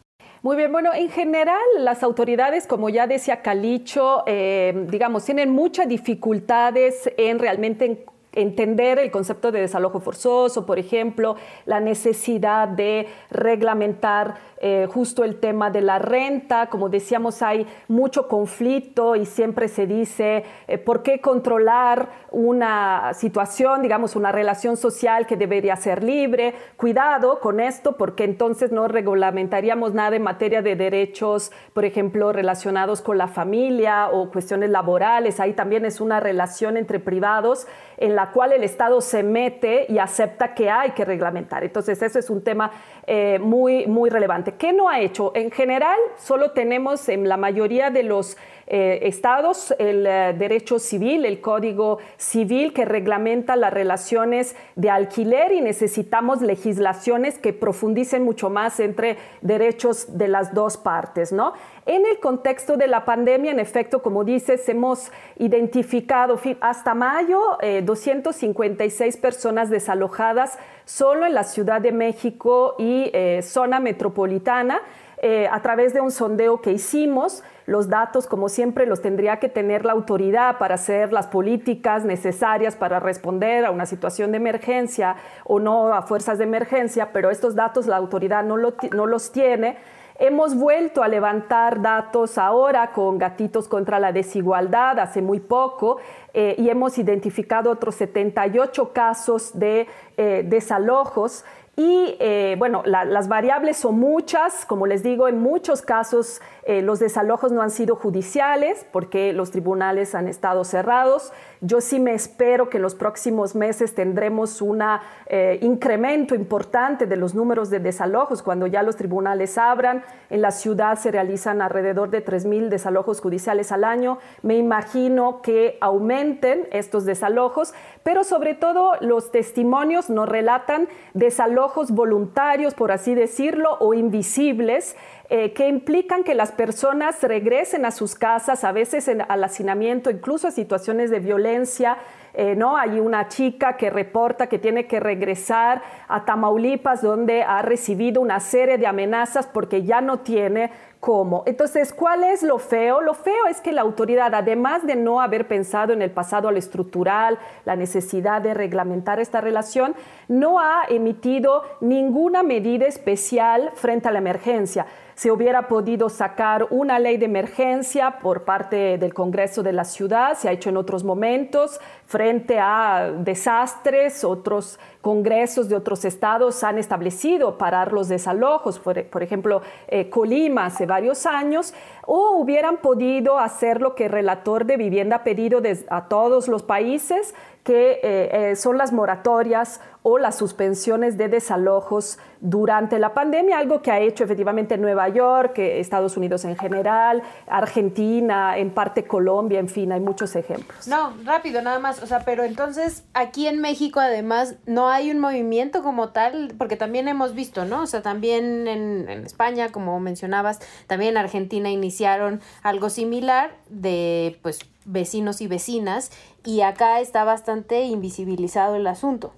Muy 0.42 0.56
bien, 0.56 0.72
bueno, 0.72 0.94
en 0.94 1.10
general 1.10 1.60
las 1.80 2.02
autoridades, 2.02 2.66
como 2.66 2.90
ya 2.90 3.06
decía 3.08 3.42
Calicho, 3.42 4.24
eh, 4.26 4.88
digamos, 4.90 5.26
tienen 5.26 5.52
muchas 5.52 5.90
dificultades 5.90 7.12
en 7.18 7.40
realmente 7.40 8.06
entender 8.34 9.00
el 9.00 9.12
concepto 9.12 9.52
de 9.52 9.62
desalojo 9.62 10.00
forzoso, 10.00 10.66
por 10.66 10.80
ejemplo, 10.80 11.36
la 11.66 11.80
necesidad 11.80 12.68
de 12.68 13.08
reglamentar 13.32 14.36
eh, 14.60 14.88
justo 14.92 15.24
el 15.24 15.40
tema 15.40 15.70
de 15.70 15.82
la 15.82 16.00
renta. 16.00 16.68
Como 16.68 16.90
decíamos, 16.90 17.42
hay 17.42 17.68
mucho 17.88 18.28
conflicto 18.28 19.16
y 19.16 19.26
siempre 19.26 19.68
se 19.68 19.86
dice, 19.86 20.44
eh, 20.68 20.78
¿por 20.78 21.04
qué 21.04 21.22
controlar 21.22 22.10
una 22.32 23.14
situación, 23.14 23.82
digamos, 23.82 24.16
una 24.16 24.32
relación 24.32 24.78
social 24.78 25.28
que 25.28 25.38
debería 25.38 25.76
ser 25.76 26.04
libre? 26.04 26.56
Cuidado 26.76 27.40
con 27.40 27.60
esto, 27.60 27.98
porque 27.98 28.24
entonces 28.24 28.72
no 28.72 28.88
regulamentaríamos 28.88 29.94
nada 29.94 30.16
en 30.16 30.24
materia 30.24 30.62
de 30.62 30.76
derechos, 30.76 31.52
por 31.74 31.86
ejemplo, 31.86 32.34
relacionados 32.34 33.02
con 33.02 33.18
la 33.18 33.28
familia 33.28 34.10
o 34.10 34.32
cuestiones 34.32 34.70
laborales. 34.70 35.40
Ahí 35.40 35.54
también 35.54 35.86
es 35.86 36.02
una 36.02 36.20
relación 36.20 36.78
entre 36.78 37.00
privados 37.00 37.68
en 37.98 38.16
la 38.16 38.32
cual 38.32 38.54
el 38.54 38.64
Estado 38.64 39.02
se 39.02 39.24
mete 39.24 39.86
y 39.90 39.98
acepta 39.98 40.54
que 40.54 40.70
hay 40.70 40.92
que 40.92 41.06
reglamentar. 41.06 41.64
Entonces, 41.64 42.02
eso 42.02 42.20
es 42.20 42.30
un 42.30 42.44
tema 42.44 42.72
eh, 43.06 43.40
muy, 43.40 43.88
muy 43.88 44.10
relevante. 44.10 44.47
¿Qué 44.54 44.74
no 44.74 44.90
ha 44.90 45.00
hecho? 45.00 45.32
En 45.36 45.52
general, 45.52 45.98
solo 46.18 46.52
tenemos 46.52 47.10
en 47.10 47.28
la 47.28 47.38
mayoría 47.38 47.90
de 47.90 48.04
los 48.04 48.38
eh, 48.70 49.00
estados 49.04 49.74
el 49.80 50.06
eh, 50.06 50.36
derecho 50.38 50.78
civil, 50.78 51.24
el 51.24 51.40
código 51.40 52.00
civil 52.18 52.74
que 52.74 52.84
reglamenta 52.84 53.56
las 53.56 53.72
relaciones 53.74 54.58
de 54.76 54.90
alquiler 54.90 55.54
y 55.54 55.62
necesitamos 55.62 56.42
legislaciones 56.42 57.38
que 57.38 57.54
profundicen 57.54 58.26
mucho 58.26 58.50
más 58.50 58.82
entre 58.82 59.16
derechos 59.40 60.18
de 60.18 60.28
las 60.28 60.54
dos 60.54 60.76
partes, 60.76 61.32
¿no? 61.32 61.54
En 61.86 62.06
el 62.06 62.20
contexto 62.20 62.76
de 62.76 62.88
la 62.88 63.06
pandemia, 63.06 63.52
en 63.52 63.62
efecto, 63.62 64.02
como 64.02 64.26
dices, 64.26 64.68
hemos 64.68 65.14
identificado 65.38 66.38
hasta 66.60 66.94
mayo 66.94 67.40
256 67.84 69.16
eh, 69.16 69.20
personas 69.22 69.70
desalojadas 69.70 70.60
solo 70.84 71.26
en 71.26 71.34
la 71.34 71.46
Ciudad 71.46 71.80
de 71.80 71.94
México 71.94 72.76
y 72.78 73.14
zona 73.42 73.80
metropolitana. 73.80 74.82
A 75.20 75.62
través 75.62 75.94
de 75.94 76.02
un 76.02 76.12
sondeo 76.12 76.62
que 76.62 76.72
hicimos, 76.72 77.44
los 77.68 77.90
datos, 77.90 78.28
como 78.28 78.48
siempre, 78.48 78.86
los 78.86 79.02
tendría 79.02 79.40
que 79.40 79.50
tener 79.50 79.84
la 79.84 79.92
autoridad 79.92 80.58
para 80.58 80.76
hacer 80.76 81.12
las 81.12 81.28
políticas 81.28 82.06
necesarias 82.06 82.78
para 82.78 83.02
responder 83.02 83.66
a 83.66 83.72
una 83.72 83.86
situación 83.86 84.32
de 84.32 84.38
emergencia 84.38 85.18
o 85.44 85.60
no 85.60 85.94
a 85.94 86.02
fuerzas 86.04 86.38
de 86.38 86.46
emergencia, 86.46 87.12
pero 87.12 87.30
estos 87.30 87.56
datos 87.56 87.86
la 87.86 87.98
autoridad 87.98 88.46
no, 88.46 88.56
los 88.56 89.32
tiene. 89.34 89.78
Hemos 90.20 90.56
vuelto 90.56 91.04
a 91.04 91.08
levantar 91.08 91.82
datos 91.82 92.38
ahora 92.38 92.92
con 92.92 93.18
gatitos 93.18 93.68
contra 93.68 94.00
la 94.00 94.12
desigualdad 94.12 94.98
hace 95.00 95.22
muy 95.22 95.40
poco 95.40 95.98
eh, 96.34 96.56
y 96.58 96.70
hemos 96.70 96.98
identificado 96.98 97.70
otros 97.70 97.96
78 97.96 98.94
casos 98.94 99.60
de 99.60 99.88
eh, 100.16 100.44
desalojos 100.48 101.46
y 101.80 102.18
eh, 102.20 102.56
bueno, 102.58 102.82
las 102.86 103.28
variables 103.28 103.78
son 103.78 104.00
muchas, 104.00 104.66
como 104.66 104.88
les 104.88 105.04
digo, 105.04 105.28
en 105.28 105.40
muchos 105.40 105.84
casos 105.84 106.42
eh, 106.64 106.82
los 106.82 106.98
desalojos 106.98 107.52
no 107.52 107.62
han 107.62 107.70
sido 107.70 107.96
judiciales 107.96 108.88
porque 108.92 109.32
los 109.32 109.52
tribunales 109.52 110.16
han 110.16 110.28
estado 110.28 110.64
cerrados. 110.64 111.32
Yo 111.62 111.82
sí 111.82 112.00
me 112.00 112.14
espero 112.14 112.70
que 112.70 112.78
en 112.78 112.84
los 112.84 112.94
próximos 112.94 113.56
meses 113.56 113.96
tendremos 113.96 114.62
un 114.62 114.84
eh, 115.26 115.58
incremento 115.64 116.36
importante 116.36 117.08
de 117.08 117.18
los 117.18 117.34
números 117.34 117.72
de 117.72 117.80
desalojos 117.80 118.44
cuando 118.44 118.68
ya 118.68 118.84
los 118.84 118.96
tribunales 118.96 119.58
abran. 119.58 120.04
En 120.30 120.44
la 120.44 120.52
ciudad 120.52 121.00
se 121.00 121.10
realizan 121.10 121.64
alrededor 121.64 122.12
de 122.12 122.24
3.000 122.24 122.70
desalojos 122.70 123.22
judiciales 123.22 123.72
al 123.72 123.86
año. 123.86 124.20
Me 124.44 124.56
imagino 124.58 125.42
que 125.42 125.80
aumenten 125.82 126.68
estos 126.72 127.06
desalojos, 127.06 127.74
pero 128.04 128.24
sobre 128.24 128.54
todo 128.54 128.94
los 129.02 129.32
testimonios 129.32 130.12
nos 130.12 130.30
relatan 130.30 130.88
desalojos 131.16 131.90
voluntarios, 131.90 132.76
por 132.76 132.92
así 132.92 133.16
decirlo, 133.16 133.78
o 133.80 133.96
invisibles, 133.96 134.96
eh, 135.30 135.52
que 135.52 135.68
implican 135.68 136.24
que 136.24 136.36
las 136.36 136.54
personas 136.54 137.22
regresen 137.22 137.84
a 137.86 137.92
sus 137.92 138.16
casas, 138.16 138.64
a 138.64 138.72
veces 138.72 139.10
al 139.10 139.44
hacinamiento, 139.44 140.10
incluso 140.10 140.48
a 140.48 140.52
situaciones 140.52 141.10
de 141.10 141.20
violencia. 141.20 141.98
Eh, 142.34 142.56
¿no? 142.56 142.78
Hay 142.78 143.00
una 143.00 143.28
chica 143.30 143.78
que 143.78 143.90
reporta 143.90 144.48
que 144.48 144.60
tiene 144.60 144.86
que 144.86 145.00
regresar 145.00 145.82
a 146.08 146.24
Tamaulipas, 146.24 147.02
donde 147.02 147.42
ha 147.42 147.64
recibido 147.64 148.22
una 148.22 148.40
serie 148.40 148.78
de 148.78 148.86
amenazas 148.86 149.48
porque 149.48 149.84
ya 149.84 150.02
no 150.02 150.20
tiene 150.20 150.70
cómo. 151.00 151.44
Entonces, 151.46 151.94
¿cuál 151.94 152.24
es 152.24 152.44
lo 152.44 152.60
feo? 152.60 153.02
Lo 153.02 153.14
feo 153.14 153.48
es 153.50 153.62
que 153.62 153.72
la 153.72 153.82
autoridad, 153.82 154.34
además 154.34 154.86
de 154.86 154.96
no 154.96 155.22
haber 155.22 155.48
pensado 155.48 155.94
en 155.94 156.02
el 156.02 156.12
pasado 156.12 156.48
al 156.48 156.58
estructural, 156.58 157.40
la 157.66 157.76
necesidad 157.76 158.42
de 158.42 158.54
reglamentar 158.54 159.20
esta 159.20 159.42
relación, 159.42 159.96
no 160.28 160.60
ha 160.60 160.84
emitido 160.90 161.64
ninguna 161.82 162.44
medida 162.44 162.86
especial 162.86 163.72
frente 163.76 164.08
a 164.08 164.12
la 164.12 164.20
emergencia 164.20 164.86
se 165.18 165.32
hubiera 165.32 165.68
podido 165.68 166.10
sacar 166.10 166.68
una 166.70 167.00
ley 167.00 167.18
de 167.18 167.26
emergencia 167.26 168.20
por 168.20 168.44
parte 168.44 169.00
del 169.00 169.16
Congreso 169.16 169.64
de 169.64 169.74
la 169.74 169.84
ciudad, 169.84 170.38
se 170.38 170.48
ha 170.48 170.52
hecho 170.52 170.70
en 170.70 170.78
otros 170.78 171.04
momentos, 171.04 171.80
frente 172.06 172.60
a 172.60 173.12
desastres, 173.18 174.24
otros 174.24 174.80
congresos 175.02 175.70
de 175.70 175.76
otros 175.76 176.06
estados 176.06 176.64
han 176.64 176.78
establecido 176.78 177.58
parar 177.58 177.94
los 177.94 178.10
desalojos, 178.10 178.78
por, 178.78 179.24
ejemplo, 179.24 179.64
eh, 179.88 180.08
Colima 180.10 180.66
hace 180.66 180.86
varios 180.88 181.26
años, 181.26 181.74
o 182.08 182.38
hubieran 182.38 182.78
podido 182.78 183.38
hacer 183.38 183.82
lo 183.82 183.94
que 183.94 184.06
el 184.06 184.12
relator 184.12 184.66
de 184.66 184.78
vivienda 184.78 185.18
ha 185.18 185.24
pedido 185.24 185.62
a 185.90 186.08
todos 186.08 186.48
los 186.48 186.64
países, 186.64 187.36
que 187.66 188.00
eh, 188.02 188.52
eh, 188.52 188.56
son 188.56 188.78
las 188.78 188.94
moratorias 188.94 189.82
o 190.02 190.18
las 190.18 190.38
suspensiones 190.38 191.18
de 191.18 191.28
desalojos 191.28 192.18
durante 192.40 192.98
la 192.98 193.14
pandemia, 193.14 193.58
algo 193.58 193.82
que 193.82 193.92
ha 193.92 194.00
hecho 194.00 194.24
efectivamente 194.24 194.78
Nueva 194.78 195.10
York, 195.10 195.58
Estados 195.58 196.16
Unidos 196.16 196.46
en 196.46 196.56
general, 196.56 197.24
Argentina, 197.46 198.58
en 198.58 198.70
parte 198.70 199.04
Colombia, 199.06 199.60
en 199.60 199.68
fin, 199.68 199.92
hay 199.92 200.00
muchos 200.00 200.34
ejemplos. 200.38 200.88
No, 200.88 201.14
rápido, 201.26 201.62
nada 201.62 201.80
más, 201.80 202.02
o 202.02 202.06
sea, 202.06 202.22
pero 202.24 202.46
entonces 202.46 203.04
aquí 203.14 203.48
en 203.48 203.60
México 203.60 204.00
además 204.00 204.56
no 204.66 204.88
hay 204.88 205.12
un 205.12 205.20
movimiento 205.20 205.84
como 205.84 206.10
tal, 206.10 206.54
porque 206.58 206.78
también 206.78 207.10
hemos 207.10 207.34
visto, 207.34 207.66
¿no? 207.66 207.82
O 207.82 207.88
sea, 207.88 208.02
también 208.02 208.70
en, 208.70 209.10
en 209.10 209.26
España, 209.26 209.74
como 209.74 210.00
mencionabas, 210.00 210.60
también 210.88 211.12
en 211.12 211.18
Argentina 211.18 211.70
algo 212.06 212.90
similar 212.90 213.52
de, 213.70 214.38
pues, 214.42 214.60
vecinos 214.86 215.42
y 215.42 215.48
vecinas 215.48 216.12
y 216.44 216.62
acá 216.62 217.00
está 217.00 217.24
bastante 217.24 217.84
invisibilizado 217.84 218.76
el 218.76 218.88
asunto. 218.88 219.34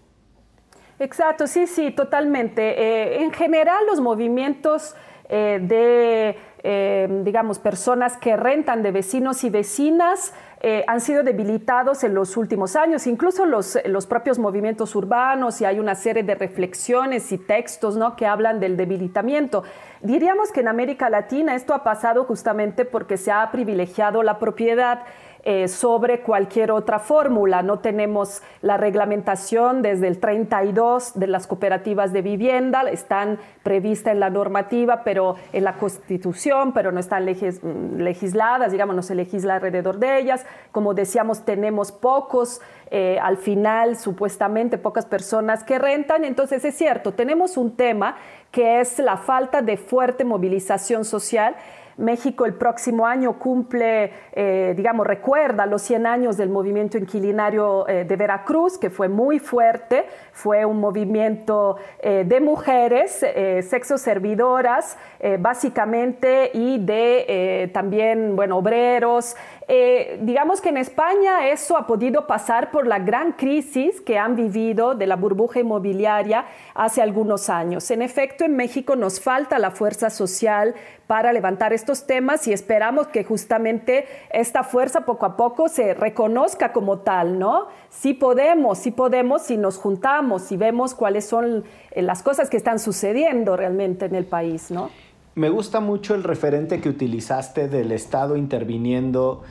Exacto, 0.99 1.47
sí, 1.47 1.65
sí, 1.65 1.91
totalmente. 1.91 2.61
Eh, 2.81 3.23
en 3.23 3.31
general 3.31 3.85
los 3.87 4.01
movimientos 4.01 4.95
eh, 5.29 5.59
de, 5.61 6.37
eh, 6.63 7.07
digamos, 7.23 7.59
personas 7.59 8.17
que 8.17 8.35
rentan 8.35 8.83
de 8.83 8.91
vecinos 8.91 9.43
y 9.43 9.49
vecinas 9.49 10.33
han 10.87 10.99
sido 10.99 11.23
debilitados 11.23 12.03
en 12.03 12.13
los 12.13 12.35
últimos 12.35 12.75
años, 12.75 13.07
incluso 13.07 13.45
los, 13.45 13.77
los, 13.85 14.05
propios 14.07 14.39
movimientos 14.39 14.93
urbanos 14.93 15.61
y 15.61 15.65
hay 15.65 15.79
una 15.79 15.95
serie 15.95 16.23
de 16.23 16.35
reflexiones 16.35 17.31
y 17.31 17.37
textos 17.37 17.95
¿no? 17.95 18.17
que 18.17 18.25
hablan 18.25 18.59
del 18.59 18.75
debilitamiento. 18.75 19.63
Diríamos 20.01 20.51
que 20.51 20.59
en 20.59 20.67
América 20.67 21.09
Latina 21.09 21.55
esto 21.55 21.73
ha 21.73 21.83
pasado 21.83 22.25
justamente 22.25 22.83
porque 22.83 23.15
se 23.15 23.31
ha 23.31 23.49
privilegiado 23.51 24.21
la 24.21 24.37
propiedad 24.37 25.03
eh, 25.43 25.69
sobre 25.69 26.19
cualquier 26.19 26.69
otra 26.69 26.99
fórmula. 26.99 27.61
No 27.61 27.79
tenemos 27.79 28.41
la 28.61 28.75
reglamentación 28.75 29.81
desde 29.81 30.09
el 30.09 30.19
32 30.19 31.17
de 31.17 31.27
las 31.27 31.47
cooperativas 31.47 32.11
de 32.11 32.21
vivienda, 32.21 32.81
están 32.89 33.39
previstas 33.63 34.11
en 34.13 34.19
la 34.19 34.29
normativa, 34.29 35.03
pero 35.05 35.37
en 35.53 35.63
la 35.63 35.77
Constitución, 35.77 36.73
pero 36.73 36.91
no 36.91 36.99
están 36.99 37.23
mm, 37.23 38.01
legisladas, 38.01 38.73
digamos, 38.73 38.95
no 38.97 39.01
se 39.01 39.15
legisla 39.15 39.55
alrededor 39.55 39.97
de 39.97 40.19
ellas. 40.19 40.45
Como 40.73 40.93
decíamos, 40.93 41.45
tenemos 41.45 41.93
pocos, 41.93 42.59
eh, 42.91 43.17
al 43.21 43.37
final, 43.37 43.95
supuestamente, 43.95 44.77
pocas 44.77 45.05
personas 45.05 45.63
que 45.63 45.79
rentan. 45.79 46.25
Entonces, 46.25 46.65
es 46.65 46.75
cierto, 46.75 47.13
tenemos 47.13 47.55
un 47.55 47.77
tema 47.77 48.17
que 48.51 48.81
es 48.81 48.99
la 48.99 49.15
falta 49.15 49.61
de 49.61 49.77
fuerte 49.77 50.25
movilización 50.25 51.05
social 51.05 51.55
México 51.99 52.45
el 52.45 52.53
próximo 52.53 53.05
año 53.05 53.37
cumple, 53.37 54.11
eh, 54.31 54.73
digamos, 54.75 55.05
recuerda 55.05 55.65
los 55.65 55.81
100 55.81 56.07
años 56.07 56.37
del 56.37 56.49
movimiento 56.49 56.97
inquilinario 56.97 57.87
eh, 57.87 58.05
de 58.05 58.15
Veracruz, 58.15 58.77
que 58.77 58.89
fue 58.89 59.09
muy 59.09 59.39
fuerte, 59.39 60.05
fue 60.31 60.65
un 60.65 60.79
movimiento 60.79 61.77
eh, 61.99 62.23
de 62.25 62.39
mujeres, 62.39 63.25
sexo 63.69 63.97
servidoras, 63.97 64.97
básicamente, 65.39 66.51
y 66.53 66.79
de 66.79 67.69
también, 67.73 68.35
bueno, 68.35 68.57
obreros. 68.57 69.35
digamos 70.21 70.61
que 70.61 70.69
en 70.69 70.77
España 70.77 71.49
eso 71.49 71.77
ha 71.77 71.85
podido 71.85 72.25
pasar 72.25 72.71
por 72.71 72.87
la 72.87 72.99
gran 72.99 73.33
crisis 73.33 73.99
que 74.01 74.17
han 74.17 74.35
vivido 74.35 74.95
de 74.95 75.07
la 75.07 75.15
burbuja 75.15 75.59
inmobiliaria 75.59 76.45
hace 76.73 77.01
algunos 77.01 77.49
años. 77.49 77.91
En 77.91 78.01
efecto, 78.01 78.45
en 78.45 78.55
México 78.55 78.95
nos 78.95 79.19
falta 79.19 79.59
la 79.59 79.71
fuerza 79.71 80.09
social 80.09 80.75
para 81.09 81.33
levantar 81.33 81.73
estos 81.73 82.05
temas 82.05 82.47
y 82.47 82.53
esperamos 82.53 83.07
que 83.07 83.23
justamente 83.23 84.05
esta 84.29 84.63
fuerza 84.63 85.07
poco 85.07 85.25
a 85.25 85.35
poco 85.37 85.67
se 85.67 85.95
reconozca 85.95 86.71
como 86.71 86.99
tal, 86.99 87.39
¿no? 87.39 87.65
Sí 87.89 88.13
podemos, 88.13 88.77
sí 88.77 88.91
podemos 88.91 89.41
si 89.41 89.57
nos 89.57 89.77
juntamos 89.77 90.51
y 90.51 90.57
vemos 90.57 90.93
cuáles 90.93 91.25
son 91.25 91.63
eh, 91.89 92.03
las 92.03 92.21
cosas 92.21 92.51
que 92.51 92.57
están 92.57 92.77
sucediendo 92.77 93.57
realmente 93.57 94.05
en 94.05 94.13
el 94.13 94.25
país, 94.25 94.69
¿no? 94.69 94.91
Me 95.33 95.49
gusta 95.49 95.79
mucho 95.79 96.13
el 96.13 96.21
referente 96.21 96.79
que 96.79 96.89
utilizaste 96.89 97.69
del 97.69 97.91
Estado 97.91 98.37
interviniendo 98.37 99.41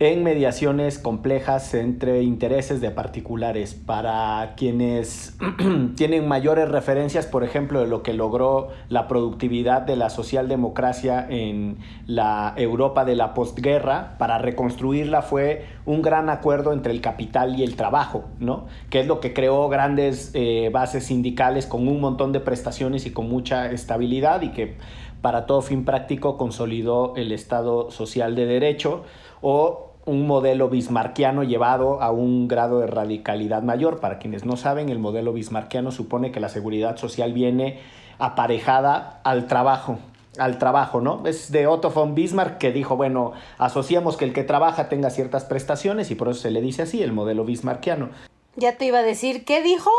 en 0.00 0.22
mediaciones 0.22 0.96
complejas 1.00 1.74
entre 1.74 2.22
intereses 2.22 2.80
de 2.80 2.92
particulares. 2.92 3.74
Para 3.74 4.54
quienes 4.56 5.36
tienen 5.96 6.28
mayores 6.28 6.68
referencias, 6.68 7.26
por 7.26 7.42
ejemplo, 7.42 7.80
de 7.80 7.88
lo 7.88 8.04
que 8.04 8.12
logró 8.12 8.68
la 8.88 9.08
productividad 9.08 9.82
de 9.82 9.96
la 9.96 10.08
socialdemocracia 10.08 11.26
en 11.28 11.78
la 12.06 12.54
Europa 12.56 13.04
de 13.04 13.16
la 13.16 13.34
postguerra, 13.34 14.14
para 14.18 14.38
reconstruirla 14.38 15.22
fue 15.22 15.66
un 15.84 16.00
gran 16.00 16.30
acuerdo 16.30 16.72
entre 16.72 16.92
el 16.92 17.00
capital 17.00 17.58
y 17.58 17.64
el 17.64 17.74
trabajo, 17.74 18.26
¿no? 18.38 18.66
Que 18.90 19.00
es 19.00 19.06
lo 19.08 19.18
que 19.18 19.32
creó 19.32 19.68
grandes 19.68 20.30
eh, 20.34 20.70
bases 20.72 21.06
sindicales 21.06 21.66
con 21.66 21.88
un 21.88 22.00
montón 22.00 22.30
de 22.30 22.38
prestaciones 22.38 23.04
y 23.04 23.10
con 23.10 23.28
mucha 23.28 23.68
estabilidad 23.72 24.42
y 24.42 24.50
que 24.50 24.76
para 25.22 25.46
todo 25.46 25.60
fin 25.62 25.84
práctico 25.84 26.36
consolidó 26.36 27.14
el 27.16 27.32
Estado 27.32 27.90
social 27.90 28.36
de 28.36 28.46
derecho 28.46 29.02
o 29.40 29.87
un 30.08 30.26
modelo 30.26 30.70
bismarquiano 30.70 31.44
llevado 31.44 32.02
a 32.02 32.10
un 32.10 32.48
grado 32.48 32.80
de 32.80 32.86
radicalidad 32.86 33.62
mayor. 33.62 34.00
Para 34.00 34.18
quienes 34.18 34.44
no 34.46 34.56
saben, 34.56 34.88
el 34.88 34.98
modelo 34.98 35.32
bismarquiano 35.34 35.90
supone 35.90 36.32
que 36.32 36.40
la 36.40 36.48
seguridad 36.48 36.96
social 36.96 37.34
viene 37.34 37.80
aparejada 38.18 39.20
al 39.22 39.46
trabajo, 39.46 39.98
al 40.38 40.58
trabajo, 40.58 41.02
¿no? 41.02 41.26
Es 41.26 41.52
de 41.52 41.66
Otto 41.66 41.90
von 41.90 42.14
Bismarck 42.14 42.56
que 42.58 42.72
dijo, 42.72 42.96
bueno, 42.96 43.32
asociamos 43.58 44.16
que 44.16 44.24
el 44.24 44.32
que 44.32 44.44
trabaja 44.44 44.88
tenga 44.88 45.10
ciertas 45.10 45.44
prestaciones 45.44 46.10
y 46.10 46.14
por 46.14 46.28
eso 46.28 46.40
se 46.40 46.50
le 46.50 46.62
dice 46.62 46.82
así, 46.82 47.02
el 47.02 47.12
modelo 47.12 47.44
bismarquiano. 47.44 48.08
Ya 48.56 48.76
te 48.76 48.86
iba 48.86 49.00
a 49.00 49.02
decir, 49.02 49.44
¿qué 49.44 49.62
dijo? 49.62 49.90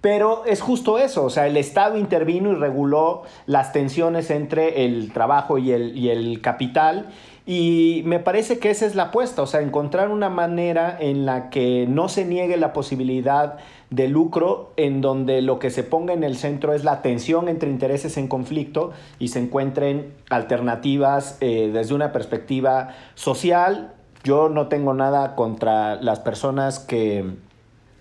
Pero 0.00 0.44
es 0.46 0.60
justo 0.60 0.98
eso, 0.98 1.24
o 1.24 1.30
sea, 1.30 1.48
el 1.48 1.56
Estado 1.56 1.98
intervino 1.98 2.52
y 2.52 2.54
reguló 2.54 3.24
las 3.46 3.72
tensiones 3.72 4.30
entre 4.30 4.84
el 4.84 5.12
trabajo 5.12 5.58
y 5.58 5.72
el, 5.72 5.98
y 5.98 6.10
el 6.10 6.40
capital 6.40 7.06
y 7.50 8.02
me 8.04 8.18
parece 8.18 8.58
que 8.58 8.68
esa 8.68 8.84
es 8.84 8.94
la 8.94 9.04
apuesta, 9.04 9.40
o 9.40 9.46
sea, 9.46 9.62
encontrar 9.62 10.10
una 10.10 10.28
manera 10.28 10.94
en 11.00 11.24
la 11.24 11.48
que 11.48 11.86
no 11.88 12.10
se 12.10 12.26
niegue 12.26 12.58
la 12.58 12.74
posibilidad 12.74 13.56
de 13.88 14.06
lucro, 14.06 14.74
en 14.76 15.00
donde 15.00 15.40
lo 15.40 15.58
que 15.58 15.70
se 15.70 15.82
ponga 15.82 16.12
en 16.12 16.24
el 16.24 16.36
centro 16.36 16.74
es 16.74 16.84
la 16.84 17.00
tensión 17.00 17.48
entre 17.48 17.70
intereses 17.70 18.18
en 18.18 18.28
conflicto 18.28 18.92
y 19.18 19.28
se 19.28 19.38
encuentren 19.38 20.12
alternativas 20.28 21.38
eh, 21.40 21.70
desde 21.72 21.94
una 21.94 22.12
perspectiva 22.12 22.90
social. 23.14 23.94
Yo 24.24 24.50
no 24.50 24.68
tengo 24.68 24.92
nada 24.92 25.34
contra 25.34 25.94
las 26.02 26.20
personas 26.20 26.78
que 26.78 27.24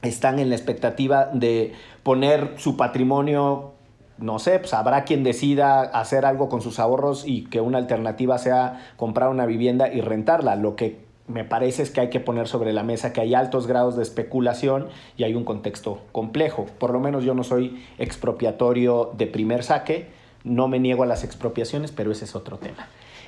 están 0.01 0.39
en 0.39 0.49
la 0.49 0.57
expectativa 0.57 1.29
de 1.31 1.71
poner 2.03 2.55
su 2.57 2.75
patrimonio 2.75 3.76
no 4.17 4.39
sé, 4.39 4.59
pues 4.59 4.73
habrá 4.73 5.03
quien 5.03 5.23
decida 5.23 5.81
hacer 5.81 6.25
algo 6.25 6.49
con 6.49 6.61
sus 6.61 6.79
ahorros 6.79 7.23
y 7.25 7.45
que 7.45 7.61
una 7.61 7.77
alternativa 7.77 8.37
sea 8.37 8.91
comprar 8.97 9.29
una 9.29 9.45
vivienda 9.45 9.87
y 9.91 10.01
rentarla. 10.01 10.55
Lo 10.55 10.75
que 10.75 11.05
me 11.27 11.43
parece 11.43 11.83
es 11.83 11.91
que 11.91 12.01
hay 12.01 12.09
que 12.09 12.19
poner 12.19 12.47
sobre 12.47 12.73
la 12.73 12.83
mesa 12.83 13.13
que 13.13 13.21
hay 13.21 13.35
altos 13.35 13.67
grados 13.67 13.95
de 13.95 14.03
especulación 14.03 14.87
y 15.17 15.23
hay 15.23 15.35
un 15.35 15.43
contexto 15.43 16.01
complejo. 16.11 16.65
Por 16.79 16.91
lo 16.91 16.99
menos 16.99 17.23
yo 17.23 17.33
no 17.33 17.43
soy 17.43 17.83
expropiatorio 17.97 19.11
de 19.17 19.27
primer 19.27 19.63
saque, 19.63 20.07
no 20.43 20.67
me 20.67 20.79
niego 20.79 21.03
a 21.03 21.05
las 21.05 21.23
expropiaciones, 21.23 21.91
pero 21.91 22.11
ese 22.11 22.25
es 22.25 22.35
otro 22.35 22.57
tema. 22.57 22.87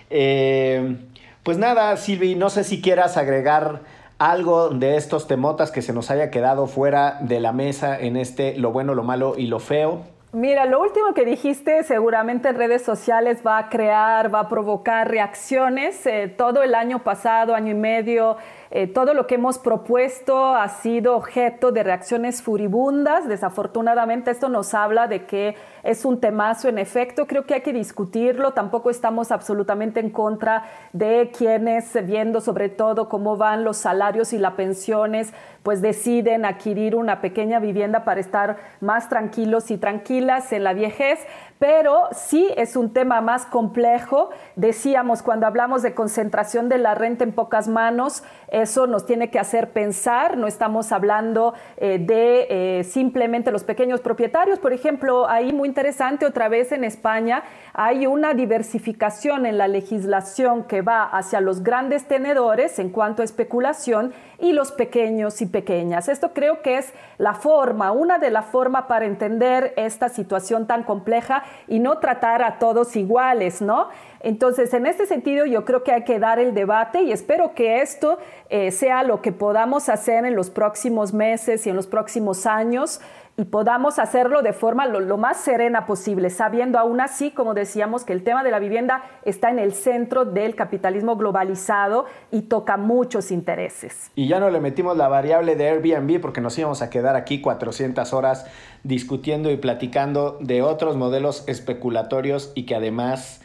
Eh, 0.09 0.97
pues 1.43 1.57
nada, 1.57 1.95
Silvi, 1.97 2.35
no 2.35 2.49
sé 2.49 2.63
si 2.63 2.81
quieras 2.81 3.17
agregar 3.17 3.81
algo 4.17 4.69
de 4.69 4.97
estos 4.97 5.27
temotas 5.27 5.71
que 5.71 5.81
se 5.81 5.93
nos 5.93 6.09
haya 6.11 6.29
quedado 6.29 6.67
fuera 6.67 7.19
de 7.21 7.39
la 7.39 7.53
mesa 7.53 7.97
en 7.99 8.17
este 8.17 8.57
lo 8.57 8.71
bueno, 8.71 8.93
lo 8.93 9.03
malo 9.03 9.35
y 9.37 9.47
lo 9.47 9.59
feo. 9.59 10.03
Mira, 10.31 10.67
lo 10.67 10.79
último 10.79 11.15
que 11.15 11.25
dijiste 11.25 11.81
seguramente 11.81 12.49
en 12.49 12.55
redes 12.55 12.83
sociales 12.83 13.41
va 13.45 13.57
a 13.57 13.69
crear, 13.69 14.31
va 14.31 14.41
a 14.41 14.47
provocar 14.47 15.09
reacciones. 15.09 16.05
Eh, 16.05 16.27
todo 16.27 16.61
el 16.61 16.75
año 16.75 16.99
pasado, 16.99 17.55
año 17.55 17.71
y 17.71 17.73
medio, 17.73 18.37
eh, 18.69 18.85
todo 18.85 19.15
lo 19.15 19.25
que 19.25 19.35
hemos 19.35 19.57
propuesto 19.57 20.53
ha 20.53 20.69
sido 20.69 21.15
objeto 21.15 21.71
de 21.71 21.81
reacciones 21.81 22.43
furibundas. 22.43 23.27
Desafortunadamente 23.27 24.29
esto 24.29 24.49
nos 24.49 24.75
habla 24.75 25.07
de 25.07 25.25
que 25.25 25.55
es 25.81 26.05
un 26.05 26.19
temazo 26.19 26.69
en 26.69 26.77
efecto. 26.77 27.25
Creo 27.25 27.47
que 27.47 27.55
hay 27.55 27.61
que 27.61 27.73
discutirlo. 27.73 28.51
Tampoco 28.51 28.91
estamos 28.91 29.31
absolutamente 29.31 29.99
en 29.99 30.11
contra 30.11 30.65
de 30.93 31.31
quienes, 31.35 32.05
viendo 32.05 32.39
sobre 32.39 32.69
todo 32.69 33.09
cómo 33.09 33.35
van 33.35 33.63
los 33.63 33.77
salarios 33.77 34.31
y 34.33 34.37
las 34.37 34.53
pensiones, 34.53 35.33
pues 35.63 35.81
deciden 35.81 36.45
adquirir 36.45 36.95
una 36.95 37.21
pequeña 37.21 37.59
vivienda 37.59 38.03
para 38.03 38.19
estar 38.19 38.57
más 38.81 39.09
tranquilos 39.09 39.71
y 39.71 39.77
tranquilas 39.77 40.51
en 40.51 40.63
la 40.63 40.73
viejez 40.73 41.19
pero 41.59 42.07
sí 42.13 42.49
es 42.55 42.77
un 42.77 42.93
tema 42.93 43.19
más 43.19 43.45
complejo. 43.45 44.29
Decíamos, 44.55 45.21
cuando 45.21 45.45
hablamos 45.45 45.83
de 45.83 45.93
concentración 45.93 46.69
de 46.69 46.77
la 46.77 46.95
renta 46.95 47.25
en 47.25 47.33
pocas 47.33 47.67
manos, 47.67 48.23
eso 48.47 48.87
nos 48.87 49.05
tiene 49.05 49.29
que 49.29 49.39
hacer 49.39 49.71
pensar, 49.71 50.37
no 50.37 50.47
estamos 50.47 50.93
hablando 50.93 51.53
eh, 51.75 51.99
de 51.99 52.47
eh, 52.79 52.83
simplemente 52.85 53.51
los 53.51 53.65
pequeños 53.65 53.99
propietarios. 53.99 54.57
Por 54.57 54.71
ejemplo, 54.71 55.27
ahí 55.27 55.51
muy 55.51 55.67
interesante, 55.67 56.25
otra 56.25 56.47
vez 56.47 56.71
en 56.71 56.85
España 56.85 57.43
hay 57.73 58.07
una 58.07 58.33
diversificación 58.33 59.45
en 59.45 59.57
la 59.57 59.67
legislación 59.67 60.63
que 60.63 60.81
va 60.81 61.03
hacia 61.03 61.41
los 61.41 61.61
grandes 61.61 62.05
tenedores 62.07 62.79
en 62.79 62.89
cuanto 62.89 63.21
a 63.21 63.25
especulación 63.25 64.13
y 64.39 64.53
los 64.53 64.71
pequeños 64.71 65.41
y 65.41 65.45
pequeñas. 65.51 66.09
Esto 66.09 66.33
creo 66.33 66.61
que 66.61 66.77
es 66.77 66.93
la 67.17 67.33
forma, 67.33 67.91
una 67.91 68.17
de 68.17 68.31
las 68.31 68.45
formas 68.45 68.85
para 68.85 69.05
entender 69.05 69.73
esta 69.77 70.09
situación 70.09 70.67
tan 70.67 70.83
compleja 70.83 71.43
y 71.67 71.79
no 71.79 71.99
tratar 71.99 72.41
a 72.41 72.59
todos 72.59 72.95
iguales, 72.95 73.61
¿no? 73.61 73.89
Entonces, 74.21 74.73
en 74.73 74.85
este 74.85 75.05
sentido, 75.05 75.45
yo 75.45 75.63
creo 75.63 75.83
que 75.83 75.93
hay 75.93 76.03
que 76.03 76.19
dar 76.19 76.39
el 76.39 76.53
debate 76.53 77.03
y 77.03 77.11
espero 77.11 77.53
que 77.53 77.81
esto 77.81 78.19
eh, 78.49 78.71
sea 78.71 79.03
lo 79.03 79.21
que 79.21 79.31
podamos 79.31 79.87
hacer 79.87 80.25
en 80.25 80.35
los 80.35 80.49
próximos 80.49 81.13
meses 81.13 81.65
y 81.65 81.69
en 81.69 81.75
los 81.75 81.87
próximos 81.87 82.45
años 82.45 82.99
y 83.39 83.45
podamos 83.45 83.99
hacerlo 83.99 84.41
de 84.41 84.51
forma 84.51 84.85
lo, 84.85 85.17
más 85.17 85.37
serena 85.37 85.85
posible, 85.85 86.29
sabiendo 86.29 86.77
aún 86.77 86.99
así, 86.99 87.31
como 87.31 87.53
decíamos, 87.53 88.03
que 88.03 88.11
el 88.11 88.21
tema 88.21 88.43
de 88.43 88.51
la 88.51 88.59
vivienda 88.59 89.01
está 89.23 89.49
en 89.49 89.59
el 89.59 89.71
centro 89.71 90.25
del 90.25 90.55
capitalismo 90.55 91.15
globalizado 91.15 92.03
y 92.31 92.41
toca 92.41 92.75
muchos 92.75 93.31
intereses. 93.31 94.11
Y 94.13 94.27
ya 94.27 94.41
no 94.41 94.49
le 94.49 94.59
metimos 94.59 94.97
la 94.97 95.07
variable 95.07 95.55
de 95.55 95.69
Airbnb 95.69 96.19
porque 96.19 96.41
nos 96.41 96.59
íbamos 96.59 96.81
a 96.81 96.89
quedar 96.89 97.15
aquí 97.15 97.39
400 97.39 98.11
horas 98.11 98.45
discutiendo 98.83 99.49
y 99.51 99.55
platicando 99.55 100.37
de 100.41 100.61
otros 100.61 100.97
modelos 100.97 101.45
especulatorios 101.47 102.51
y 102.55 102.65
que 102.65 102.75
además 102.75 103.39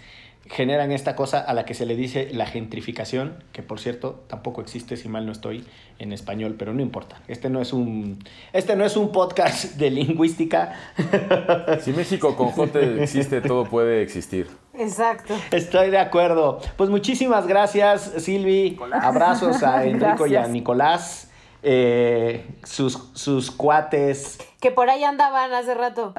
generan 0.46 0.92
esta 0.92 1.16
cosa 1.16 1.40
a 1.40 1.54
la 1.54 1.64
que 1.64 1.74
se 1.74 1.86
le 1.86 1.96
dice 1.96 2.28
la 2.32 2.46
gentrificación, 2.46 3.42
que 3.52 3.62
por 3.62 3.80
cierto 3.80 4.24
tampoco 4.26 4.60
existe 4.60 4.96
si 4.96 5.08
mal 5.08 5.24
no 5.26 5.32
estoy 5.32 5.64
en 5.98 6.12
español, 6.12 6.56
pero 6.58 6.74
no 6.74 6.82
importa. 6.82 7.20
Este 7.28 7.48
no 7.48 7.60
es 7.60 7.72
un 7.72 8.18
este 8.52 8.76
no 8.76 8.84
es 8.84 8.96
un 8.96 9.12
podcast 9.12 9.64
de 9.76 9.90
lingüística. 9.90 10.74
Si 11.80 11.92
México 11.92 12.36
con 12.36 12.50
J 12.50 12.80
existe, 13.02 13.40
todo 13.40 13.64
puede 13.64 14.02
existir. 14.02 14.48
Exacto. 14.76 15.34
Estoy 15.50 15.90
de 15.90 15.98
acuerdo. 15.98 16.60
Pues 16.76 16.90
muchísimas 16.90 17.46
gracias, 17.46 18.12
Silvi. 18.18 18.78
Abrazos 18.92 19.62
a 19.62 19.84
Enrico 19.84 20.26
y 20.26 20.36
a 20.36 20.46
Nicolás. 20.48 21.30
Eh, 21.66 22.46
sus, 22.62 23.08
sus 23.14 23.50
cuates. 23.50 24.38
Que 24.60 24.70
por 24.70 24.90
ahí 24.90 25.02
andaban 25.02 25.50
hace 25.54 25.72
rato. 25.72 26.12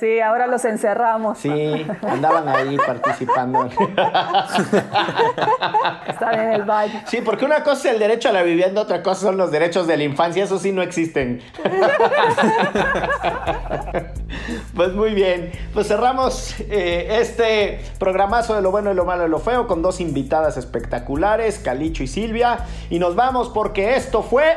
Sí, 0.00 0.20
ahora 0.20 0.46
los 0.46 0.64
encerramos. 0.64 1.36
Sí, 1.36 1.86
andaban 2.00 2.48
ahí 2.48 2.76
participando. 2.86 3.68
Están 6.06 6.40
en 6.40 6.52
el 6.54 6.62
baile. 6.62 7.02
Sí, 7.06 7.20
porque 7.22 7.44
una 7.44 7.62
cosa 7.62 7.88
es 7.88 7.94
el 7.94 8.00
derecho 8.00 8.30
a 8.30 8.32
la 8.32 8.42
vivienda, 8.42 8.80
otra 8.80 9.02
cosa 9.02 9.20
son 9.20 9.36
los 9.36 9.50
derechos 9.50 9.86
de 9.86 9.98
la 9.98 10.04
infancia, 10.04 10.44
eso 10.44 10.58
sí 10.58 10.72
no 10.72 10.80
existen. 10.80 11.42
Pues 14.74 14.92
muy 14.92 15.14
bien, 15.14 15.52
pues 15.72 15.88
cerramos 15.88 16.54
eh, 16.60 17.18
este 17.20 17.80
programazo 17.98 18.54
de 18.54 18.60
lo 18.60 18.70
bueno 18.70 18.92
y 18.92 18.94
lo 18.94 19.04
malo 19.04 19.26
y 19.26 19.30
lo 19.30 19.38
feo 19.38 19.66
con 19.66 19.80
dos 19.80 20.00
invitadas 20.00 20.56
espectaculares, 20.58 21.58
Calicho 21.58 22.02
y 22.02 22.06
Silvia, 22.06 22.58
y 22.90 22.98
nos 22.98 23.16
vamos 23.16 23.48
porque 23.48 23.96
esto 23.96 24.22
fue... 24.22 24.56